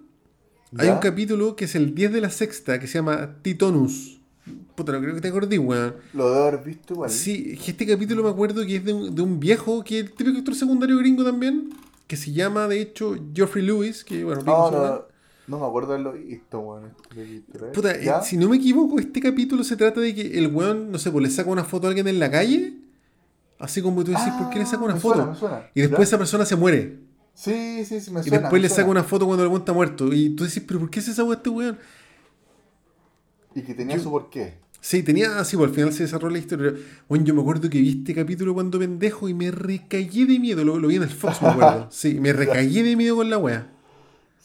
[0.78, 4.22] hay un capítulo que es el 10 de la sexta que se llama Titonus.
[4.76, 5.96] Puta, no creo que te acordé, weón.
[6.14, 7.10] Lo debo haber visto igual.
[7.10, 10.14] Sí, este capítulo me acuerdo que es de un, de un viejo, que es el
[10.14, 11.72] típico actor secundario gringo también,
[12.08, 15.09] que se llama, de hecho, Geoffrey Lewis, que bueno, No, vimos no.
[15.50, 16.94] No, me acuerdo de lo visto, weón.
[17.16, 17.72] Visto, ¿eh?
[17.74, 20.98] Puta, eh, si no me equivoco, este capítulo se trata de que el weón, no
[20.98, 22.74] sé, pues le saca una foto a alguien en la calle,
[23.60, 25.16] así como tú decís, ¿por qué le saca Ah, una me foto?
[25.16, 25.70] suena, me suena.
[25.74, 26.04] Y después ¿Ya?
[26.04, 27.00] esa persona se muere.
[27.34, 28.40] Sí, sí, sí, me Y suena.
[28.40, 30.14] después me le saca una foto cuando el weón está muerto.
[30.14, 31.78] Y tú decís, ¿pero por qué se sacó este weón?
[33.56, 34.54] Y que tenía Yo- su porqué.
[34.82, 36.74] Sí, tenía así, pues al final se desarrolla la historia.
[37.10, 40.64] Bueno, yo me acuerdo que vi este capítulo cuando pendejo y me recagué de miedo.
[40.64, 41.88] Lo, lo vi en el Fox, me acuerdo.
[41.92, 43.70] Sí, me recagué de miedo con la wea.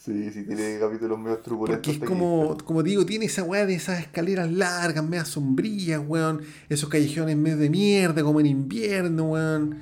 [0.05, 1.81] Sí, sí, tiene capítulos medio truculentos.
[1.83, 6.41] Porque es como, como digo, tiene esa weá de esas escaleras largas, medias sombrías, weón.
[6.69, 9.77] Esos callejones medio de mierda, como en invierno, weón.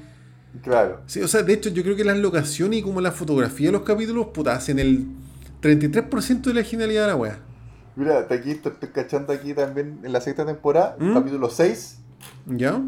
[0.62, 1.02] Claro.
[1.08, 3.74] Sí, o sea, de hecho, yo creo que las locaciones y como la fotografía de
[3.74, 5.08] los capítulos, puta, hacen el
[5.62, 7.40] 33% de la genialidad de la weá.
[7.98, 11.16] Mira, aquí estoy, estoy cachando aquí también en la sexta temporada, ¿Mm?
[11.16, 11.98] capítulo 6,
[12.48, 12.82] ¿Ya?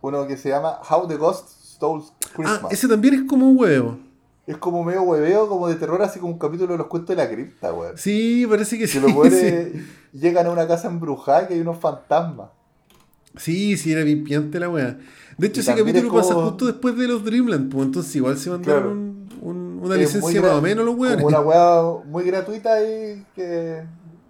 [0.00, 2.02] uno que se llama How the Ghost Stole
[2.34, 2.60] Christmas.
[2.64, 3.98] Ah, ese también es como un huevo.
[4.46, 7.22] Es como medio hueveo, como de terror, así como un capítulo de los cuentos de
[7.22, 7.96] la cripta, weón.
[7.96, 8.98] Sí, parece que Que sí.
[9.00, 9.16] los sí.
[9.16, 9.72] weones
[10.12, 12.48] llegan a una casa embrujada y que hay unos fantasmas.
[13.36, 14.98] Sí, sí, era bien piante la weá.
[15.38, 18.14] De hecho, Y ese capítulo es como- pasa justo después de los Dreamland, pues entonces
[18.16, 18.90] igual se mandaron Claro.
[18.92, 21.16] un- un- una Es licencia más o menos los weones.
[21.22, 23.82] Como una weá muy gratuita y que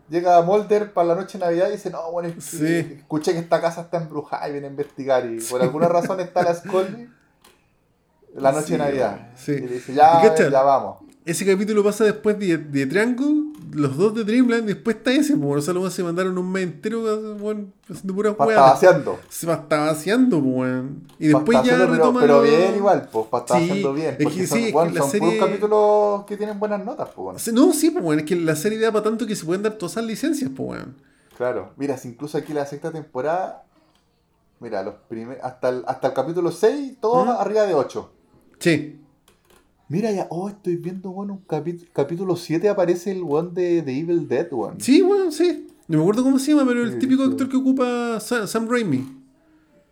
[0.09, 2.95] llega a Mulder para la noche de Navidad y dice, no, bueno, es que Sí.
[2.99, 6.43] escuché que esta casa está embrujada y viene a investigar y por alguna razón está
[6.45, 7.09] la Scully
[8.35, 9.29] la noche Sí, de Navidad.
[9.37, 9.53] sí.
[9.53, 10.99] Y dice, ya, ya vamos.
[11.25, 15.59] Ese capítulo pasa después de, de Triangle, los dos de Dreamland, después está ese, pues,
[15.59, 18.81] o sea, los se mandaron un mes entero bueno, haciendo puras weas.
[19.29, 21.07] Se va estar vaciando, pues, weón.
[21.21, 24.17] Y después ya haciendo, pero, pero bien igual, pues, para estar Sí, haciendo bien.
[24.19, 27.09] es que son, sí, es que la son serie- puros capítulos que tienen buenas notas,
[27.15, 27.41] pues.
[27.41, 29.63] Sí, No, sí, pues, weón, es que la serie da para tanto que se pueden
[29.63, 30.97] dar todas esas licencias, pues, weón.
[31.37, 33.63] Claro, mira, si incluso aquí la sexta temporada,
[34.59, 37.31] mira, los primer, hasta, el, hasta el capítulo 6, todos ¿Mm?
[37.41, 38.11] arriba de 8.
[38.63, 38.97] Sí.
[39.89, 43.99] Mira ya, oh, estoy viendo, bueno, un capi- capítulo 7 aparece el one de, de
[43.99, 44.77] Evil Dead, one.
[44.81, 45.67] Sí, weón, sí.
[45.89, 48.69] No me acuerdo cómo se llama, pero el Sí, típico actor que ocupa Sa- Sam
[48.71, 49.07] Raimi.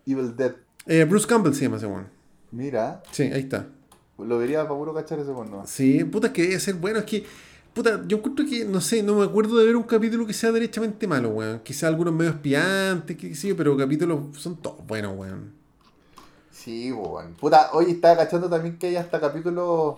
[0.07, 0.53] Evil Dead.
[0.87, 2.07] Eh, Bruce Campbell se llama ese weón.
[2.51, 3.67] Mira, Sí, ahí está.
[4.17, 5.51] lo vería para puro cachar ese one.
[5.65, 6.99] Sí, puta, es que debe ser bueno.
[6.99, 7.23] Es que,
[7.73, 10.51] puta, yo encuentro que, no sé, no me acuerdo de ver un capítulo que sea
[10.51, 11.59] derechamente malo, weón.
[11.63, 15.60] Quizá algunos medio espiantes, que sí, pero capítulos son todos buenos, weón.
[16.63, 17.33] Sí, weón.
[17.39, 19.97] Puta, hoy estaba cachando también que hay hasta capítulos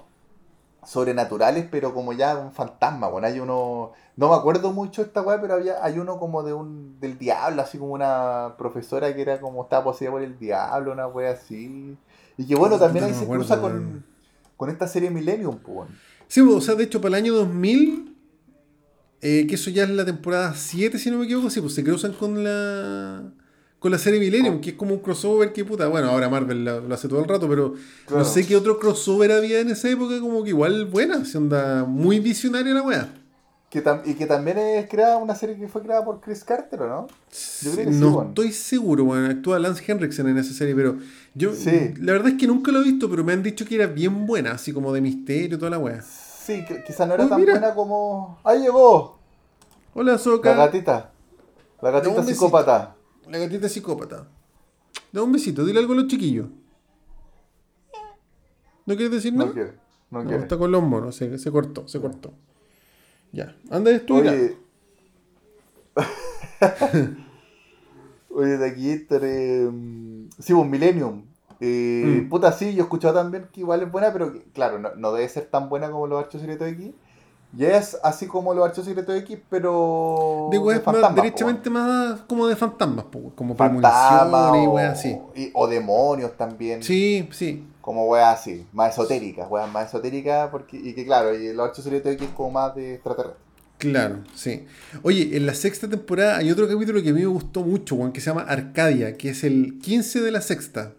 [0.85, 3.25] sobrenaturales, pero como ya un fantasma, weón.
[3.25, 6.99] Hay uno, no me acuerdo mucho esta weá, pero había, hay uno como de un,
[7.01, 11.07] del diablo, así como una profesora que era como, estaba poseída por el diablo, una
[11.07, 11.97] weá así.
[12.37, 14.05] Y que bueno, también ahí no me se acuerdo, cruza con,
[14.55, 15.89] con esta serie Millennium, pues, weón.
[16.27, 18.15] Sí, o sea, de hecho, para el año 2000,
[19.21, 21.83] eh, que eso ya es la temporada 7, si no me equivoco, sí, pues se
[21.83, 23.33] cruzan con la
[23.83, 26.79] con la serie Millennium, que es como un crossover que puta, bueno, ahora Marvel lo,
[26.79, 27.73] lo hace todo el rato, pero
[28.07, 28.23] Claro.
[28.23, 31.83] no sé qué otro crossover había en esa época, como que igual buena, se onda
[31.83, 33.13] muy visionaria la weá.
[33.69, 36.87] Que y que también es creada una serie que fue creada por Chris Carter, ¿o
[36.87, 37.07] no?
[37.61, 38.27] Yo creo que sí, no weón.
[38.29, 40.95] estoy seguro, bueno, actúa Lance Henriksen en esa serie, pero
[41.35, 41.93] yo Sí.
[41.99, 44.25] la verdad es que nunca lo he visto, pero me han dicho que era bien
[44.25, 46.01] buena, así como de misterio, toda la weá.
[46.01, 47.53] Sí, que quizá no era Uy, tan mira.
[47.53, 48.39] buena como...
[48.45, 49.17] ¡Ahí llegó!
[49.93, 50.53] Hola, La Soca.
[50.55, 51.11] gatita.
[51.81, 52.33] La gatita un besito.
[52.35, 52.95] psicópata.
[53.29, 54.27] La gatita psicópata.
[55.11, 56.47] Da un besito, dile algo a los chiquillos.
[58.85, 59.47] ¿No quieres decir nada?
[59.47, 59.71] No quiere.
[60.11, 60.43] No No, quiere.
[60.43, 62.33] está con los monos, se, se cortó, se cortó.
[63.31, 64.33] Ya, anda de estudiar.
[64.35, 64.57] Oye.
[68.29, 69.69] Oye, de aquí entre.
[69.71, 71.25] mm, Sí, pues Millennium.
[71.59, 72.29] Eh, Mm.
[72.29, 75.13] Puta, sí, yo he escuchado también que igual es buena, pero que, claro, no, no
[75.13, 76.91] debe ser tan buena como los Archivos Secretos X.
[77.55, 80.47] Y es así como los Archivos Secretos X, pero.
[80.51, 83.55] de weas de más, fantasmas, derechamente más como de fantasmas, po, como.
[83.55, 85.17] Fantasmas y weas así.
[85.35, 86.81] y- o demonios también.
[86.81, 87.63] Sí, sí.
[87.81, 91.83] Como weas así, más esotéricas, weas más esotéricas, porque, y que claro, y los Archivos
[91.83, 93.39] Secretos X es como más de extraterrestre.
[93.77, 94.65] Claro, sí.
[95.01, 98.13] Oye, en la sexta temporada hay otro capítulo que a mí me gustó mucho, weón,
[98.13, 100.93] que se llama Arcadia, que es el 15 de la sexta.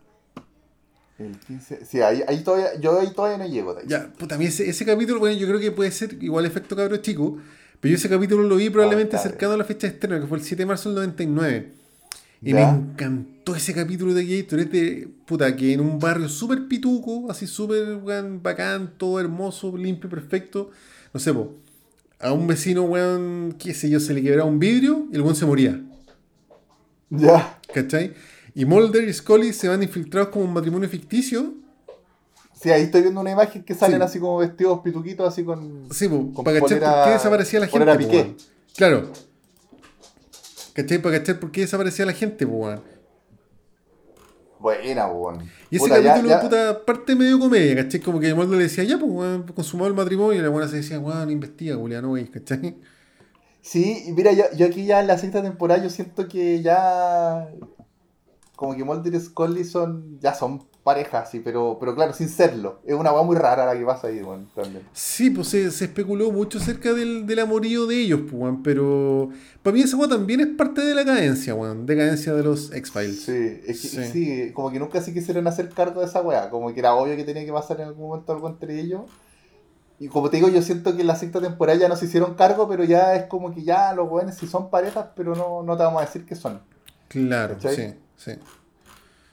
[1.19, 1.85] El 15.
[1.87, 3.77] Sí, ahí, ahí todavía, yo ahí todavía no llego.
[3.79, 3.85] ahí.
[3.87, 6.97] Ya, a mí ese, ese capítulo, bueno, yo creo que puede ser igual efecto cabro
[6.97, 7.39] chico,
[7.81, 10.27] pero yo ese capítulo lo vi probablemente Ah, cercano a la fecha de estreno, que
[10.27, 11.73] fue el 7 de marzo del 99.
[12.43, 12.55] Y Ya.
[12.73, 17.31] me encantó ese capítulo de Gator, es de, puta, que en un barrio súper pituco,
[17.31, 17.99] así súper,
[18.43, 20.71] bacán, todo hermoso, limpio, perfecto,
[21.13, 21.55] no sé, po,
[22.19, 25.37] a un vecino, weón, qué sé yo, se le quebraba un vidrio y el weón
[25.37, 25.81] se moría,
[27.11, 27.59] Ya.
[27.73, 28.13] ¿cachai?
[28.55, 31.55] Y Mulder y Scully se van infiltrados como un matrimonio ficticio,
[32.61, 34.05] Sí, ahí estoy viendo una imagen que salen Sí.
[34.05, 35.87] así como vestidos pituquitos, así con.
[35.93, 37.87] Sí, po, Con para cachar por qué desaparecía la gente.
[37.93, 38.37] po, piqué.
[38.77, 39.11] Claro.
[40.73, 41.03] ¿Cachai?
[41.03, 42.81] Para cachar por qué desaparecía la gente, weón.
[44.59, 45.43] Buena, weón.
[45.71, 48.01] Y ese Puta, ya- capítulo, ya- puta, parte medio comedia, ¿cachai?
[48.01, 50.39] Como que Mulder le decía, ya, pues, weón, consumado el matrimonio.
[50.41, 52.77] Y la buena se decía, weón, investiga, Julián, veis, ¿cachai?
[53.61, 57.49] Sí, y mira, yo, yo aquí ya en la sexta temporada yo siento que ya.
[58.57, 60.19] Como que Mulder y Scully son.
[60.21, 62.79] Ya son parejas, sí, pero, pero claro, sin serlo.
[62.85, 64.83] Es una weá muy rara la que pasa ahí, weón, también.
[64.93, 68.63] Sí, pues se, se especuló mucho acerca del, del amorío de ellos, pues, weón.
[68.63, 69.31] Pero
[69.63, 71.87] para mí esa weón también es parte de la cadencia, weón.
[71.87, 73.23] Decadencia de los X-Files.
[73.23, 74.05] Sí, es que, Sí.
[74.13, 74.53] sí.
[74.53, 76.51] como que nunca se quisieron hacer cargo de esa weá.
[76.51, 79.03] Como que era obvio que tenía que pasar en algún momento algo entre ellos.
[79.99, 82.35] Y como te digo, yo siento que en la sexta temporada ya no se hicieron
[82.35, 85.77] cargo, pero ya es como que ya los weones sí son parejas, pero no, no
[85.79, 86.61] te vamos a decir que son.
[87.09, 87.77] Claro, ¿Cachai?
[87.77, 87.95] sí,
[88.25, 88.33] sí,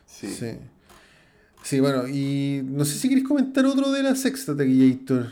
[0.06, 0.28] Sí.
[0.34, 0.58] sí.
[1.64, 5.28] Sí, bueno, y no sé si queréis comentar otro de la sexta, Taquillator.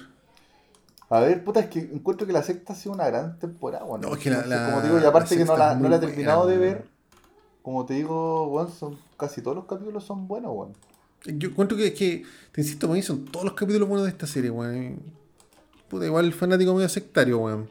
[1.09, 4.01] A ver, puta, es que encuentro que la sexta ha sido una gran temporada, weón.
[4.01, 5.95] No, es que la- como te digo, y aparte la que no la, no la
[5.95, 6.85] he buena, terminado de ver,
[7.63, 10.73] como te digo, weón, son casi todos los capítulos son buenos, weón.
[11.25, 14.27] Yo encuentro que, que, te insisto, para mí son todos los capítulos buenos de esta
[14.27, 14.99] serie, weón.
[15.89, 17.69] Puta, igual fanático medio sectario, weón.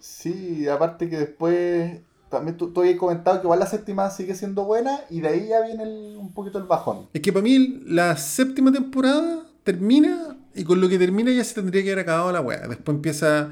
[0.00, 2.00] Sí, aparte que después,
[2.30, 5.48] también tú, tú habías comentado que igual la séptima sigue siendo buena y de ahí
[5.48, 7.08] ya viene el- un poquito el bajón.
[7.12, 11.54] Es que para mí la séptima temporada termina y con lo que termina ya se
[11.54, 12.66] tendría que haber acabado la weá.
[12.68, 13.50] Después empieza.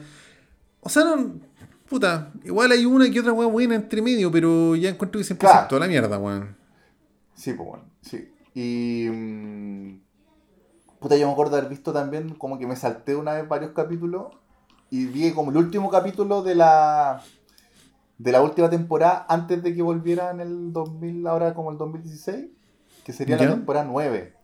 [0.81, 1.35] O sea, no.
[1.89, 5.35] Puta, igual hay una que otra weá buena entre medio, pero ya encuentro que se
[5.35, 5.69] empieza Claro.
[5.69, 6.57] toda la mierda, weón.
[7.35, 8.31] Sí, pues bueno, sí.
[8.55, 9.09] Y.
[9.11, 10.01] mm,
[10.99, 13.73] puta, yo me acuerdo de haber visto también como que me salté una vez varios
[13.73, 14.29] capítulos
[14.91, 17.23] y vi como el último capítulo de la.
[18.19, 22.47] De la última temporada antes de que volviera en el 2000, ahora como el 2016,
[23.05, 23.45] que sería ¿Ya?
[23.47, 24.35] la temporada 9.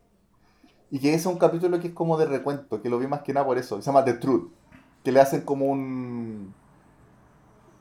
[0.90, 3.22] Y que ese es un capítulo que es como de recuento, que lo vi más
[3.22, 3.76] que nada por eso.
[3.80, 4.50] Se llama The Truth.
[5.04, 6.52] Que le hacen como un.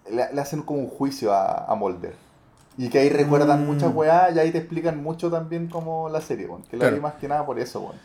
[0.09, 2.15] Le, le hacen como un juicio a, a Mulder.
[2.77, 3.67] Y que ahí recuerdan Mm.
[3.67, 6.61] muchas weas y ahí te explican mucho también como la serie, weón.
[6.63, 6.95] Que la Claro.
[6.95, 7.95] vi más que nada por eso, weón.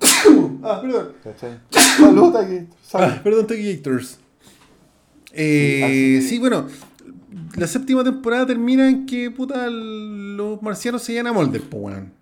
[0.62, 1.12] Ah, perdón.
[1.22, 1.60] ¿Cachai?
[1.98, 2.68] Salud aquí.
[2.82, 3.14] salud.
[3.16, 3.46] Ah, perdón.
[5.34, 6.66] Eh, Sí, sí, bueno.
[7.56, 12.12] La séptima temporada termina en que, puta, los marcianos se llenan a Mulder, po, weón.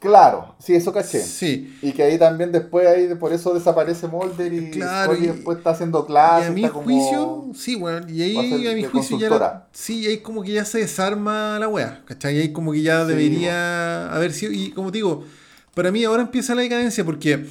[0.00, 1.20] Claro, sí, eso caché.
[1.22, 1.78] Sí.
[1.80, 5.70] Y que ahí también después ahí por eso desaparece Mulder y Claro, y- después está
[5.70, 6.48] haciendo Y clases.
[6.48, 8.04] a mi como- juicio, sí, weón.
[8.14, 9.30] Y ahí a mi juicio ya.
[9.30, 12.02] la- sí, ahí como que ya se desarma la weá.
[12.04, 12.38] ¿Cachai?
[12.38, 14.52] Ahí como que ya Sí, debería haber sido.
[14.52, 15.24] Y como te digo,
[15.74, 17.46] para mí ahora empieza la decadencia porque,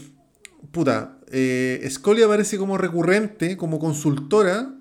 [0.72, 4.74] puta, eh, Scully aparece como recurrente, como consultora.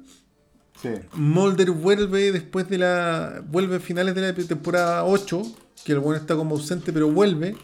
[0.81, 3.43] Sí, Mulder vuelve después de la.
[3.51, 5.43] Vuelve a finales de la temporada 8.
[5.85, 7.57] Que el bueno está como ausente, pero vuelve.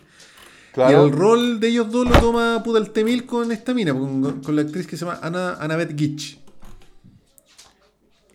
[0.73, 1.05] claro.
[1.05, 4.41] Y el rol de ellos dos lo toma puta el Temil con esta mina, con,
[4.41, 6.39] con la actriz que se llama Ana, Annabeth Gitch.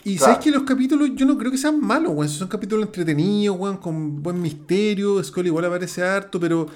[0.05, 0.33] Y Claro.
[0.33, 2.29] sabes que los capítulos yo no creo que sean malos, weón.
[2.29, 5.23] Son capítulos entretenidos, weón, con buen misterio.
[5.23, 6.67] Scully igual aparece harto, pero.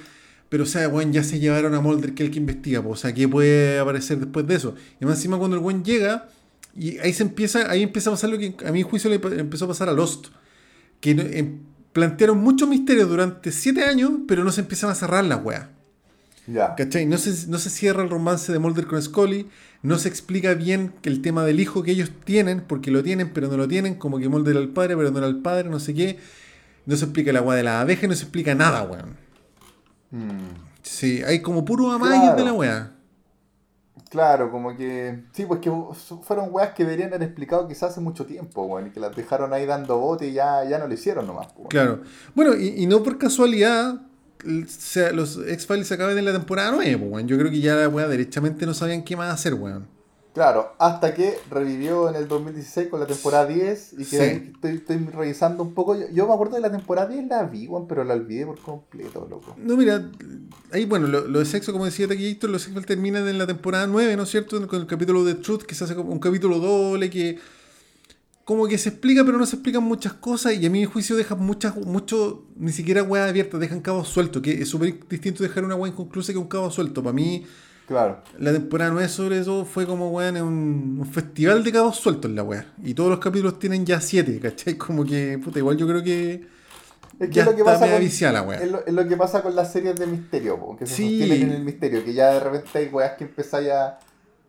[0.49, 2.89] Pero, o sea, weón, ya se llevaron a Mulder, que es el que investiga, po.
[2.89, 4.75] o sea, ¿qué puede aparecer después de eso?
[5.01, 6.29] Y más encima cuando el weón llega,
[6.77, 9.65] y ahí se empieza, ahí empieza a pasar lo que a mi juicio le empezó
[9.65, 10.27] a pasar a Lost.
[10.99, 11.59] Que em,
[11.91, 15.67] plantearon muchos misterios durante siete años, pero no se empiezan a cerrar las weas.
[16.45, 16.75] Ya.
[16.75, 17.05] ¿Cachai?
[17.07, 19.47] No se, no se cierra el romance de Mulder con Scully.
[19.81, 23.31] No se explica bien que el tema del hijo que ellos tienen, porque lo tienen,
[23.33, 25.69] pero no lo tienen, como que Mulder era el padre, pero no era el padre,
[25.69, 26.19] no sé qué.
[26.85, 29.26] No se explica la agua de la abeja, no se explica nada, weón.
[30.11, 30.55] Mm.
[30.81, 32.35] Sí, hay como puro amagues Claro.
[32.37, 32.91] de la weá.
[34.09, 35.23] Claro, como que.
[35.33, 35.71] Sí, pues que
[36.23, 38.87] fueron weas que deberían haber explicado quizás hace mucho tiempo, weón.
[38.87, 41.67] Y que las dejaron ahí dando bote y ya, ya no lo hicieron nomás, weón.
[41.69, 42.01] Claro.
[42.33, 44.01] Bueno, y, y no por casualidad,
[44.45, 47.27] l- se- los X-Files se acaban en la temporada 9, pues, weón.
[47.27, 49.87] Yo creo que ya la weá derechamente no sabían qué más hacer, weón.
[50.37, 54.51] Claro, hasta que revivió en el 2016 con la temporada 10 y que Sí.
[54.53, 55.95] estoy, estoy revisando un poco.
[55.95, 59.25] Yo, yo me acuerdo de la temporada 10, la vi, pero la olvidé por completo,
[59.27, 59.55] loco.
[59.57, 60.11] No, mira,
[60.71, 63.87] ahí, bueno, lo, lo de sexo, como decía Taquillito, los X-Files terminan en la temporada
[63.87, 64.67] 9, ¿no es cierto?
[64.67, 67.39] Con el capítulo de Truth, que se hace como un capítulo doble, que
[68.45, 71.39] como que se explica, pero no se explican muchas cosas, y a mi juicio dejan
[71.39, 75.75] muchas, mucho, ni siquiera weas abiertas, dejan cabos sueltos, que es súper distinto dejar una
[75.75, 77.01] wea inconclusa que un cabo suelto.
[77.01, 77.43] Para mí,
[77.87, 78.21] Claro.
[78.37, 82.43] la temporada 9 sobre eso fue como, weón, un, un festival de cabos sueltos la
[82.43, 82.65] wea.
[82.83, 84.73] Y todos los capítulos tienen ya 7, ¿cachai?
[84.77, 86.45] Como que, puta, igual yo creo que...
[87.19, 89.15] Es que Ya es lo que está pasa con, viciada es lo, es lo que
[89.17, 91.19] pasa con las series de misterio, po, que se Sí.
[91.19, 93.97] sostienen en el misterio, que ya de repente hay weas que empezáis a.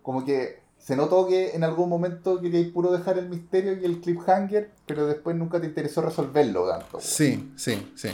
[0.03, 4.01] Como que se notó que en algún momento queríais puro dejar el misterio y el
[4.01, 6.87] cliffhanger, pero después nunca te interesó resolverlo tanto.
[6.93, 8.09] po, Sí, sí, sí.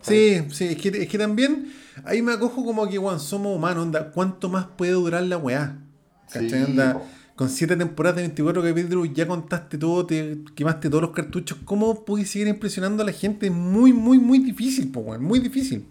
[0.00, 1.72] Sí, sí, es que, es que también
[2.04, 5.78] ahí me acojo como que, weón, somos humanos, onda, ¿cuánto más puede durar la weá?
[6.26, 6.50] ¿Cachai?
[6.50, 7.02] Sí, onda, po.
[7.36, 12.04] con 7 temporadas de 24 capítulos ya contaste todo, te quemaste todos los cartuchos, ¿cómo
[12.04, 13.46] puedes seguir impresionando a la gente?
[13.46, 15.86] Es muy, muy, muy difícil, po, weón, muy difícil.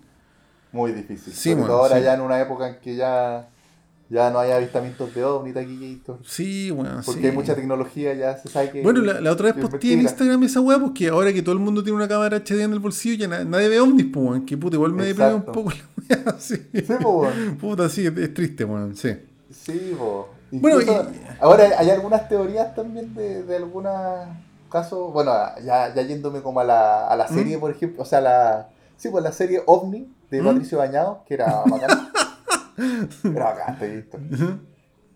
[0.72, 1.34] Muy difícil.
[1.34, 2.04] Sí, bueno, ahora sí.
[2.04, 3.50] ya en una época en que ya,
[4.12, 6.20] ya no hay avistamientos de ovni, taquillator.
[6.26, 7.28] Sí, weón, Porque sí.
[7.28, 8.84] hay mucha tecnología, ya se sabe que.
[8.84, 10.02] Bueno, la, la otra vez posteé en.
[10.02, 12.80] Instagram esa weá, porque ahora que todo el mundo tiene una cámara HD en el
[12.80, 15.72] bolsillo, ya na- nadie ve ovnis, po, weón, que puta, igual me deprime un poco
[15.72, 16.58] la weá, sí.
[16.74, 17.58] Sí, po, weón.
[17.58, 19.16] Puta, sí, es, es triste, weón, sí.
[19.50, 20.30] Sí, po.
[20.52, 20.88] Bueno, y-
[21.40, 23.96] ahora hay algunas teorías también de, de algunos
[24.70, 25.32] casos, bueno,
[25.64, 27.34] ya, ya yéndome como a la, a la ¿Mm?
[27.34, 28.68] serie, por ejemplo, o sea, la,
[28.98, 30.46] sí, pues la serie OVNI de ¿Mm?
[30.46, 32.11] Patricio Bañado, que era bacán.
[33.80, 34.18] Te he visto.
[34.18, 34.60] Ujú.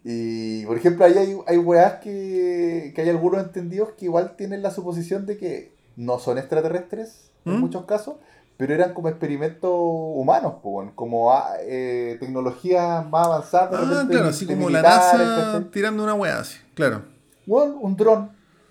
[0.04, 4.62] Y, por ejemplo, ahí hay, hay weas que, que hay algunos entendidos que igual tienen
[4.62, 7.60] la suposición de que no son extraterrestres, en ¿Mm?
[7.60, 8.16] muchos casos,
[8.58, 10.56] pero eran como experimentos humanos,
[10.96, 13.72] como ah, eh, tecnologías más avanzadas.
[13.72, 15.72] de Ah, repente, claro, así como la NASA ¿cachai?
[15.72, 17.02] tirando una weá así, claro.
[17.46, 18.30] Bueno, un dron.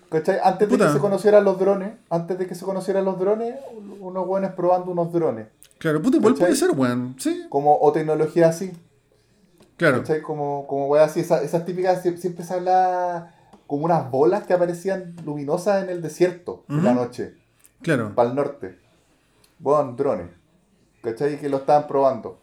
[0.09, 0.39] ¿Cachai?
[0.43, 3.55] Antes de que se conocieran los drones, antes de que se conocieran los drones,
[3.99, 5.47] unos buenos probando unos drones.
[5.77, 7.15] Claro, puta, igual puede ser, weón.
[7.19, 8.71] Sí, Como, o tecnología así.
[9.77, 9.99] claro.
[9.99, 10.21] ¿Cachai?
[10.21, 13.33] Como, como weas así, esas, esas típicas, sie- siempre se habla
[13.67, 17.35] como unas bolas que aparecían luminosas en el desierto en la noche,
[17.81, 18.77] Claro, para el norte.
[19.59, 20.27] Bueno, drones.
[21.01, 21.39] ¿Cachai?
[21.39, 22.39] Que lo estaban probando.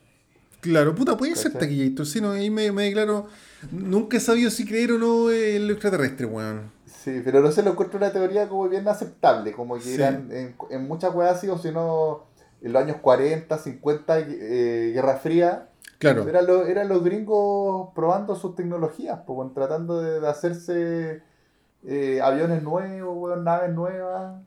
[0.60, 2.06] claro, puta, puede ser taquillator.
[2.06, 3.26] Sí, no, ahí me, me declaro.
[3.72, 6.70] Nunca he sabido si creer o no en lo extraterrestre, weón.
[6.86, 9.94] Sí, pero no se lo encuentro una teoría como bien aceptable, como que Sí.
[9.94, 12.24] eran en, en muchas weas así, o si no,
[12.62, 15.68] en los años 40, 50, eh, Guerra Fría,
[15.98, 21.22] Claro, eran, los, eran los gringos probando sus tecnologías, pues, tratando de, de hacerse
[21.86, 24.40] eh, aviones nuevos, weón, naves nuevas,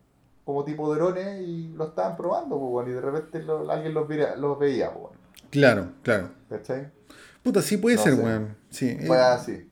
[0.44, 4.06] como tipo drones, y lo estaban probando, pues, weón, y de repente lo- alguien los,
[4.08, 5.16] veía- los veía, pues, weón,
[5.50, 6.30] claro, claro.
[6.50, 6.90] ¿cachai?
[7.42, 8.58] Puta, sí puede No ser, weón.
[8.70, 8.90] Sí.
[8.90, 9.70] eh, Fue así.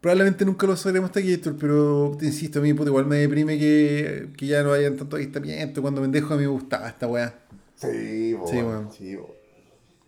[0.00, 4.30] probablemente nunca lo sabremos taquillator, pero te insisto, a mí, puta, igual me deprime que,
[4.38, 5.82] que ya no hayan tanto avistamiento.
[5.82, 7.34] Cuando pendejo a mí me gustaba esta weá.
[7.80, 8.36] Sí,
[8.96, 9.34] Sí, po.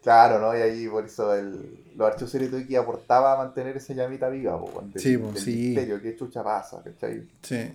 [0.03, 0.57] Claro, ¿no?
[0.57, 4.61] Y ahí por eso el, los archivos secretos que aportaba a mantener esa llamita viva,
[4.93, 5.51] del, Sí, del sí.
[5.69, 7.23] misterio, que chucha pasa, ¿cachai?
[7.43, 7.71] Sí.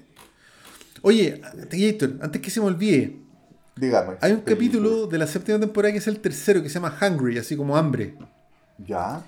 [1.04, 3.16] Oye, taquillator, antes que se me olvide,
[3.78, 4.16] Dígame.
[4.20, 7.38] hay un capítulo de la séptima temporada que es el tercero, que se llama Hungry,
[7.38, 8.16] así como hambre.
[8.86, 9.22] ¿Ya?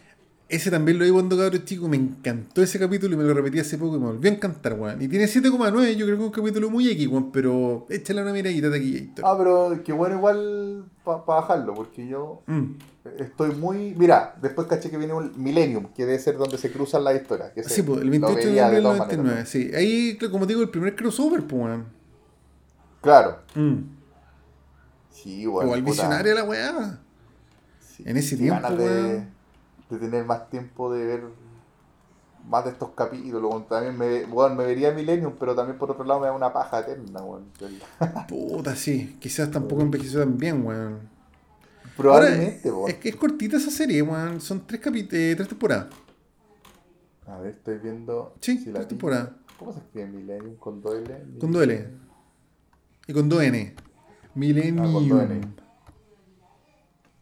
[0.49, 3.59] Ese también lo vi cuando cabrón chico, me encantó ese capítulo y me lo repetí
[3.59, 4.99] hace poco y me volvió a encantar, weón.
[4.99, 8.33] Y tiene 7,9, yo creo que es un capítulo muy X, weón, pero échale una
[8.33, 12.71] miradita de aquí, Ah, pero qué bueno igual para bajarlo, porque yo Mm.
[13.19, 13.93] estoy muy...
[13.95, 17.51] Mira, después caché que viene un Millennium, que debe ser donde se cruzan las historias.
[17.51, 19.71] Que Sí, pues, el lo 28 de noviembre del todas 99, maneras, sí.
[19.75, 21.85] Ahí, como digo, el primer crossover, pues, weón.
[23.01, 23.37] Claro.
[23.53, 23.75] Mm.
[25.11, 25.65] Sí, weón.
[25.67, 25.91] Igual puta.
[25.91, 26.99] visionaria la weá.
[27.95, 29.38] Sí, En ese tiempo, de, weón.
[29.89, 31.23] De tener más tiempo de ver
[32.47, 33.67] más de estos capítulos.
[33.67, 36.79] También me, weón, me vería Millennium, pero también por otro lado me da una paja
[36.79, 37.45] eterna, weón.
[38.27, 39.17] Puta, sí.
[39.19, 41.09] Quizás tampoco envejeció tan bien, weón.
[41.95, 42.89] Probablemente, weón.
[42.89, 44.41] es que es cortita esa serie, weón.
[44.41, 45.87] Son tres, eh, tres temporadas.
[47.27, 48.33] A ver, estoy viendo.
[48.41, 49.31] Sí, si tres temporadas.
[49.57, 50.55] ¿Cómo se escribe Millennium?
[50.55, 51.39] ¿Con dos L?
[51.39, 51.89] Con dos L.
[53.07, 53.75] Y con dos N.
[53.77, 53.81] Ah,
[54.35, 54.93] Millennium.
[54.93, 55.41] con dos N.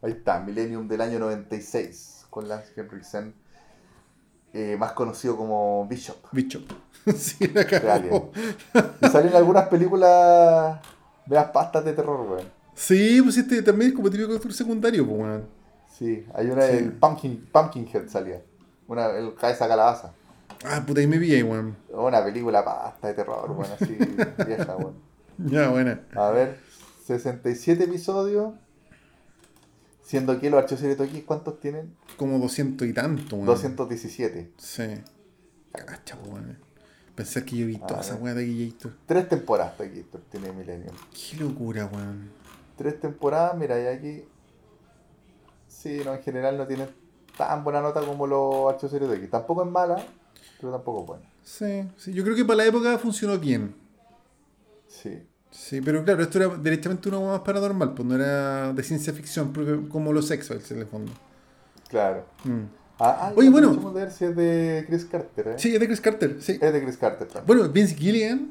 [0.00, 3.34] Ahí está, Millennium del año 96, con Lance Henriksen,
[4.52, 6.16] eh, más conocido como Bishop.
[6.32, 6.64] Bishop.
[7.16, 8.32] sí, la de cagó.
[9.00, 10.78] Y salen algunas películas,
[11.26, 12.48] veas pastas de terror, weón.
[12.74, 15.46] Sí, pues este también es como típico actor secundario, pues, weón.
[15.98, 16.76] Sí, hay una, Sí.
[16.76, 18.40] el Pumpkin, Pumpkinhead salía.
[18.86, 20.12] Una, el cabeza calabaza.
[20.64, 21.76] Ah, puta, ahí me pillé, weón.
[21.90, 23.96] Una película pasta de terror, weón, así,
[24.46, 24.94] vieja, weón.
[25.38, 26.00] Ya, buena.
[26.14, 26.58] A ver,
[27.06, 28.54] 67 episodios.
[30.08, 31.94] Siendo que los archivos secretos X, ¿cuántos tienen?
[32.16, 33.44] Como 200 y tanto, weón.
[33.44, 34.52] 217.
[34.56, 34.84] Sí.
[35.70, 36.58] Cagacha, weón.
[37.14, 38.96] Pensar que yo he visto A esa weá de Gator.
[39.04, 40.96] Tres temporadas aquí, esto tiene Millennium.
[41.12, 42.30] Qué locura, weón.
[42.78, 44.24] Tres temporadas, mira, y aquí.
[45.66, 46.88] Sí, no, en general no tiene
[47.36, 49.28] tan buena nota como los archivos secretos X.
[49.28, 50.02] Tampoco es mala,
[50.58, 51.32] pero tampoco es buena.
[51.42, 52.14] Sí, sí.
[52.14, 53.74] Yo creo que para la época funcionó bien.
[54.86, 55.22] Sí.
[55.50, 59.52] Sí, pero claro, esto era directamente una más paranormal, pues no era de ciencia ficción,
[59.52, 61.12] porque- como los X-Files en el fondo.
[61.88, 62.24] Claro.
[62.44, 62.64] Mm.
[63.00, 63.68] Ah, ah, Oye, bueno.
[63.68, 65.54] aprovechemos de ver si es de Chris Carter, ¿eh?
[65.56, 66.58] Sí, es de Chris Carter, sí.
[66.60, 67.46] Es de Chris Carter también.
[67.46, 68.50] Bueno, Vince Gillian,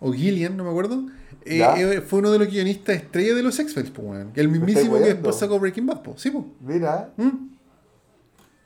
[0.00, 1.06] o Gillian, no me acuerdo,
[1.44, 4.30] eh, eh, fue uno de los guionistas estrella de los X-Files, pues, weón.
[4.34, 6.20] El mismísimo que después sacó Breaking Bad, pues.
[6.20, 6.44] Sí, pues.
[6.60, 7.50] Mira, Mm.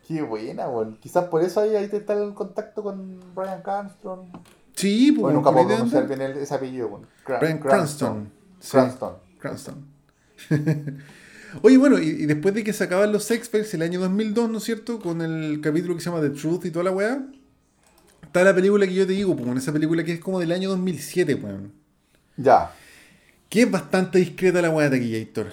[0.07, 0.97] qué buena, weón.
[1.01, 4.31] Quizás por eso ahí, ahí te está el contacto con Brian Cranston.
[4.77, 5.23] Sí, pues.
[5.23, 7.07] Bueno, nunca puedo pronunciar bien el- ese apellido, weón.
[7.25, 8.31] Cran- Bryan Cranston.
[8.61, 9.13] Sí, Cranston.
[9.39, 9.85] Cranston.
[11.63, 14.59] Oye, bueno, y, y después de que se acaban los X-Files el año 2002, ¿no
[14.59, 15.01] es cierto?
[15.01, 17.23] Con el capítulo que se llama The Truth y toda la weá.
[18.23, 20.69] Está la película que yo te digo, pues, esa película que es como del año
[20.71, 21.73] 2007, weón.
[22.37, 22.71] Ya,
[23.49, 25.47] Que es bastante discreta la weá de Taquillator.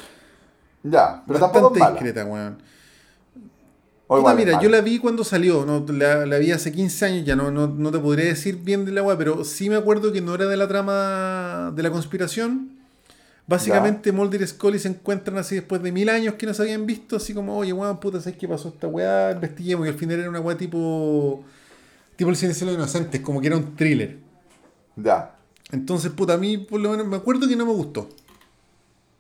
[0.84, 1.24] ya.
[1.26, 1.92] Pero tampoco Bastante es mala.
[1.94, 2.58] discreta, weón.
[4.22, 7.36] Puta, mira, yo la vi cuando salió, no, la, la vi hace 15 años, ya
[7.36, 10.22] no, no, no te podría decir bien de la weá, pero sí me acuerdo que
[10.22, 12.72] no era de la trama de la conspiración.
[13.48, 16.86] Básicamente Mulder y Scully se encuentran así después de mil años que no se habían
[16.86, 19.32] visto, así como, oye, weón, puta, ¿sabes qué pasó esta weá?
[19.32, 21.44] Investiguemos, y al final era una weá tipo.
[22.16, 24.20] tipo el silencio de los inocentes, como que era un thriller.
[24.96, 25.36] Ya,
[25.72, 28.10] Entonces, puta, a mí por lo menos me acuerdo que no me gustó.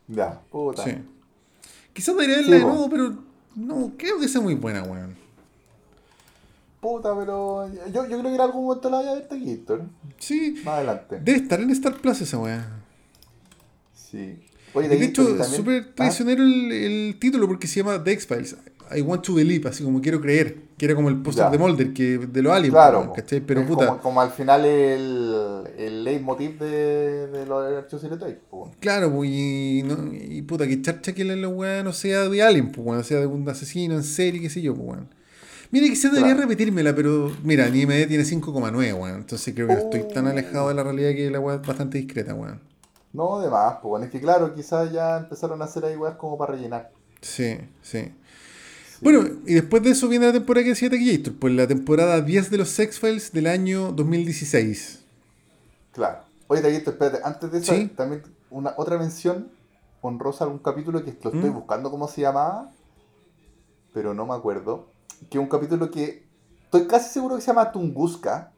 [0.08, 0.42] ya.
[0.50, 0.84] Puta.
[0.84, 0.92] Sí.
[1.94, 3.14] Quizás debería verla Sí, de nuevo, pero
[3.56, 5.16] no creo que sea muy buena, weón.
[6.82, 9.84] Puta, pero yo, yo creo que en algún momento la voy a ver Taquillator.
[10.18, 11.20] Sí, Más adelante.
[11.24, 12.68] debe estar en Star Plus esa weá.
[13.96, 14.38] Sí.
[14.74, 18.58] Oye, De hecho, súper traicionero el, el título porque se llama The X-Files.
[18.96, 20.63] I want to believe, así como quiero creer.
[20.84, 23.40] Que era como el póster de Mulder, que de los aliens, Claro, ¿cachai?
[23.40, 28.34] Pero es puta, Como, como al final el, el leitmotiv de, de los archivos secretos
[28.50, 28.70] po.
[28.82, 32.70] claro, pues, y, no- y puta, que charcha que la, weá no sea de alien,
[32.74, 35.08] pues, weón, sea de un asesino en serie, qué sé yo, pues, weón.
[35.72, 36.50] Mira, quizás debería Claro.
[36.50, 39.16] repetírmela, pero mira, ni IMD tiene 5,9, weón.
[39.22, 40.32] Entonces creo que estoy tan Oh.
[40.32, 42.60] alejado de la realidad que la weá es bastante discreta, weón.
[43.14, 46.16] No, de más, pues bueno, es que claro, quizás ya empezaron a hacer ahí weas
[46.18, 46.92] como para rellenar.
[47.22, 48.12] Sí, sí.
[49.04, 52.50] Bueno, y después de eso viene la temporada que decía Taquillator, pues la temporada 10
[52.50, 55.00] de los X-Files del año 2016.
[55.92, 56.20] Claro.
[56.48, 57.88] Oye, Taquito, espérate, antes de eso, Sí.
[57.96, 59.50] también una otra mención
[60.02, 61.54] honrosa a algún capítulo que lo estoy ¿Mm?
[61.54, 62.72] buscando cómo se llamaba,
[63.94, 64.88] pero no me acuerdo.
[65.30, 66.24] Que es un capítulo que
[66.66, 68.52] estoy casi seguro que se llama Tunguska.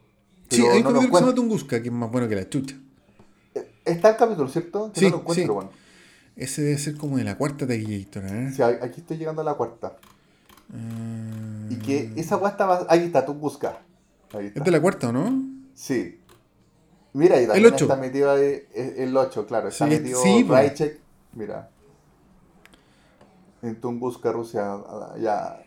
[0.50, 1.36] Sí, hay un no lo capítulo que se llama.
[1.36, 2.76] Tunguska, que es más bueno que la chucha.
[3.54, 4.92] Eh, Está el capítulo, ¿cierto?
[4.92, 5.50] Que Sí, no lo encuentro, sí.
[5.54, 5.70] bueno.
[6.36, 8.52] Ese debe ser como de la cuarta Taquillator, ¿eh?
[8.54, 9.96] Sí, aquí estoy llegando a la cuarta.
[10.70, 12.86] Mm, Y que esa wea estaba.
[12.90, 13.80] Ahí está, Tunguska.
[14.34, 14.60] Ahí está.
[14.60, 15.44] ¿Es de la cuarta no?
[15.74, 16.20] Sí.
[17.14, 17.86] Mira, y también ocho.
[17.86, 18.44] está metido ahí
[18.74, 19.70] eh, el 8, claro.
[19.70, 20.46] Está Sí, metido sí.
[21.34, 21.70] Mira.
[23.62, 24.78] En Tunguska, Rusia.
[25.20, 25.44] Ya.
[25.48, 25.64] Acá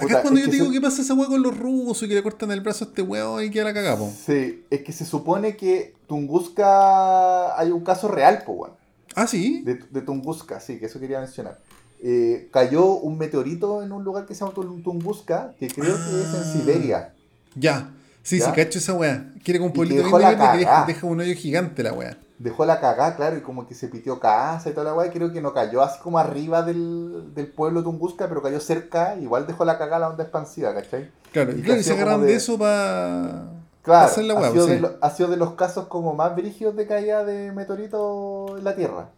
[0.00, 1.56] Puta, es cuando es yo que te digo se- que pasa esa weá con los
[1.58, 4.08] rusos y que le cortan el brazo a este weón y queda la cagada, po.
[4.26, 7.58] Sí, es que se supone que Tunguska.
[7.58, 8.74] Hay un caso real, po, weón.
[9.16, 9.62] Ah, sí.
[9.64, 11.58] De, de Tunguska, sí, que eso quería mencionar.
[12.02, 16.22] Eh, cayó un meteorito en un lugar que se llama Tung- Tunguska, que creo que
[16.22, 16.52] es en Ah.
[16.52, 17.14] Siberia.
[17.56, 17.90] Ya.
[18.22, 18.46] Sí, ¿Ya?
[18.46, 19.32] sí, cacho esa weá.
[19.42, 22.16] Quiere como un pueblito dejó bien la verde que deja, un hoyo gigante la weá.
[22.38, 25.10] Dejó la cagada, claro, y como que se pitió casa y toda la weá, y
[25.10, 29.46] creo que no cayó así como arriba del, del pueblo Tunguska, pero cayó cerca, igual
[29.46, 31.10] dejó la cagada la onda expansiva, ¿cachai?
[31.32, 33.44] Claro, Y claro, y se agarran de, de- eso para
[33.82, 34.70] Claro, hacer la ha, weá, sido sí.
[34.72, 38.62] de lo- ha sido de los casos como más brígidos de caída de meteorito en
[38.64, 39.08] la Tierra,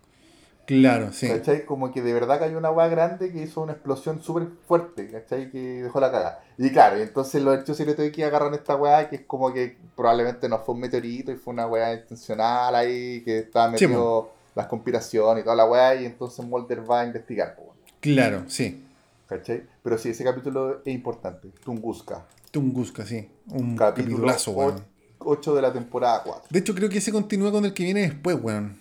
[0.71, 1.27] Claro, sí.
[1.27, 1.67] ¿cachai?
[1.67, 5.51] Como que de verdad cayó una weá grande que hizo una explosión súper fuerte, ¿cachai?
[5.51, 6.45] Que dejó la cagada.
[6.59, 9.53] Y claro, y entonces los hechos secretos de que agarran esta weá, que es como
[9.53, 13.85] que probablemente no fue un meteorito y fue una weá intencional ahí, que estaba Sí,
[13.89, 17.77] metido las conspiraciones y toda la weá, y entonces Mulder va a investigar, weón.
[17.99, 18.85] Claro, sí.
[19.27, 19.65] ¿cachai?
[19.83, 23.29] Pero sí, ese capítulo es importante, Tunguska, Tunguska, sí.
[23.49, 24.85] Un capítulo capitulazo, weón.
[25.19, 26.45] 8 de la temporada 4.
[26.49, 28.79] De hecho, creo que ese continúa con el que viene después, weón.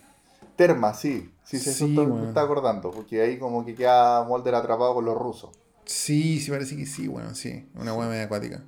[0.56, 2.22] Terma, sí, Sí, sí, Sí, eso está- weón.
[2.22, 5.50] me está acordando, porque ahí como que queda Mulder atrapado con los rusos.
[5.86, 7.68] Sí, sí, parece que sí, weón, sí.
[7.74, 8.64] Una weá media acuática.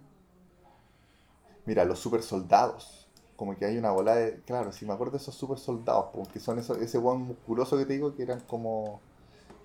[1.66, 3.08] Mira, los super soldados.
[3.36, 4.40] Como que hay una bola de.
[4.46, 7.86] Claro, si me acuerdo de esos super soldados, porque son esos, ese buen musculoso que
[7.86, 9.00] te digo que eran como.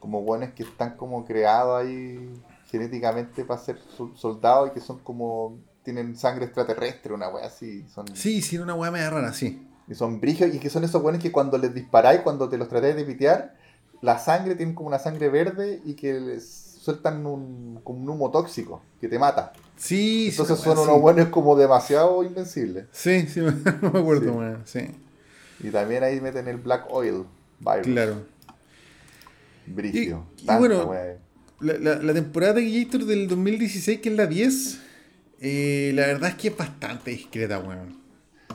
[0.01, 2.31] Como buenos que están como creados ahí
[2.71, 5.59] genéticamente para ser sol- soldados y que son como.
[5.83, 7.87] Tienen sangre extraterrestre, una wea así.
[7.89, 9.67] Son, Sí, sí, una weá media rara, sí.
[9.89, 12.69] Y son brigios y que son esos buenos que cuando les disparáis, cuando te los
[12.69, 13.55] tratáis de pitear,
[14.03, 16.45] la sangre tiene como una sangre verde y que les
[16.81, 19.53] sueltan un, como un humo tóxico que te mata.
[19.77, 20.29] Sí, sí.
[20.31, 22.87] Entonces son unos buenos como demasiado invencibles.
[22.93, 23.41] Sí, sí,
[23.83, 24.29] me acuerdo, Sí.
[24.29, 24.81] weón, sí.
[25.61, 27.25] Y también ahí meten el Black Oil
[27.61, 27.83] virus.
[27.87, 28.23] Claro.
[29.67, 30.25] Brigio.
[30.39, 30.93] Y- bueno,
[31.61, 34.79] la, la temporada de Gator del 2016, que es la 10,
[35.41, 37.97] eh, la verdad es que es bastante discreta, weón.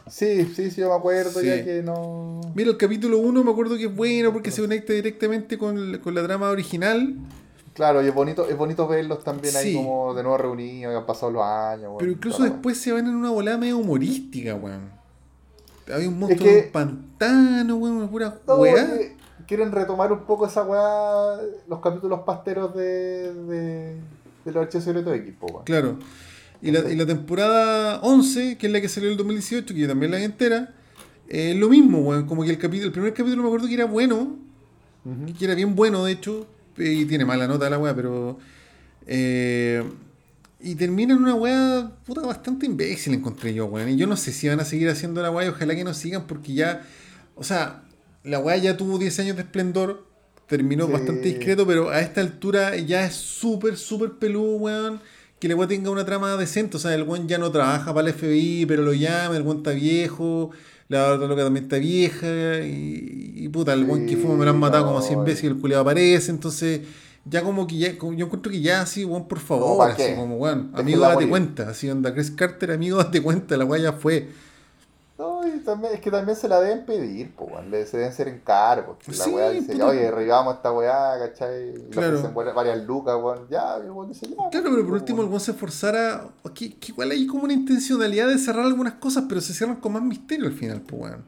[0.10, 1.46] Sí, sí, sí, yo me acuerdo Sí.
[1.48, 2.42] ya que no.
[2.54, 6.02] Mira, el capítulo 1 me acuerdo que es bueno porque se conecta directamente con, la-
[6.02, 7.16] con la trama original.
[7.74, 11.06] Claro, y es bonito, es bonito verlos también ahí como de nuevo reunidos, que han
[11.06, 11.94] pasado los años.
[12.00, 14.90] Pero incluso después se van en una volada medio humorística, weón.
[15.94, 18.74] Hay un monstruo que- en un pantano, weón, una pura No, weá.
[18.88, 19.16] porque
[19.48, 23.96] quieren retomar un poco esa weá, los capítulos pasteros de, de,
[24.46, 25.64] de los archivos secretos de equipo, weón.
[25.64, 25.98] Claro.
[26.62, 29.80] Y la, y la temporada 11, que es la que salió en el 2018, que
[29.82, 30.74] yo también la vi entera,
[31.28, 32.26] es lo mismo, weón.
[32.28, 34.38] Como que el, capítulo, el primer capítulo me acuerdo que era bueno,
[35.38, 36.48] que era bien bueno, de hecho,
[36.78, 38.38] y tiene mala nota la weá, pero.
[39.08, 39.84] eh,
[40.64, 43.90] y termina en una weá puta bastante imbécil, encontré yo, weón.
[43.90, 45.94] Y yo no sé si van a seguir haciendo la weá, y ojalá que no
[45.96, 46.84] sigan, porque ya.
[47.36, 47.84] O sea,
[48.24, 50.06] la weá ya tuvo 10 años de esplendor,
[50.46, 50.92] terminó Sí.
[50.92, 55.00] bastante discreto, pero a esta altura ya es súper, súper peludo, weón.
[55.42, 58.08] Que el weón tenga una trama decente, o sea, el weón ya no trabaja para
[58.08, 60.52] el FBI, pero lo llama, el weón está viejo.
[60.88, 64.52] La otra loca también está vieja y, y puta, el weón que fuma me lo
[64.52, 66.82] han matado como no, 100 veces y el culiado aparece, entonces
[67.24, 70.04] ya como que ya, como- yo encuentro que ya así, weón, por favor, ¿para así
[70.04, 70.16] qué?
[70.16, 71.30] como, weón, amigo, date morir.
[71.30, 74.28] cuenta, así onda, Chris Carter, amigo, date cuenta, la weá ya fue.
[75.22, 77.70] No, y también, es que también se la deben pedir, pues, weón.
[77.70, 78.98] Le- Se deben ser encargos.
[78.98, 79.86] que La Sí, weá dice, puta.
[79.88, 81.74] oye, derribamos esta weá, ¿cachai?
[81.92, 82.22] Claro.
[82.56, 83.48] varias- lucas, weón.
[83.50, 84.36] Ya, el weón dice, ya.
[84.36, 86.26] Claro, pues, pero por último el weón se esforzara,
[86.56, 89.94] que, que igual hay como una intencionalidad de cerrar algunas cosas, pero se cierran con
[89.94, 91.24] más misterio al final, pues weón.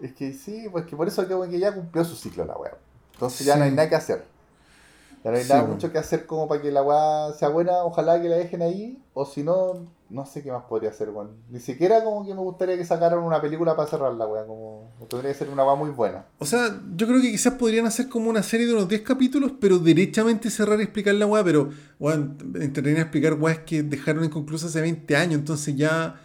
[0.00, 2.76] Es que sí, pues que por eso que, que ya cumplió su ciclo la weá.
[3.14, 3.76] Entonces ya no hay Sí.
[3.76, 4.24] nada que hacer.
[5.24, 5.74] Ya no hay Sí, nada weón.
[5.74, 9.02] mucho que hacer como para que la weá sea buena, ojalá que la dejen ahí,
[9.12, 11.30] o si no, no sé qué más podría hacer, weón.
[11.50, 14.90] Ni siquiera como que me gustaría que sacaran una película para cerrar la weá, como
[15.08, 16.24] tendría que ser una weá muy buena.
[16.38, 19.52] O sea, yo creo que quizás podrían hacer como una serie de unos 10 capítulos,
[19.60, 24.24] pero derechamente cerrar y explicar la weá, pero, weón, entretener a explicar weas que dejaron
[24.24, 26.18] inconclusas hace 20 años, entonces ya,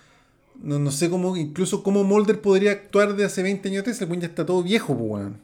[0.62, 4.08] no, no sé cómo, incluso cómo Mulder podría actuar de hace 20 años atrás, el
[4.08, 5.42] weón ya está todo viejo, weón.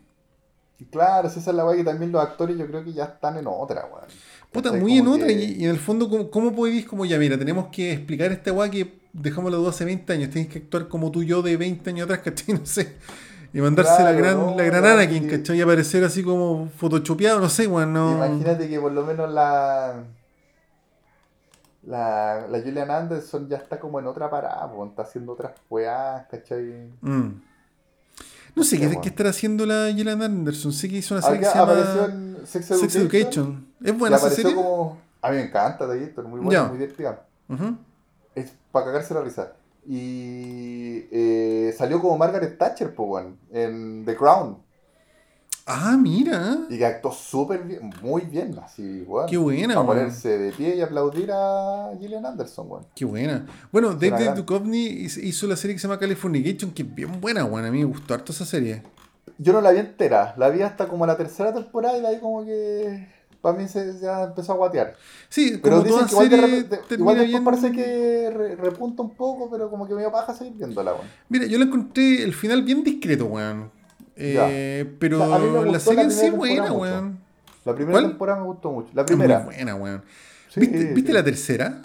[0.91, 3.47] Claro, esa es la weá que también los actores yo creo que ya están en
[3.47, 4.07] otra, weón.
[4.51, 7.19] Puta, muy en otra, que- y, y en el fondo, ¿cómo, cómo podéis, como ya,
[7.19, 10.59] mira, tenemos que explicar esta weá que dejamos la duda hace 20 años, tenéis que
[10.59, 12.55] actuar como tú y yo de 20 años atrás, ¿cachai?
[12.55, 12.95] No sé.
[13.53, 15.29] Y mandarse la Claro, gran, no, la gran no, Anakin, sí.
[15.29, 15.57] ¿cachai?
[15.57, 18.11] Y aparecer así como photoshopeado, no sé, weón, no.
[18.13, 20.05] Imagínate que por lo menos la.
[21.81, 26.25] La, la Julian Anderson ya está como en otra parada, po, está haciendo otras weás,
[26.27, 26.89] ¿cachai?
[27.01, 27.41] Mm.
[28.55, 29.01] No sé Qué bueno.
[29.01, 30.73] qué estará haciendo la Gillian Anderson.
[30.73, 31.75] Sé que hizo una serie que se llama
[32.45, 32.79] Sex Education.
[32.79, 33.67] Sex Education.
[33.83, 34.55] ¿Es buena esa serie?
[34.55, 34.97] como.
[35.21, 37.25] A mí me encanta, de es muy buena, muy divertida.
[37.49, 37.75] Ujú.
[38.35, 39.53] Es para cagarse la risa.
[39.85, 44.57] Y eh, salió como Margaret Thatcher, po, en The Crown.
[45.71, 46.57] Ah, mira.
[46.69, 49.27] Y que actuó súper bien, muy bien, así, weón.
[49.27, 49.87] Qué buena, Para weón.
[49.99, 52.85] ponerse de pie y aplaudir a Gillian Anderson, weón.
[52.95, 53.45] Qué buena.
[53.71, 57.65] Bueno, David Duchovny hizo la serie que se llama Californication, que es bien buena, weón.
[57.65, 58.81] A mí me gustó harto esa serie.
[59.37, 62.19] Yo no la vi entera, la vi hasta como la tercera temporada y de ahí
[62.19, 63.07] como que
[63.39, 64.95] para mí se ya empezó a guatear.
[65.29, 67.43] Sí, Pero como dicen toda que igual, de serie repente- termina igual después bien.
[67.45, 71.05] parece que re- repunta un poco, pero como que me dio paja seguir viéndola, weón.
[71.29, 73.71] Mira, yo la encontré el final bien discreto, weón.
[74.21, 77.19] Eh, pero O sea, la serie en sí buena, weón.
[77.65, 78.07] La primera ¿Cuál?
[78.09, 78.89] temporada me gustó mucho.
[78.93, 79.39] La Es muy primera.
[79.45, 80.03] buena, weón.
[80.49, 81.81] Sí, ¿Viste, la tercera?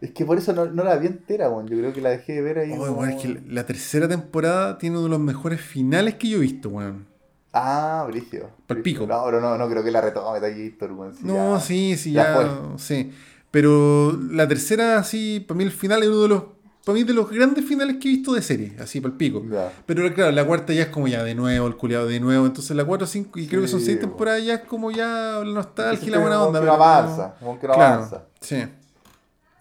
[0.00, 1.66] Es que por eso no, no la vi entera, weón.
[1.66, 2.72] Yo creo que la dejé de ver ahí.
[2.72, 6.14] Oh, como- weón, es que la- la tercera temporada tiene uno de los mejores finales
[6.14, 7.06] que yo he visto, weón.
[7.52, 8.50] Ah, Brigio.
[8.84, 9.06] Pico.
[9.06, 11.14] No, pero no, no creo que la retome Taquistor, weón.
[11.14, 11.60] Sí, No, ya.
[11.60, 12.78] sí, sí, ya ya, fue.
[12.78, 13.10] sí.
[13.50, 16.42] Pero la tercera, sí, para mí el final es uno de los,
[16.88, 19.44] para mí de los grandes finales que he visto de serie, así, para el pico.
[19.50, 19.70] Ya.
[19.84, 22.46] Pero claro, la cuarta ya es como ya de nuevo, el culiado de nuevo.
[22.46, 24.06] Entonces la 4, 5 y creo que son Sí, 6 po.
[24.06, 26.60] temporadas ya es como ya la nostalgia y la buena como onda.
[26.60, 28.22] que pero avanza, como que no claro, avanza.
[28.40, 28.64] Sí.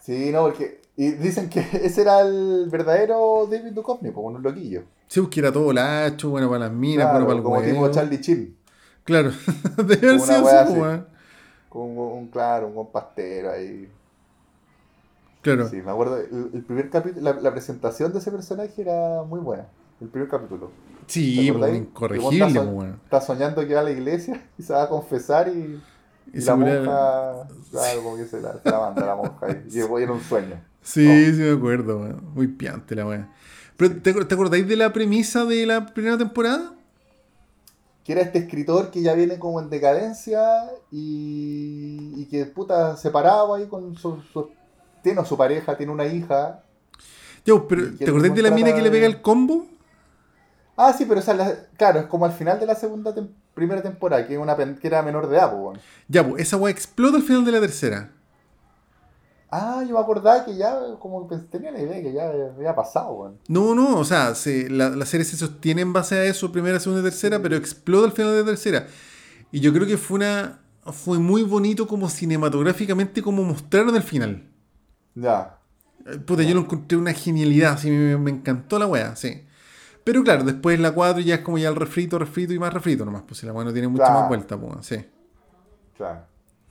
[0.02, 4.84] Sí, no, porque Y dicen que ese era el verdadero David Duchovny, pues un loquillo.
[5.10, 7.62] Sí, pues que era todo lacho, bueno para las minas, Claro, bueno para el como
[7.62, 7.94] tipo huevo.
[7.94, 8.58] Charlie Chin.
[9.04, 9.32] Claro,
[9.78, 10.74] debe haber Como sido así,
[11.72, 13.90] un, un- claro, un buen pastero ahí.
[15.56, 15.69] Claro.
[15.69, 19.40] Sí, me acuerdo, el, el primer capítulo, la, la presentación de ese personaje era muy
[19.40, 19.68] buena.
[20.02, 20.69] El primer capítulo.
[21.07, 22.99] Sí, ¿Te pues, incorregible, pues, estás- weón.
[23.03, 25.82] Está soñando que va a la iglesia y se va a confesar y, y
[26.34, 29.74] Y la se monja, claro, como que se la, se la manda la monja y,
[29.78, 30.61] y era un sueño.
[30.82, 31.99] Sí, sí me acuerdo.
[32.36, 33.34] Muy piante la weá.
[33.78, 36.74] Pero, ¿te, te acordáis de la premisa de la primera temporada?
[38.03, 40.40] Que era este escritor que ya viene como en decadencia
[40.91, 44.49] y, y que puta separado ahí con su, su-
[45.07, 46.63] tiene a su pareja, tiene una hija.
[47.45, 49.65] Ya, pues, pero ¿te el acordáis de la mina que le pega el combo?
[50.75, 53.29] Ah, sí, pero o sea, la- claro, es como al final de la segunda tem-
[53.53, 55.79] primera temporada, que, una, que era menor de edad, pues.
[56.07, 58.11] Ya, pues esa weá explota al final de la tercera.
[59.49, 62.25] Ah, yo me acordaba que ya, como que tenía la idea que ya
[62.55, 63.38] había pasado, weón.
[63.47, 66.79] No, no, o sea, se- la, la serie se sostiene en base a eso, primera,
[66.81, 68.88] segunda y tercera, pero explota al final de la tercera.
[69.51, 70.59] Y yo creo que fue una.
[70.91, 74.43] Fue muy bonito como cinematográficamente como mostraron el final.
[75.22, 75.57] Ya.
[76.06, 79.44] Eh, Puta, yo lo encontré una genialidad, así me, me encantó la weá, sí.
[80.03, 83.03] Pero claro, después la 4 ya es como ya el refrito, refrito y más refrito
[83.03, 84.19] nomás, pues si la weá no tiene mucha Claro.
[84.22, 85.06] más vuelta, pues, sí,
[85.98, 86.22] Claro.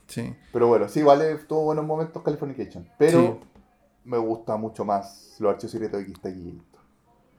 [0.07, 0.33] sí.
[0.53, 2.87] Pero bueno, sí, vale, tuvo buenos momentos Californication.
[2.97, 3.61] Pero Sí.
[4.05, 6.59] me gusta mucho más los archivos secretos de está aquí.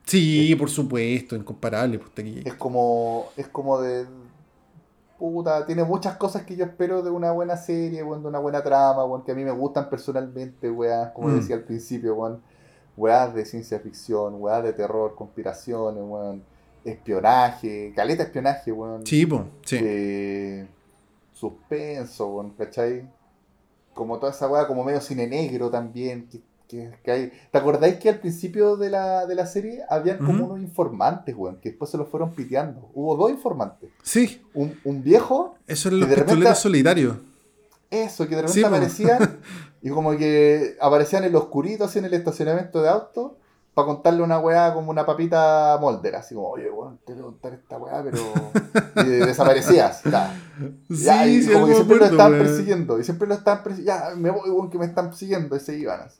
[0.05, 2.13] Sí, por supuesto, incomparable, pues.
[2.47, 4.07] Es como, es como de.
[5.19, 8.63] Puta, tiene muchas cosas que yo espero de una buena serie, weón, de una buena
[8.63, 11.35] trama, que a mí me gustan personalmente, weón, como Mm.
[11.41, 12.41] decía al principio, weón.
[12.97, 16.43] Weas de ciencia ficción, weas de terror, conspiraciones, weón.
[16.85, 19.05] Espionaje, caleta espionaje, weón.
[19.07, 19.29] Sí,
[19.65, 19.79] sí.
[19.81, 20.67] eh,
[21.33, 23.09] suspenso, weón, ¿cachai?
[23.95, 27.33] Como toda esa weá, como medio cine negro también, que, que- que hay.
[27.51, 31.57] ¿Te acordáis que al principio de la, de la serie habían como unos informantes, weón,
[31.61, 32.91] que después se los fueron piteando?
[32.95, 33.91] Hubo dos informantes.
[34.03, 37.17] Sí, Un, un viejo, eso es Y los repente- pistoleros solitarios.
[37.91, 39.39] eso, que de repente Sí, aparecían
[39.83, 43.37] y como que aparecían en los oscurito, así en el estacionamiento de auto,
[43.75, 47.25] para contarle una weá como una papita molder, así como, oye, weón, te voy a
[47.27, 48.19] contar esta weá, pero.
[49.07, 50.35] Y desaparecías, ya.
[50.91, 52.99] Sí, y sí, como que siempre lo estaban persiguiendo.
[52.99, 54.03] Y siempre lo estaban persiguiendo.
[54.11, 55.55] Ya, me voy, weón, que me están persiguiendo.
[55.55, 56.01] Y se iban.
[56.01, 56.19] así.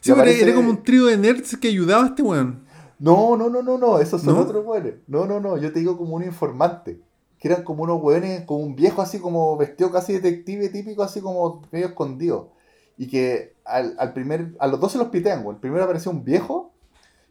[0.00, 2.64] Sí, Y pero aparece- era como un trío de nerds que ayudaba a este weón.
[2.98, 3.98] No, no, no, no, no.
[4.00, 4.40] Esos son ¿No?
[4.40, 4.94] otros weones.
[5.06, 5.56] No, no, no.
[5.56, 7.00] Yo te digo como un informante.
[7.38, 11.20] Que eran como unos weones, como un viejo así como vestido casi detective típico, así
[11.20, 12.50] como medio escondido.
[12.96, 15.60] Y que al, al primer, a los dos se los pitean, weón.
[15.60, 16.72] Primero apareció un viejo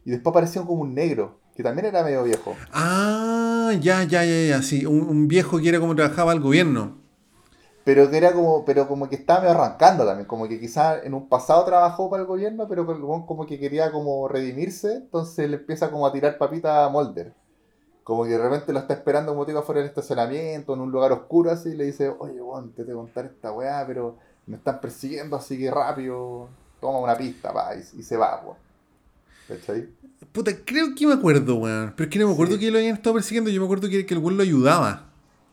[0.06, 2.54] y después apareció como un negro, que también era medio viejo.
[2.72, 4.86] Ah, ya, ya, ya, ya, sí.
[4.86, 6.97] Un, un viejo que era como trabajaba el gobierno.
[7.88, 11.14] Pero que era como, pero como que estaba medio arrancando también, como que quizás en
[11.14, 12.84] un pasado trabajó para el gobierno, pero
[13.26, 17.32] como que quería como redimirse, entonces le empieza como a tirar papita a Mulder.
[18.04, 20.90] Como que de repente lo está esperando como te digo afuera del estacionamiento, en un
[20.90, 24.18] lugar oscuro así, y le dice, oye weón, te tengo que contar esta weá, pero
[24.46, 26.50] me están persiguiendo así que rápido,
[26.82, 28.58] toma una pista, pa, y, y se va, weón.
[29.48, 29.88] ¿Cachai?
[30.30, 31.94] Puta, creo que me acuerdo, weón.
[31.96, 32.60] Pero es que no me acuerdo Sí.
[32.60, 33.48] que lo habían estado persiguiendo.
[33.48, 35.07] Yo me acuerdo que, que el weón lo ayudaba.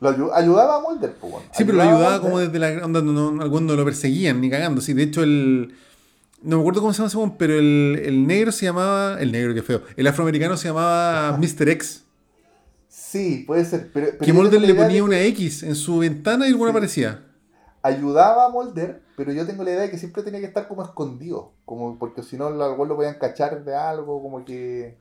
[0.06, 1.44] Lo ayu- ayudaba a Mulder, pues, weón.
[1.54, 4.82] Sí, pero lo ayudaba como desde la onda, no, no, lo perseguían ni cagando.
[4.82, 5.74] Sí, de hecho, el.
[6.42, 9.20] No me acuerdo cómo se llama weón, pero el, el negro se llamaba.
[9.20, 9.82] El negro, qué feo.
[9.98, 11.70] El afroamericano se llamaba Mr.
[11.70, 12.04] X.
[12.88, 14.08] Sí, puede ser, pero...
[14.12, 16.72] pero Que Mulder le de ponía que- una X en su ventana y weón Sí.
[16.72, 17.22] aparecía.
[17.82, 20.84] ayudaba a Mulder, pero yo tengo la idea de que siempre tenía que estar como
[20.84, 24.98] escondido, como porque si no weón lo podían cachar de algo, como que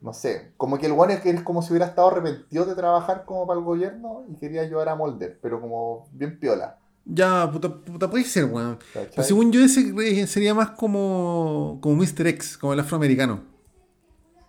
[0.00, 2.74] no sé, como que el weón es que es como si hubiera estado arrepentido de
[2.74, 6.78] trabajar como para el gobierno y quería ayudar a Mulder, pero como bien piola.
[7.04, 8.78] Ya, puta, puta puede ser, weón.
[8.92, 11.78] Pero según yo, ese sería más como.
[11.80, 12.26] Como Mr.
[12.26, 13.44] X, como el afroamericano.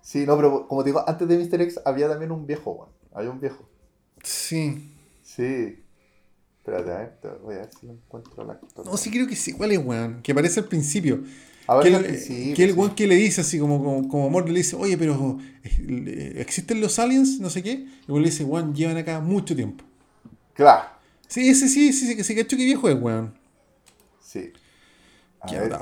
[0.02, 1.62] Sí, no, pero como te digo, antes de Mr.
[1.62, 2.90] X había también un viejo, weón.
[3.14, 3.70] Había un viejo.
[4.24, 4.92] Sí.
[5.22, 5.84] Sí.
[6.58, 8.86] Espérate, a ver, voy a ver si lo encuentro al actor.
[8.86, 9.54] No, sí creo que sí.
[9.54, 10.22] ¿Cuál es, weón?
[10.24, 11.24] Que aparece al principio.
[11.68, 12.96] A ver, que al el, principio, que el sí.
[12.96, 17.40] que le dice así como, como, como le dice, oye, pero eh, ¿existen los aliens?
[17.40, 17.86] No sé qué.
[18.08, 19.84] Y le dice, weón, llevan acá mucho tiempo.
[20.54, 20.86] Claro.
[21.28, 23.34] Sí, ese sí, sí, sí, que cachó que viejo es, weón.
[24.22, 24.54] Sí.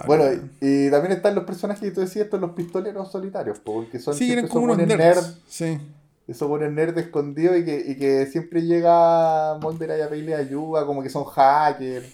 [0.06, 0.26] Bueno,
[0.62, 4.14] y, también están los personajes que tú decías, estos los pistoleros solitarios, po, porque son
[4.14, 4.98] Sí, eran como unos nerds.
[4.98, 5.80] nerds, Sí.
[6.28, 10.86] esos buenos nerds escondidos y que, y que siempre llega Mulder ahí a pedirle ayuda,
[10.86, 12.08] como que son hackers.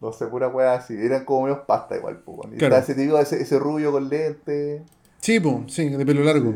[0.00, 0.94] No sé, pura wea así.
[0.94, 2.48] Eran como menos pasta igual, po.
[2.52, 2.76] Y Claro.
[2.76, 4.82] ese tío, ese, ese rubio con lente.
[5.20, 6.54] Sí, po, sí, de pelo largo.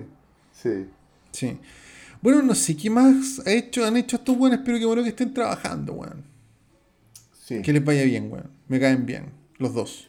[0.53, 0.87] Sí.
[1.33, 1.59] Sí.
[2.21, 5.09] Bueno, no sé qué más ha hecho, han hecho estos weones, pero que bueno que
[5.09, 6.25] estén trabajando, weón.
[7.45, 7.63] Sí.
[7.63, 8.49] Que les vaya bien, weón.
[8.69, 10.09] Me caen bien, los dos.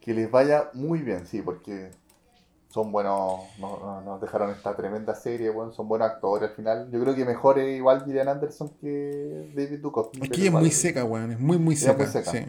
[0.00, 1.90] Que les vaya muy bien, sí, porque
[2.70, 6.88] son buenos, no- no- nos dejaron esta tremenda serie, bueno, son buenos actores al final.
[6.90, 10.26] Yo creo que mejor es igual Gillian Anderson que David Duchovny.
[10.26, 11.32] Aquí es muy seca, weón.
[11.32, 11.94] Es muy, muy seca.
[11.98, 12.30] muy seca.
[12.30, 12.46] Sí.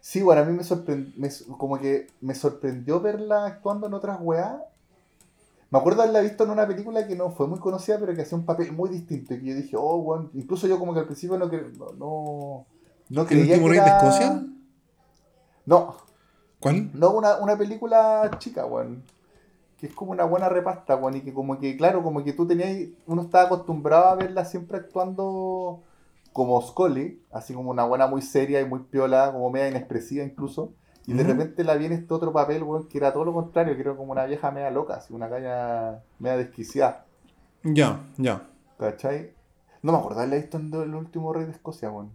[0.00, 1.28] Sí, bueno, a mí me sorprendió,
[1.58, 4.54] como que me sorprendió verla actuando en otras weas.
[5.70, 8.38] Me acuerdo haberla visto en una película que no fue muy conocida, pero que hacía
[8.38, 9.34] un papel muy distinto.
[9.34, 11.92] Y que yo dije, oh, weón, incluso yo como que al principio no, cre- no,
[11.92, 12.66] no,
[13.08, 14.42] no ¿El creía último que rey de era- Escocia?
[15.66, 15.96] No,
[16.60, 16.90] ¿Cuál?
[16.94, 19.02] no una, una película chica, weón.
[19.80, 21.16] Que es como una buena repasta, weón.
[21.16, 24.76] Y que como que, claro, como que tú tenías, uno estaba acostumbrado a verla siempre
[24.76, 25.80] actuando
[26.32, 30.72] como Scully, así como una buena muy seria y muy piola, como media inexpresiva incluso.
[31.06, 33.74] Y de repente la vi en este otro papel, weón, que era todo lo contrario,
[33.74, 37.06] que era como una vieja media loca, así una caña media desquiciada,
[37.64, 38.46] Ya, ya.
[38.78, 39.32] ¿cachai?
[39.82, 42.10] No me acuerdo haberla visto en El último rey de Escocia, weón.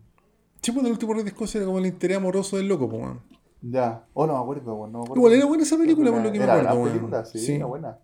[0.61, 3.01] Sí, pues el último rey de Escocia era como el interés amoroso del loco, pues,
[3.01, 3.34] weón.
[3.67, 5.19] Ya, oh, no me acuerdo, weón, no me acuerdo.
[5.21, 6.93] Igual era buena esa película, por Era- lo que me era acuerdo, gran weón.
[6.97, 7.53] película, sí, Sí.
[7.53, 7.97] era buena.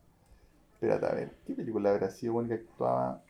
[0.74, 3.22] Espérate, a ver, ¿qué película habrá sido buena que actuaba?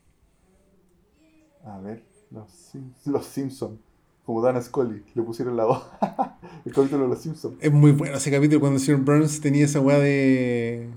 [1.65, 3.77] A ver, Los, Sim- los Simpsons.
[4.25, 5.83] Como Dana Scully, le pusieron la voz.
[6.65, 7.57] el capítulo de Los Simpsons.
[7.59, 10.87] Es muy bueno ese capítulo cuando el señor Burns tenía esa weá de.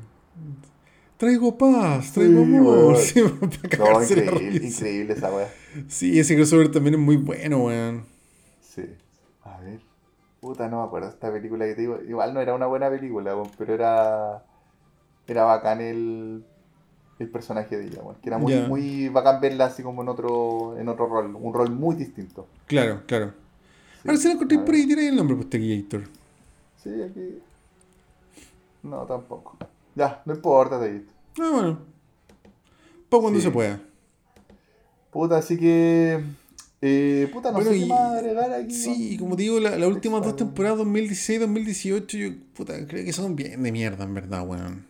[1.17, 2.77] Traigo paz, traigo Sí, amor.
[2.93, 2.97] weón.
[2.99, 3.23] Sí,
[3.77, 5.49] para No, increíble, increíble esa wea.
[5.89, 8.05] Sí, ese crossover también es muy bueno, weón.
[10.45, 11.99] Puta, no me acuerdo esta película que te digo.
[12.07, 14.45] Igual no era una buena película, pero era.
[15.27, 16.45] Era bacán el.
[17.19, 18.17] El personaje de ella, weón.
[18.21, 21.35] Que era muy, muy bacán verla así como en otro, en otro rol.
[21.35, 22.47] Un rol muy distinto.
[22.67, 23.33] Claro, claro.
[24.03, 24.09] Sí.
[24.09, 26.03] Ahora se la encontré por ahí, tiene el nombre, pues, Tequillator.
[26.77, 27.39] Sí, aquí.
[28.83, 29.57] No, tampoco.
[29.95, 31.03] Ya, no importa, David.
[31.41, 31.79] Ah, bueno.
[33.09, 33.47] Para cuando Sí.
[33.47, 33.81] se pueda.
[35.11, 36.23] Puta, así que.
[36.87, 38.75] Eh, puta, no Bueno, sé y- qué más agregar aquí.
[38.75, 39.17] Sí, weón.
[39.19, 43.63] como te digo, la- las últimas dos temporadas, 2016-2018, yo puta, creo que son bien
[43.63, 44.87] de mierda, en verdad, weón.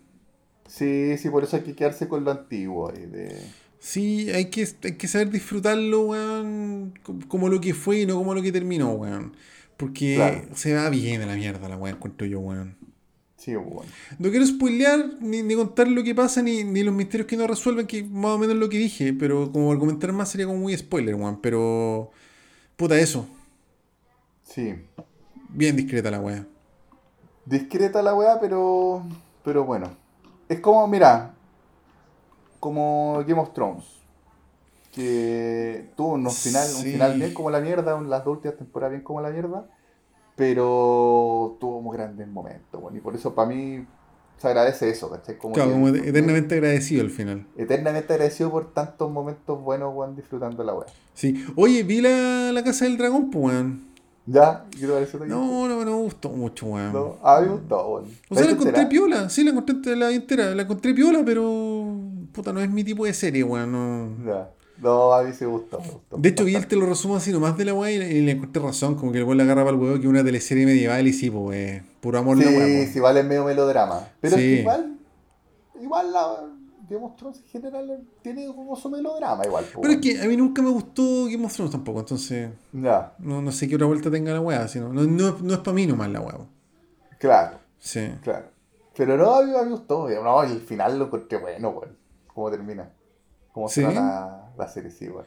[0.66, 2.90] Sí, sí, por eso hay que quedarse con lo antiguo.
[2.90, 3.36] ahí de...
[3.78, 8.16] Sí, hay que, hay que saber disfrutarlo, weón, co- como lo que fue y no
[8.16, 9.32] como lo que terminó, weón.
[9.76, 10.42] Porque Claro.
[10.54, 12.76] se va bien a la mierda la weón, encuentro yo, weón.
[13.44, 13.92] Sí, bueno.
[14.18, 17.46] No quiero spoilear ni, ni contar lo que pasa ni, ni los misterios que no
[17.46, 20.74] resuelven, que más o menos lo que dije, pero como argumentar más sería como muy
[20.74, 21.38] spoiler, weón.
[21.42, 22.10] Pero,
[22.74, 23.26] puta, eso.
[24.44, 24.74] Sí.
[25.50, 26.46] Bien discreta la weá.
[27.44, 29.02] Discreta la weá, pero.
[29.44, 29.90] Pero bueno.
[30.48, 31.34] Es como, mira.
[32.60, 33.84] Como Game of Thrones.
[34.94, 39.02] Que tuvo unos final, un final bien como la mierda, las dos últimas temporadas bien
[39.02, 39.66] como la mierda.
[40.36, 43.86] Pero tuvo muy grandes momentos, bueno, y por eso para mí
[44.36, 45.38] se agradece eso, ¿cachai?
[45.38, 47.46] Como Claro, como eternamente agradecido al final.
[47.56, 50.86] eternamente agradecido por tantos momentos buenos, weón, disfrutando la weá.
[51.14, 51.44] Sí.
[51.54, 53.94] Oye, vi la, la Casa del Dragón, pues, weón.
[54.26, 54.64] ¿Ya?
[54.70, 55.20] ¿Qué te pareció?
[55.26, 56.92] No, no, no me gustó mucho, weón.
[56.92, 58.04] No, a mí me gustó, weón.
[58.28, 58.86] O sea, la ¿Te encontré enterás?
[58.88, 61.94] piola, sí, la encontré la entera, la encontré piola, pero
[62.32, 63.70] puta, no es mi tipo de serie, weón.
[63.70, 64.26] No.
[64.26, 64.50] Ya.
[64.78, 65.80] No, a mí sí me gustó.
[65.80, 66.66] me gustó De hecho, bastante.
[66.68, 69.24] te lo resumo así nomás de la weá y, le encontré razón, como que el
[69.24, 72.18] weón le agarra para el huevo que es una teleserie medieval y sí, pues, puro
[72.18, 72.66] amor la weá.
[72.66, 72.92] Sí, pues.
[72.92, 74.08] sí, vale, es medio melodrama.
[74.20, 74.48] Pero es Sí.
[74.48, 74.96] que igual,
[75.80, 76.44] igual la
[76.90, 79.64] Game of Thrones en general tiene como su melodrama igual.
[79.72, 83.14] po, Pero es que a mí nunca me gustó Game of Thrones tampoco, entonces Ya,
[83.20, 85.72] no, no sé qué otra vuelta tenga la weá, sino, no, no, no es para
[85.72, 86.36] mí nomás la weá.
[86.36, 86.46] po.
[87.18, 88.08] claro, Sí.
[88.22, 88.46] claro.
[88.96, 90.08] Pero no, a mí me gustó.
[90.08, 91.96] No, el final lo encontré bueno, weón.
[92.32, 92.90] Cómo termina.
[93.52, 93.80] Cómo ¿Sí?
[93.82, 93.86] se
[94.56, 95.26] la, la serie, sí, weón.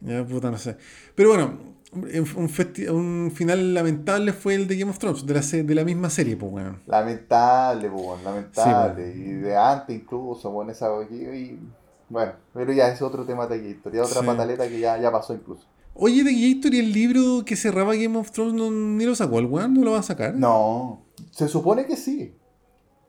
[0.00, 0.76] Ya, puta, no sé.
[1.14, 1.58] Pero bueno,
[1.92, 2.48] un,
[2.90, 6.36] un final lamentable fue el de Game of Thrones, de la, de la misma serie,
[6.36, 6.82] pues, weón.
[6.86, 9.12] Lamentable, po, weón, lamentable.
[9.14, 11.60] Sí, y de antes incluso, bueno, esa y, y-
[12.08, 14.26] bueno, pero ya es otro tema de aquí, historia, otra Sí.
[14.26, 15.66] pataleta que ya, ya pasó incluso.
[15.94, 19.38] Oye, de Gator y el libro que cerraba Game of Thrones no, ni lo sacó
[19.38, 20.34] el weón, no lo va a sacar.
[20.34, 22.34] No, se supone que sí.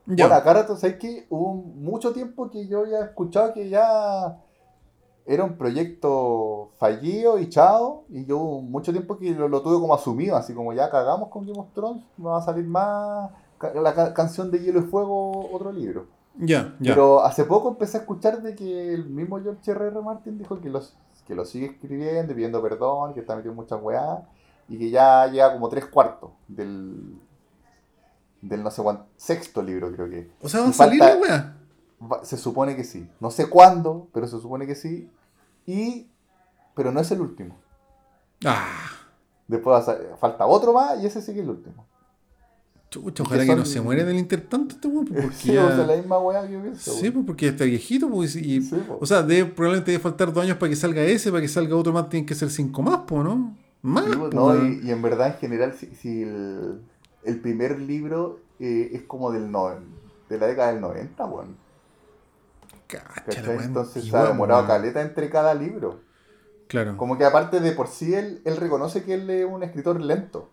[0.06, 0.26] ya.
[0.28, 4.38] Bueno, acá rato, ¿sabes que Hubo mucho tiempo que yo había escuchado que ya
[5.26, 9.94] era un proyecto fallido y chao, y yo mucho tiempo que lo, lo tuve como
[9.96, 13.32] asumido, así como ya cagamos con Game of Thrones, no va a salir más
[13.74, 16.06] la ca- canción de Hielo y Fuego, otro libro.
[16.38, 16.94] ya, ya.
[16.94, 19.88] Pero hace poco empecé a escuchar de que el mismo George R.
[19.88, 20.02] R.
[20.02, 20.96] Martin dijo que, los,
[21.26, 24.20] que lo sigue escribiendo, pidiendo perdón, que está metido en muchas weas,
[24.68, 27.18] y que ya llega como tres cuartos del,
[28.42, 30.30] del no sé cuánto, sexto libro creo que.
[30.44, 31.58] o sea, va a salir la weá.
[32.24, 33.08] Se supone que sí.
[33.20, 35.10] No sé cuándo, pero se supone que sí.
[35.66, 36.08] Y.
[36.76, 37.56] Pero no es el último.
[38.46, 38.68] Ah,
[39.48, 41.86] Después va a falta otro más y ese sí que es el último.
[42.90, 45.54] chucha, Que ojalá que, no se muera en el intertanto este weón, pues, porque Sí,
[45.54, 46.92] ya- o sea, la misma wea que yo pienso.
[46.94, 48.98] Sí, pues porque ya está viejito, pues, y, Sí, po.
[49.00, 51.76] o sea, debe, probablemente debe faltar dos años para que salga ese, para que salga
[51.76, 53.56] otro más, tienen que ser cinco más, pues, ¿no?
[53.82, 56.82] Más, Sí, pues, no, y, y en verdad, en general, si, si el,
[57.24, 59.70] el primer libro eh, es como del no,
[60.30, 61.56] de la década del 90, weón.
[62.88, 66.02] Cacha, Entonces se ha demorado caleta entre cada libro.
[66.68, 66.98] Claro.
[66.98, 70.52] Como que aparte de por sí, él, él reconoce que él es un escritor lento.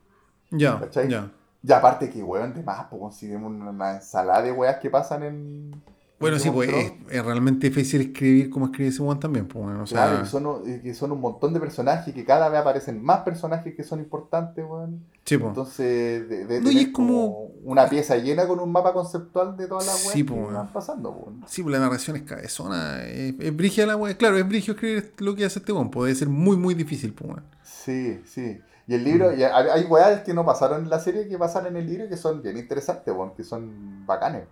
[0.51, 1.09] Ya, ¿cachai?
[1.09, 1.31] ya.
[1.63, 5.83] Y aparte que, weón, de más, pues si una ensalada de weas que pasan en...
[6.23, 6.71] Bueno, en sí, pues
[7.11, 10.27] es, realmente difícil escribir como escribe ese weón también, pues bueno, o sea, Claro, y
[10.29, 13.83] son, y que son un montón de personajes, que cada vez aparecen más personajes que
[13.85, 15.05] son importantes, weón.
[15.25, 15.49] sí, pues.
[15.49, 19.67] Entonces, de, de No, y es como- una pieza llena con un mapa conceptual de
[19.67, 21.45] todas las weas Sí, que po, van pasando, weón.
[21.47, 24.17] Sí, pues la narración es cabezona, es, es brigia la weá.
[24.17, 27.29] Claro, es brigio escribir lo que hace este weón, puede ser muy, muy difícil, pues
[27.31, 27.45] weón.
[27.63, 28.59] Sí, sí.
[28.89, 31.67] Y el libro, y hay, hay weas que no pasaron en la serie que pasan
[31.67, 34.43] en el libro y que son bien interesantes, weón, que son bacanes.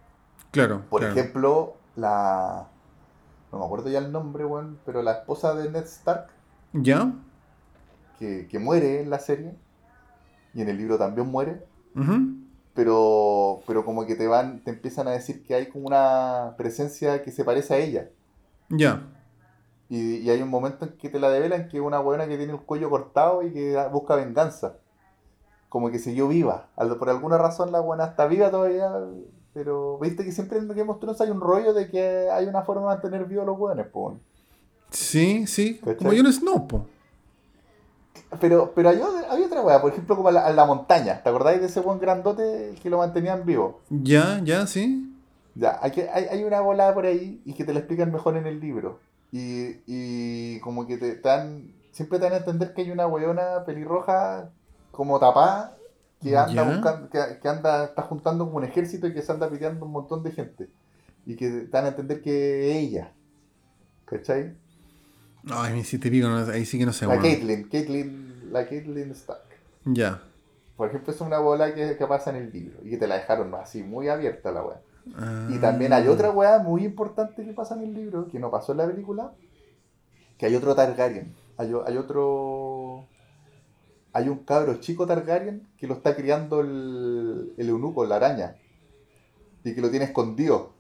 [0.50, 0.82] Claro.
[0.88, 1.14] Por claro.
[1.14, 2.68] ejemplo, la.
[3.52, 6.28] No me acuerdo ya el nombre, weón, pero la esposa de Ned Stark,
[6.72, 7.12] ¿Ya?
[8.18, 9.56] que, que muere en la serie,
[10.54, 11.64] y en el libro también muere,
[12.74, 17.22] pero, pero como que te van, te empiezan a decir que hay como una presencia
[17.22, 18.10] que se parece a ella.
[18.68, 19.02] Ya.
[19.88, 22.36] Y, y hay un momento en que te la develan que es una buena que
[22.36, 24.76] tiene el cuello cortado y que busca venganza.
[25.68, 26.68] Como que siguió viva.
[26.76, 28.92] Por alguna razón la buena está viva todavía.
[29.52, 32.62] Pero viste que siempre en Game of Thrones hay un rollo de que hay una
[32.62, 34.16] forma de mantener vivos los buenos, po.
[34.90, 35.78] Sí, sí.
[35.78, 35.96] ¿Cachai?
[35.96, 36.86] Como Jon Snow, po.
[38.40, 41.20] Pero, pero hay, otra- weá, por ejemplo, como la, la montaña.
[41.22, 43.80] ¿Te acordáis de ese buen grandote que lo mantenían vivo?
[43.90, 45.12] Ya, ya, sí.
[45.56, 48.36] Ya, hay, que, hay, hay una volada por ahí y que te la explican mejor
[48.36, 49.00] en el libro.
[49.32, 53.64] Y, y como que te dan, siempre te dan a entender que hay una weona
[53.66, 54.50] pelirroja
[54.92, 55.76] como tapada
[56.20, 56.62] que anda Ya.
[56.64, 60.22] buscando, que, que anda, está juntando un ejército y que se anda piteando un montón
[60.22, 60.68] de gente.
[61.26, 63.12] Y que te dan a entender que ella.
[64.04, 64.54] ¿Cachai?
[65.50, 67.22] Ay, si te pico, no, ahí sí que no sé, La weón.
[67.22, 69.42] Caitlyn, Caitlyn, la Caitlyn Stark.
[69.84, 70.20] Ya.
[70.76, 73.16] Por ejemplo, es una bola que, que pasa en el libro y que te la
[73.16, 74.80] dejaron así, muy abierta la weá.
[75.50, 76.10] Y también hay Ah.
[76.10, 79.32] otra weá muy importante que pasa en el libro, que no pasó en la película,
[80.38, 81.34] que hay otro Targaryen.
[81.56, 82.69] Hay otro...
[84.12, 88.56] Hay un cabro chico Targaryen que lo está criando el, el eunuco, la araña.
[89.64, 90.72] Y que lo tiene escondido.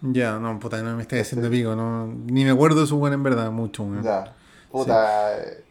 [0.00, 2.06] Ya, no, puta, no me estás diciendo pico, no.
[2.06, 4.02] Ni me acuerdo de su weón en verdad, mucho, weón.
[4.02, 4.34] Ya.
[4.70, 5.64] Puta, eh,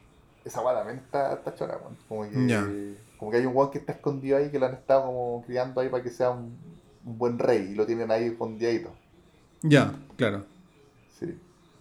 [0.43, 1.97] esa weá también está, está chora, weón.
[2.07, 2.67] Como que, Ya.
[3.17, 5.79] como que hay un weón que está escondido ahí que lo han estado como criando
[5.81, 6.57] ahí para que sea un,
[7.05, 8.91] un buen rey y lo tienen ahí escondidito.
[9.63, 10.43] Ya, claro.
[11.17, 11.37] Sí.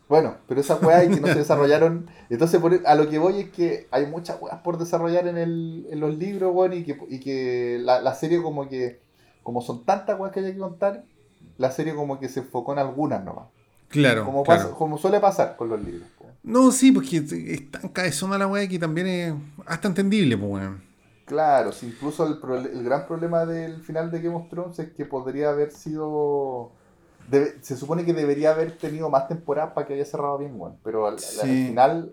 [0.09, 2.07] Bueno, pero esas weas que no se desarrollaron.
[2.31, 5.87] Entonces, por- a lo que voy es que hay muchas weas por desarrollar en, el,
[5.91, 9.01] en los libros, weón, y que, y que la, la serie, como que,
[9.43, 11.03] como son tantas weas que hay que contar,
[11.59, 13.47] la serie, como que se enfocó en algunas nomás.
[13.89, 14.25] Claro.
[14.25, 14.63] Como, claro.
[14.63, 16.09] pasa- como suele pasar con los libros.
[16.19, 16.27] po.
[16.45, 19.35] No, sí, porque es tan cabezona la weá que también es
[19.67, 20.83] hasta entendible, pues, weón.
[21.25, 24.91] Claro, si incluso el, pro- el gran problema del final de Game of Thrones es
[24.93, 26.71] que podría haber sido.
[27.31, 30.77] Debe- se supone que debería haber tenido más temporadas para que haya cerrado bien, weón.
[30.85, 31.41] Pero al, Sí.
[31.41, 32.13] al final,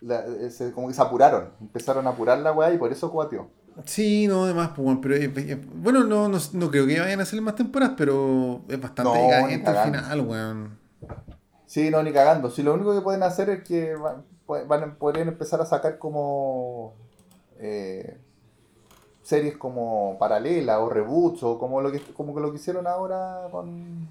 [0.00, 1.50] la- eh, se- como que se apuraron.
[1.60, 3.48] Empezaron a apurar la weá y por eso cuateó.
[3.84, 7.20] Sí, no, además, pues, weón, pero es- es- bueno, no, no, no creo que vayan
[7.20, 10.78] a salir más temporadas, pero es bastante No, decadente al final, weón.
[11.66, 12.50] Sí, no, ni cagando.
[12.50, 14.24] Si lo único que pueden hacer es que van,
[14.66, 16.94] van a- podrían empezar a sacar como.
[17.62, 18.18] eh,
[19.22, 24.08] series como paralelas o reboots o como lo que como lo que hicieron ahora con,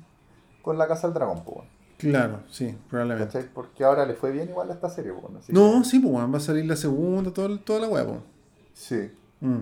[0.61, 1.67] con la Casa del Dragón, pues.
[1.97, 3.33] Claro, sí, probablemente.
[3.33, 3.53] ¿Cachai?
[3.53, 6.37] Porque ahora le fue bien igual a esta serie, así No, que- sí, pues, va
[6.37, 8.19] a salir la segunda, todo, toda la pues.
[8.73, 9.11] Sí.
[9.41, 9.59] Mm.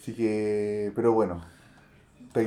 [0.00, 0.92] Así que.
[0.94, 1.42] Pero bueno.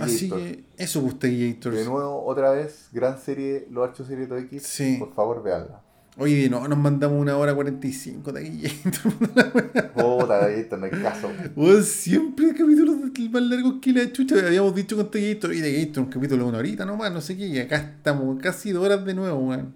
[0.02, 1.76] Así que eso, pues, Teguiators.
[1.76, 4.64] De nuevo, otra vez, gran serie, Los Archos Series X.
[4.64, 4.98] Sí.
[5.00, 5.82] Por favor, veanla.
[6.18, 9.14] Oye, no, nos mandamos una hora 45 de Teguiators.
[9.96, 11.30] Puta, esto no hay caso.
[11.56, 12.98] Weón, siempre capítulos
[13.32, 14.36] más largos que la chucha.
[14.46, 17.48] Habíamos dicho con Teguiator y Teguiator un capítulo de una horita nomás, no sé qué.
[17.48, 19.74] Y acá estamos casi dos horas de nuevo, weón.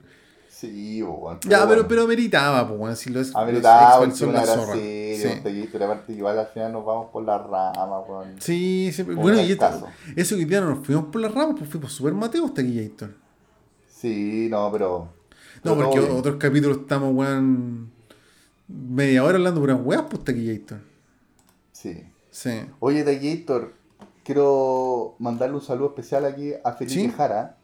[0.49, 1.39] Sí, weón.
[1.43, 1.85] Ya, pero, bueno.
[1.87, 2.95] pero meritaba, pues, weón.
[2.97, 5.27] Si los porque X-Men son una gran serie, Sí.
[5.49, 8.35] y aparte igual al final nos vamos por la rama, weón.
[8.39, 9.87] Sí, Como bueno, en y esto-
[10.17, 13.11] eso que día no nos fuimos por las ramas, pues fuimos super mateos Teguiator.
[13.87, 15.12] Sí, no, pero.
[15.63, 16.11] No, porque bien.
[16.11, 17.91] otros capítulos estamos, weón,
[18.67, 20.79] media hora hablando puras weas, pues Teguiator.
[21.71, 22.03] Sí.
[22.31, 22.61] Sí.
[22.79, 23.73] Oye, Teguitor,
[24.23, 27.13] quiero mandarle un saludo especial aquí a Felipe Sí.
[27.15, 27.57] Jara,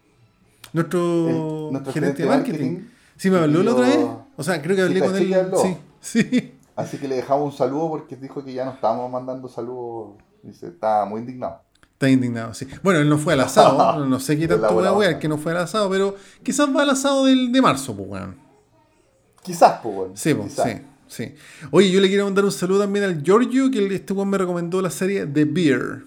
[0.73, 0.99] Nuestro,
[1.29, 2.77] el- nuestro gerente de marketing.
[3.17, 3.99] Sí, me habló la otra vez.
[4.37, 5.33] O sea, creo que hablé con él.
[5.33, 5.57] habló.
[5.61, 6.53] Sí, sí.
[6.75, 10.15] Así que le dejamos un saludo porque dijo que ya no estábamos mandando saludos.
[10.43, 11.61] Dice, está muy indignado.
[11.99, 12.65] Está indignado, sí.
[12.81, 14.05] Bueno, él no fue al asado.
[14.05, 16.83] no, sé qué tanto voy a wear que no fue al asado, pero quizás va
[16.83, 18.37] al asado del, de marzo, pues, weón.
[19.43, 20.11] Quizás, pues, weón.
[20.15, 20.81] Sí, pues, sí.
[21.09, 21.35] sí.
[21.71, 24.81] Oye, yo le quiero mandar un saludo también al Giorgio, que este weón me recomendó
[24.81, 26.03] la serie The Beer.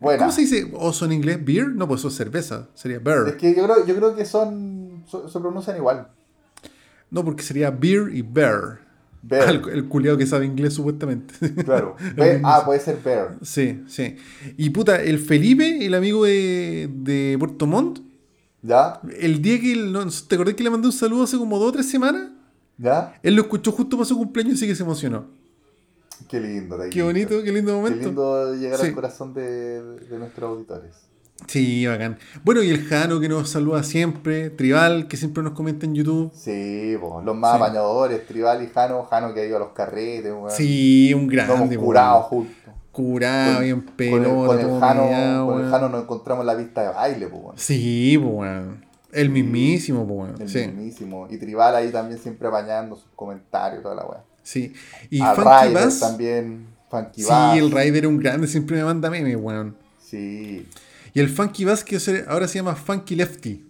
[0.00, 0.18] Buena.
[0.20, 1.44] ¿Cómo se dice oso en inglés?
[1.44, 1.68] ¿Beer?
[1.68, 2.68] No, pues eso es cerveza.
[2.72, 3.28] Sería beer.
[3.28, 5.04] Es que yo creo, yo creo que son.
[5.06, 6.08] so- se pronuncian igual.
[7.10, 8.80] No, porque sería beer y bear.
[9.22, 9.48] Bear.
[9.48, 11.34] El, el culiado que sabe inglés, supuestamente.
[11.64, 11.96] Claro.
[12.44, 13.36] Ah, puede ser bear.
[13.42, 14.16] sí, sí.
[14.56, 18.00] Y puta, el Felipe, el amigo de, de Puerto Montt,
[18.62, 19.00] ¿Ya?
[19.20, 19.72] el día que.
[19.72, 19.96] el-
[20.28, 22.30] ¿Te acordás que le mandé un saludo hace como dos o tres semanas?
[22.78, 23.14] ¿Ya?
[23.22, 25.26] Él lo escuchó justo para su cumpleaños y sí que se emocionó.
[26.28, 26.76] Qué lindo.
[26.90, 28.06] Qué bonito, qué lindo Qué momento.
[28.06, 28.86] lindo llegar Sí.
[28.86, 30.94] al corazón de, de nuestros auditores.
[31.46, 32.18] Sí, bacán.
[32.44, 36.30] Bueno, y el Jano que nos saluda siempre, Tribal, que siempre nos comenta en YouTube.
[36.34, 37.62] Sí, po, los más Sí.
[37.62, 40.50] apañadores, Tribal y Jano, Jano que ha ido a los carretes, weón.
[40.50, 41.76] Sí, un grande.
[41.76, 41.84] weón.
[41.84, 42.54] curado juntos.
[42.92, 45.70] Curado, Con- bien Con el, pelota, con el todo Jano, con el weón.
[45.70, 47.54] Jano nos encontramos en la pista de baile, weón.
[47.58, 48.84] Sí, weón.
[49.12, 50.42] El mismísimo, pues, weón.
[50.42, 51.26] El Sí, mismísimo.
[51.30, 54.22] Y Tribal ahí también siempre apañando sus comentarios, toda la weá.
[54.42, 54.72] sí.
[55.10, 56.00] Y A Funky Bass.
[56.00, 56.66] también.
[56.90, 57.58] Funky Sí, Bass.
[57.58, 59.76] el Rider es un grande, siempre me manda memes, weón.
[60.02, 60.66] Sí.
[61.14, 63.64] Y el Funky se- ahora se llama Funky Lefty.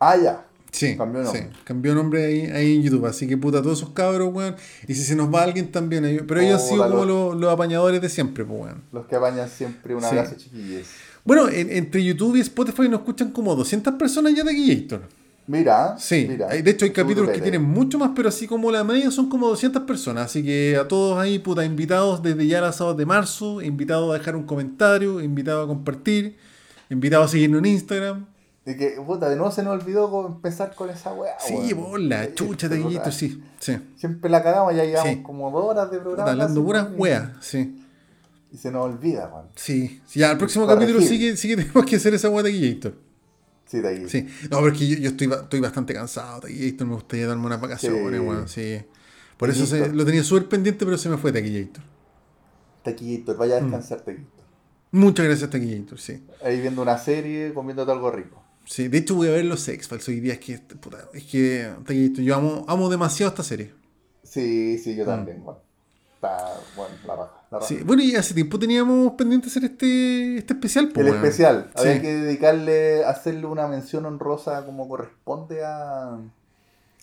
[0.00, 0.42] Ah, ya.
[0.72, 1.58] Sí, Cambió de sí, nombre.
[1.64, 3.06] cambió nombre ahí, ahí en YouTube.
[3.06, 4.56] Así que puta, todos esos cabros, weón.
[4.86, 7.50] Y si se nos va alguien también, ellos- pero ellos han sido como los- los,
[7.52, 8.82] apañadores de siempre, pues, weón.
[8.92, 10.08] Los que apañan siempre un Sí.
[10.08, 10.86] abrazo, chiquillos.
[11.24, 15.02] Bueno, en- entre YouTube y Spotify nos escuchan como 200 personas ya de Gator.
[15.48, 15.96] Mira.
[15.98, 16.48] Sí, mira.
[16.48, 19.48] de hecho hay capítulos que tienen mucho más, pero así como la media son como
[19.48, 20.26] 200 personas.
[20.26, 24.18] Así que a todos ahí, puta, invitados desde ya las sábados de marzo, invitados a
[24.18, 26.36] dejar un comentario, invitados a compartir,
[26.90, 28.26] invitados a seguirnos en Instagram.
[28.68, 31.34] Y que, puta, de nuevo se nos olvidó empezar con esa weá.
[31.38, 31.90] Sí, weón.
[31.90, 32.80] por la Sí, chucha puta.
[32.88, 33.78] de Gator, sí, sí.
[33.94, 35.22] Siempre la cagamos, ya llevamos Sí.
[35.22, 36.30] como dos horas de Puta, programa.
[36.32, 37.84] hablando casi, puras weas, sí.
[38.52, 39.46] Y se nos olvida, weón.
[39.54, 42.42] Sí, sí, ya el próximo capítulo sí que, sí que tenemos que hacer esa wea
[42.42, 42.94] de Gator.
[43.66, 44.08] Sí, de ahí.
[44.08, 47.46] Sí, no, pero es que yo, yo estoy, estoy bastante cansado de me gustaría darme
[47.46, 48.26] unas vacaciones, Sí.
[48.26, 48.78] weón, sí.
[49.36, 51.82] Por eso se- lo tenía súper pendiente, pero se me fue Taquillator.
[52.82, 53.64] Taquillator, vaya a Mm.
[53.64, 54.44] descansar, Taquillator.
[54.92, 56.24] Muchas gracias, Taquillator, sí.
[56.44, 58.42] Ahí viendo una serie, comiéndote algo rico.
[58.64, 60.34] Sí, de hecho voy a ver los X-Files hoy día.
[60.34, 63.72] Es que, puta, es que Taquillator, yo amo, amo demasiado esta serie.
[64.22, 65.60] Sí, sí, yo también, bueno.
[66.26, 67.32] Está, bueno, la raja.
[67.50, 67.68] La raja.
[67.68, 70.88] Sí, bueno, y hace tiempo teníamos pendiente hacer este, este especial.
[70.88, 71.88] pues, El especial, Sí.
[71.88, 76.18] había que dedicarle, hacerle una mención honrosa como corresponde a,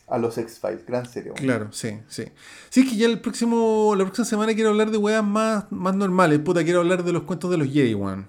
[0.08, 1.32] a los X-Files, gran serie.
[1.32, 1.44] weón.
[1.44, 2.26] Claro, sí, sí.
[2.70, 5.96] Sí, es que ya el próximo, la próxima semana quiero hablar de weas más, más
[5.96, 6.40] normales.
[6.40, 8.28] Puta, quiero hablar de los cuentos de los Jedi, weón.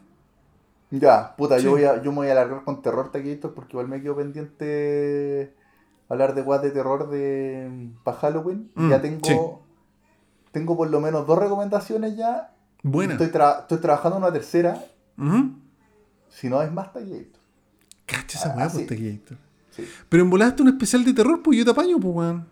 [0.90, 1.64] Ya, puta, Sí.
[1.64, 4.14] yo, voy a, yo me voy a alargar con terror Taquillator porque igual me quedo
[4.16, 5.52] pendiente
[6.08, 8.70] hablar de weas de terror de para Halloween.
[8.76, 9.63] Y Mm, ya tengo.
[10.54, 12.50] Tengo por lo menos dos recomendaciones ya.
[12.82, 13.12] Buena.
[13.14, 14.82] Estoy, tra- estoy trabajando en una tercera,
[16.30, 17.40] si no es más Taquillator.
[18.06, 18.76] Cacha esa Ah, sí.
[18.78, 19.36] pues, Taquillator.
[19.70, 19.88] Sí.
[20.08, 22.46] Pero en volaste un especial de terror, pues yo te apaño, pues, weón.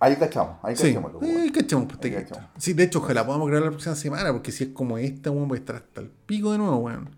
[0.00, 1.12] Ahí cachamos, ahí Sí, cachamos.
[1.22, 2.50] eh, cachamos, pues, Ahí cachamos.
[2.58, 5.48] Sí, de hecho, ojalá podamos grabar la próxima semana, porque si es como esta, weón,
[5.48, 7.10] voy a estar hasta el pico de nuevo, weón.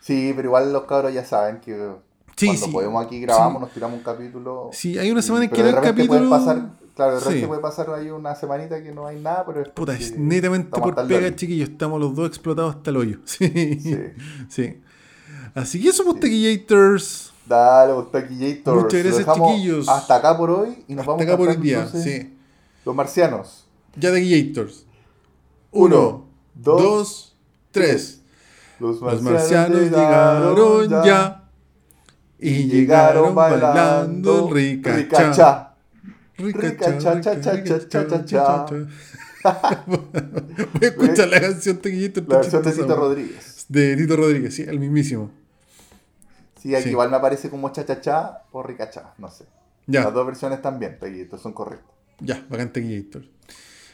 [0.00, 1.74] Sí, pero igual los cabros ya saben que
[2.36, 2.72] Sí, cuando sí.
[2.72, 3.60] podemos aquí grabamos, Sí.
[3.64, 4.70] nos tiramos un capítulo.
[4.72, 6.30] Sí, hay una semana en que no hay capítulo.
[6.30, 7.46] pasar, claro, de repente Sí.
[7.46, 10.98] puede pasar ahí una semanita que no hay nada, pero es Puta, es netamente por
[10.98, 11.68] el pega, chiquillos.
[11.68, 13.18] Estamos los dos explotados hasta el hoyo.
[13.24, 13.48] Sí.
[13.80, 13.96] Sí.
[14.48, 14.80] sí.
[15.54, 17.32] Así que eso, pues, Taquillators.
[17.46, 18.82] Dale, pues, Taquillator.
[18.82, 19.88] Muchas gracias, chiquillos.
[19.88, 21.78] Hasta acá por hoy y nos Hasta vamos acá por cantando, día.
[21.84, 22.34] entonces, Sí.
[22.84, 23.64] Los marcianos.
[23.96, 24.84] Ya Taquillators.
[25.70, 27.36] Uno, Uno, dos, dos,
[27.70, 28.20] tres.
[28.80, 31.48] Los Los marcianos llegaron ya.
[32.40, 34.96] Y llegaron bailando el ricacha.
[34.96, 35.67] Ricacha.
[36.38, 38.66] Ricacha, cha, cha, cha, cha, cha, cha.
[39.86, 39.98] Voy
[40.82, 41.80] a escuchar la canción.
[41.82, 41.90] La
[42.40, 42.96] de Tito.
[42.96, 43.66] Rodríguez.
[43.68, 45.30] De Tito Rodríguez, sí, el mismísimo.
[46.62, 49.44] Sí, aquí igual me aparece como cha-cha-cha o ricacha, no sé.
[49.86, 50.04] Ya.
[50.04, 51.94] Las dos versiones también, Taquillator, son correctas.
[52.20, 53.22] Ya, bacán Taquillator.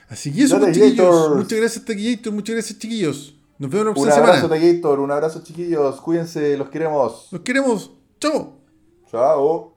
[0.09, 1.37] Así que eso, pues, chiquillos.
[1.37, 2.33] Muchas gracias, Taquillator.
[2.33, 3.37] Muchas gracias, chiquillos.
[3.59, 4.55] Nos vemos la Un próxima abrazo, semana.
[4.61, 6.01] Taquillator, un abrazo, chiquillos.
[6.01, 7.29] Cuídense, los queremos.
[7.31, 7.93] Los queremos.
[8.19, 8.59] Chao.
[9.11, 9.74] Chao.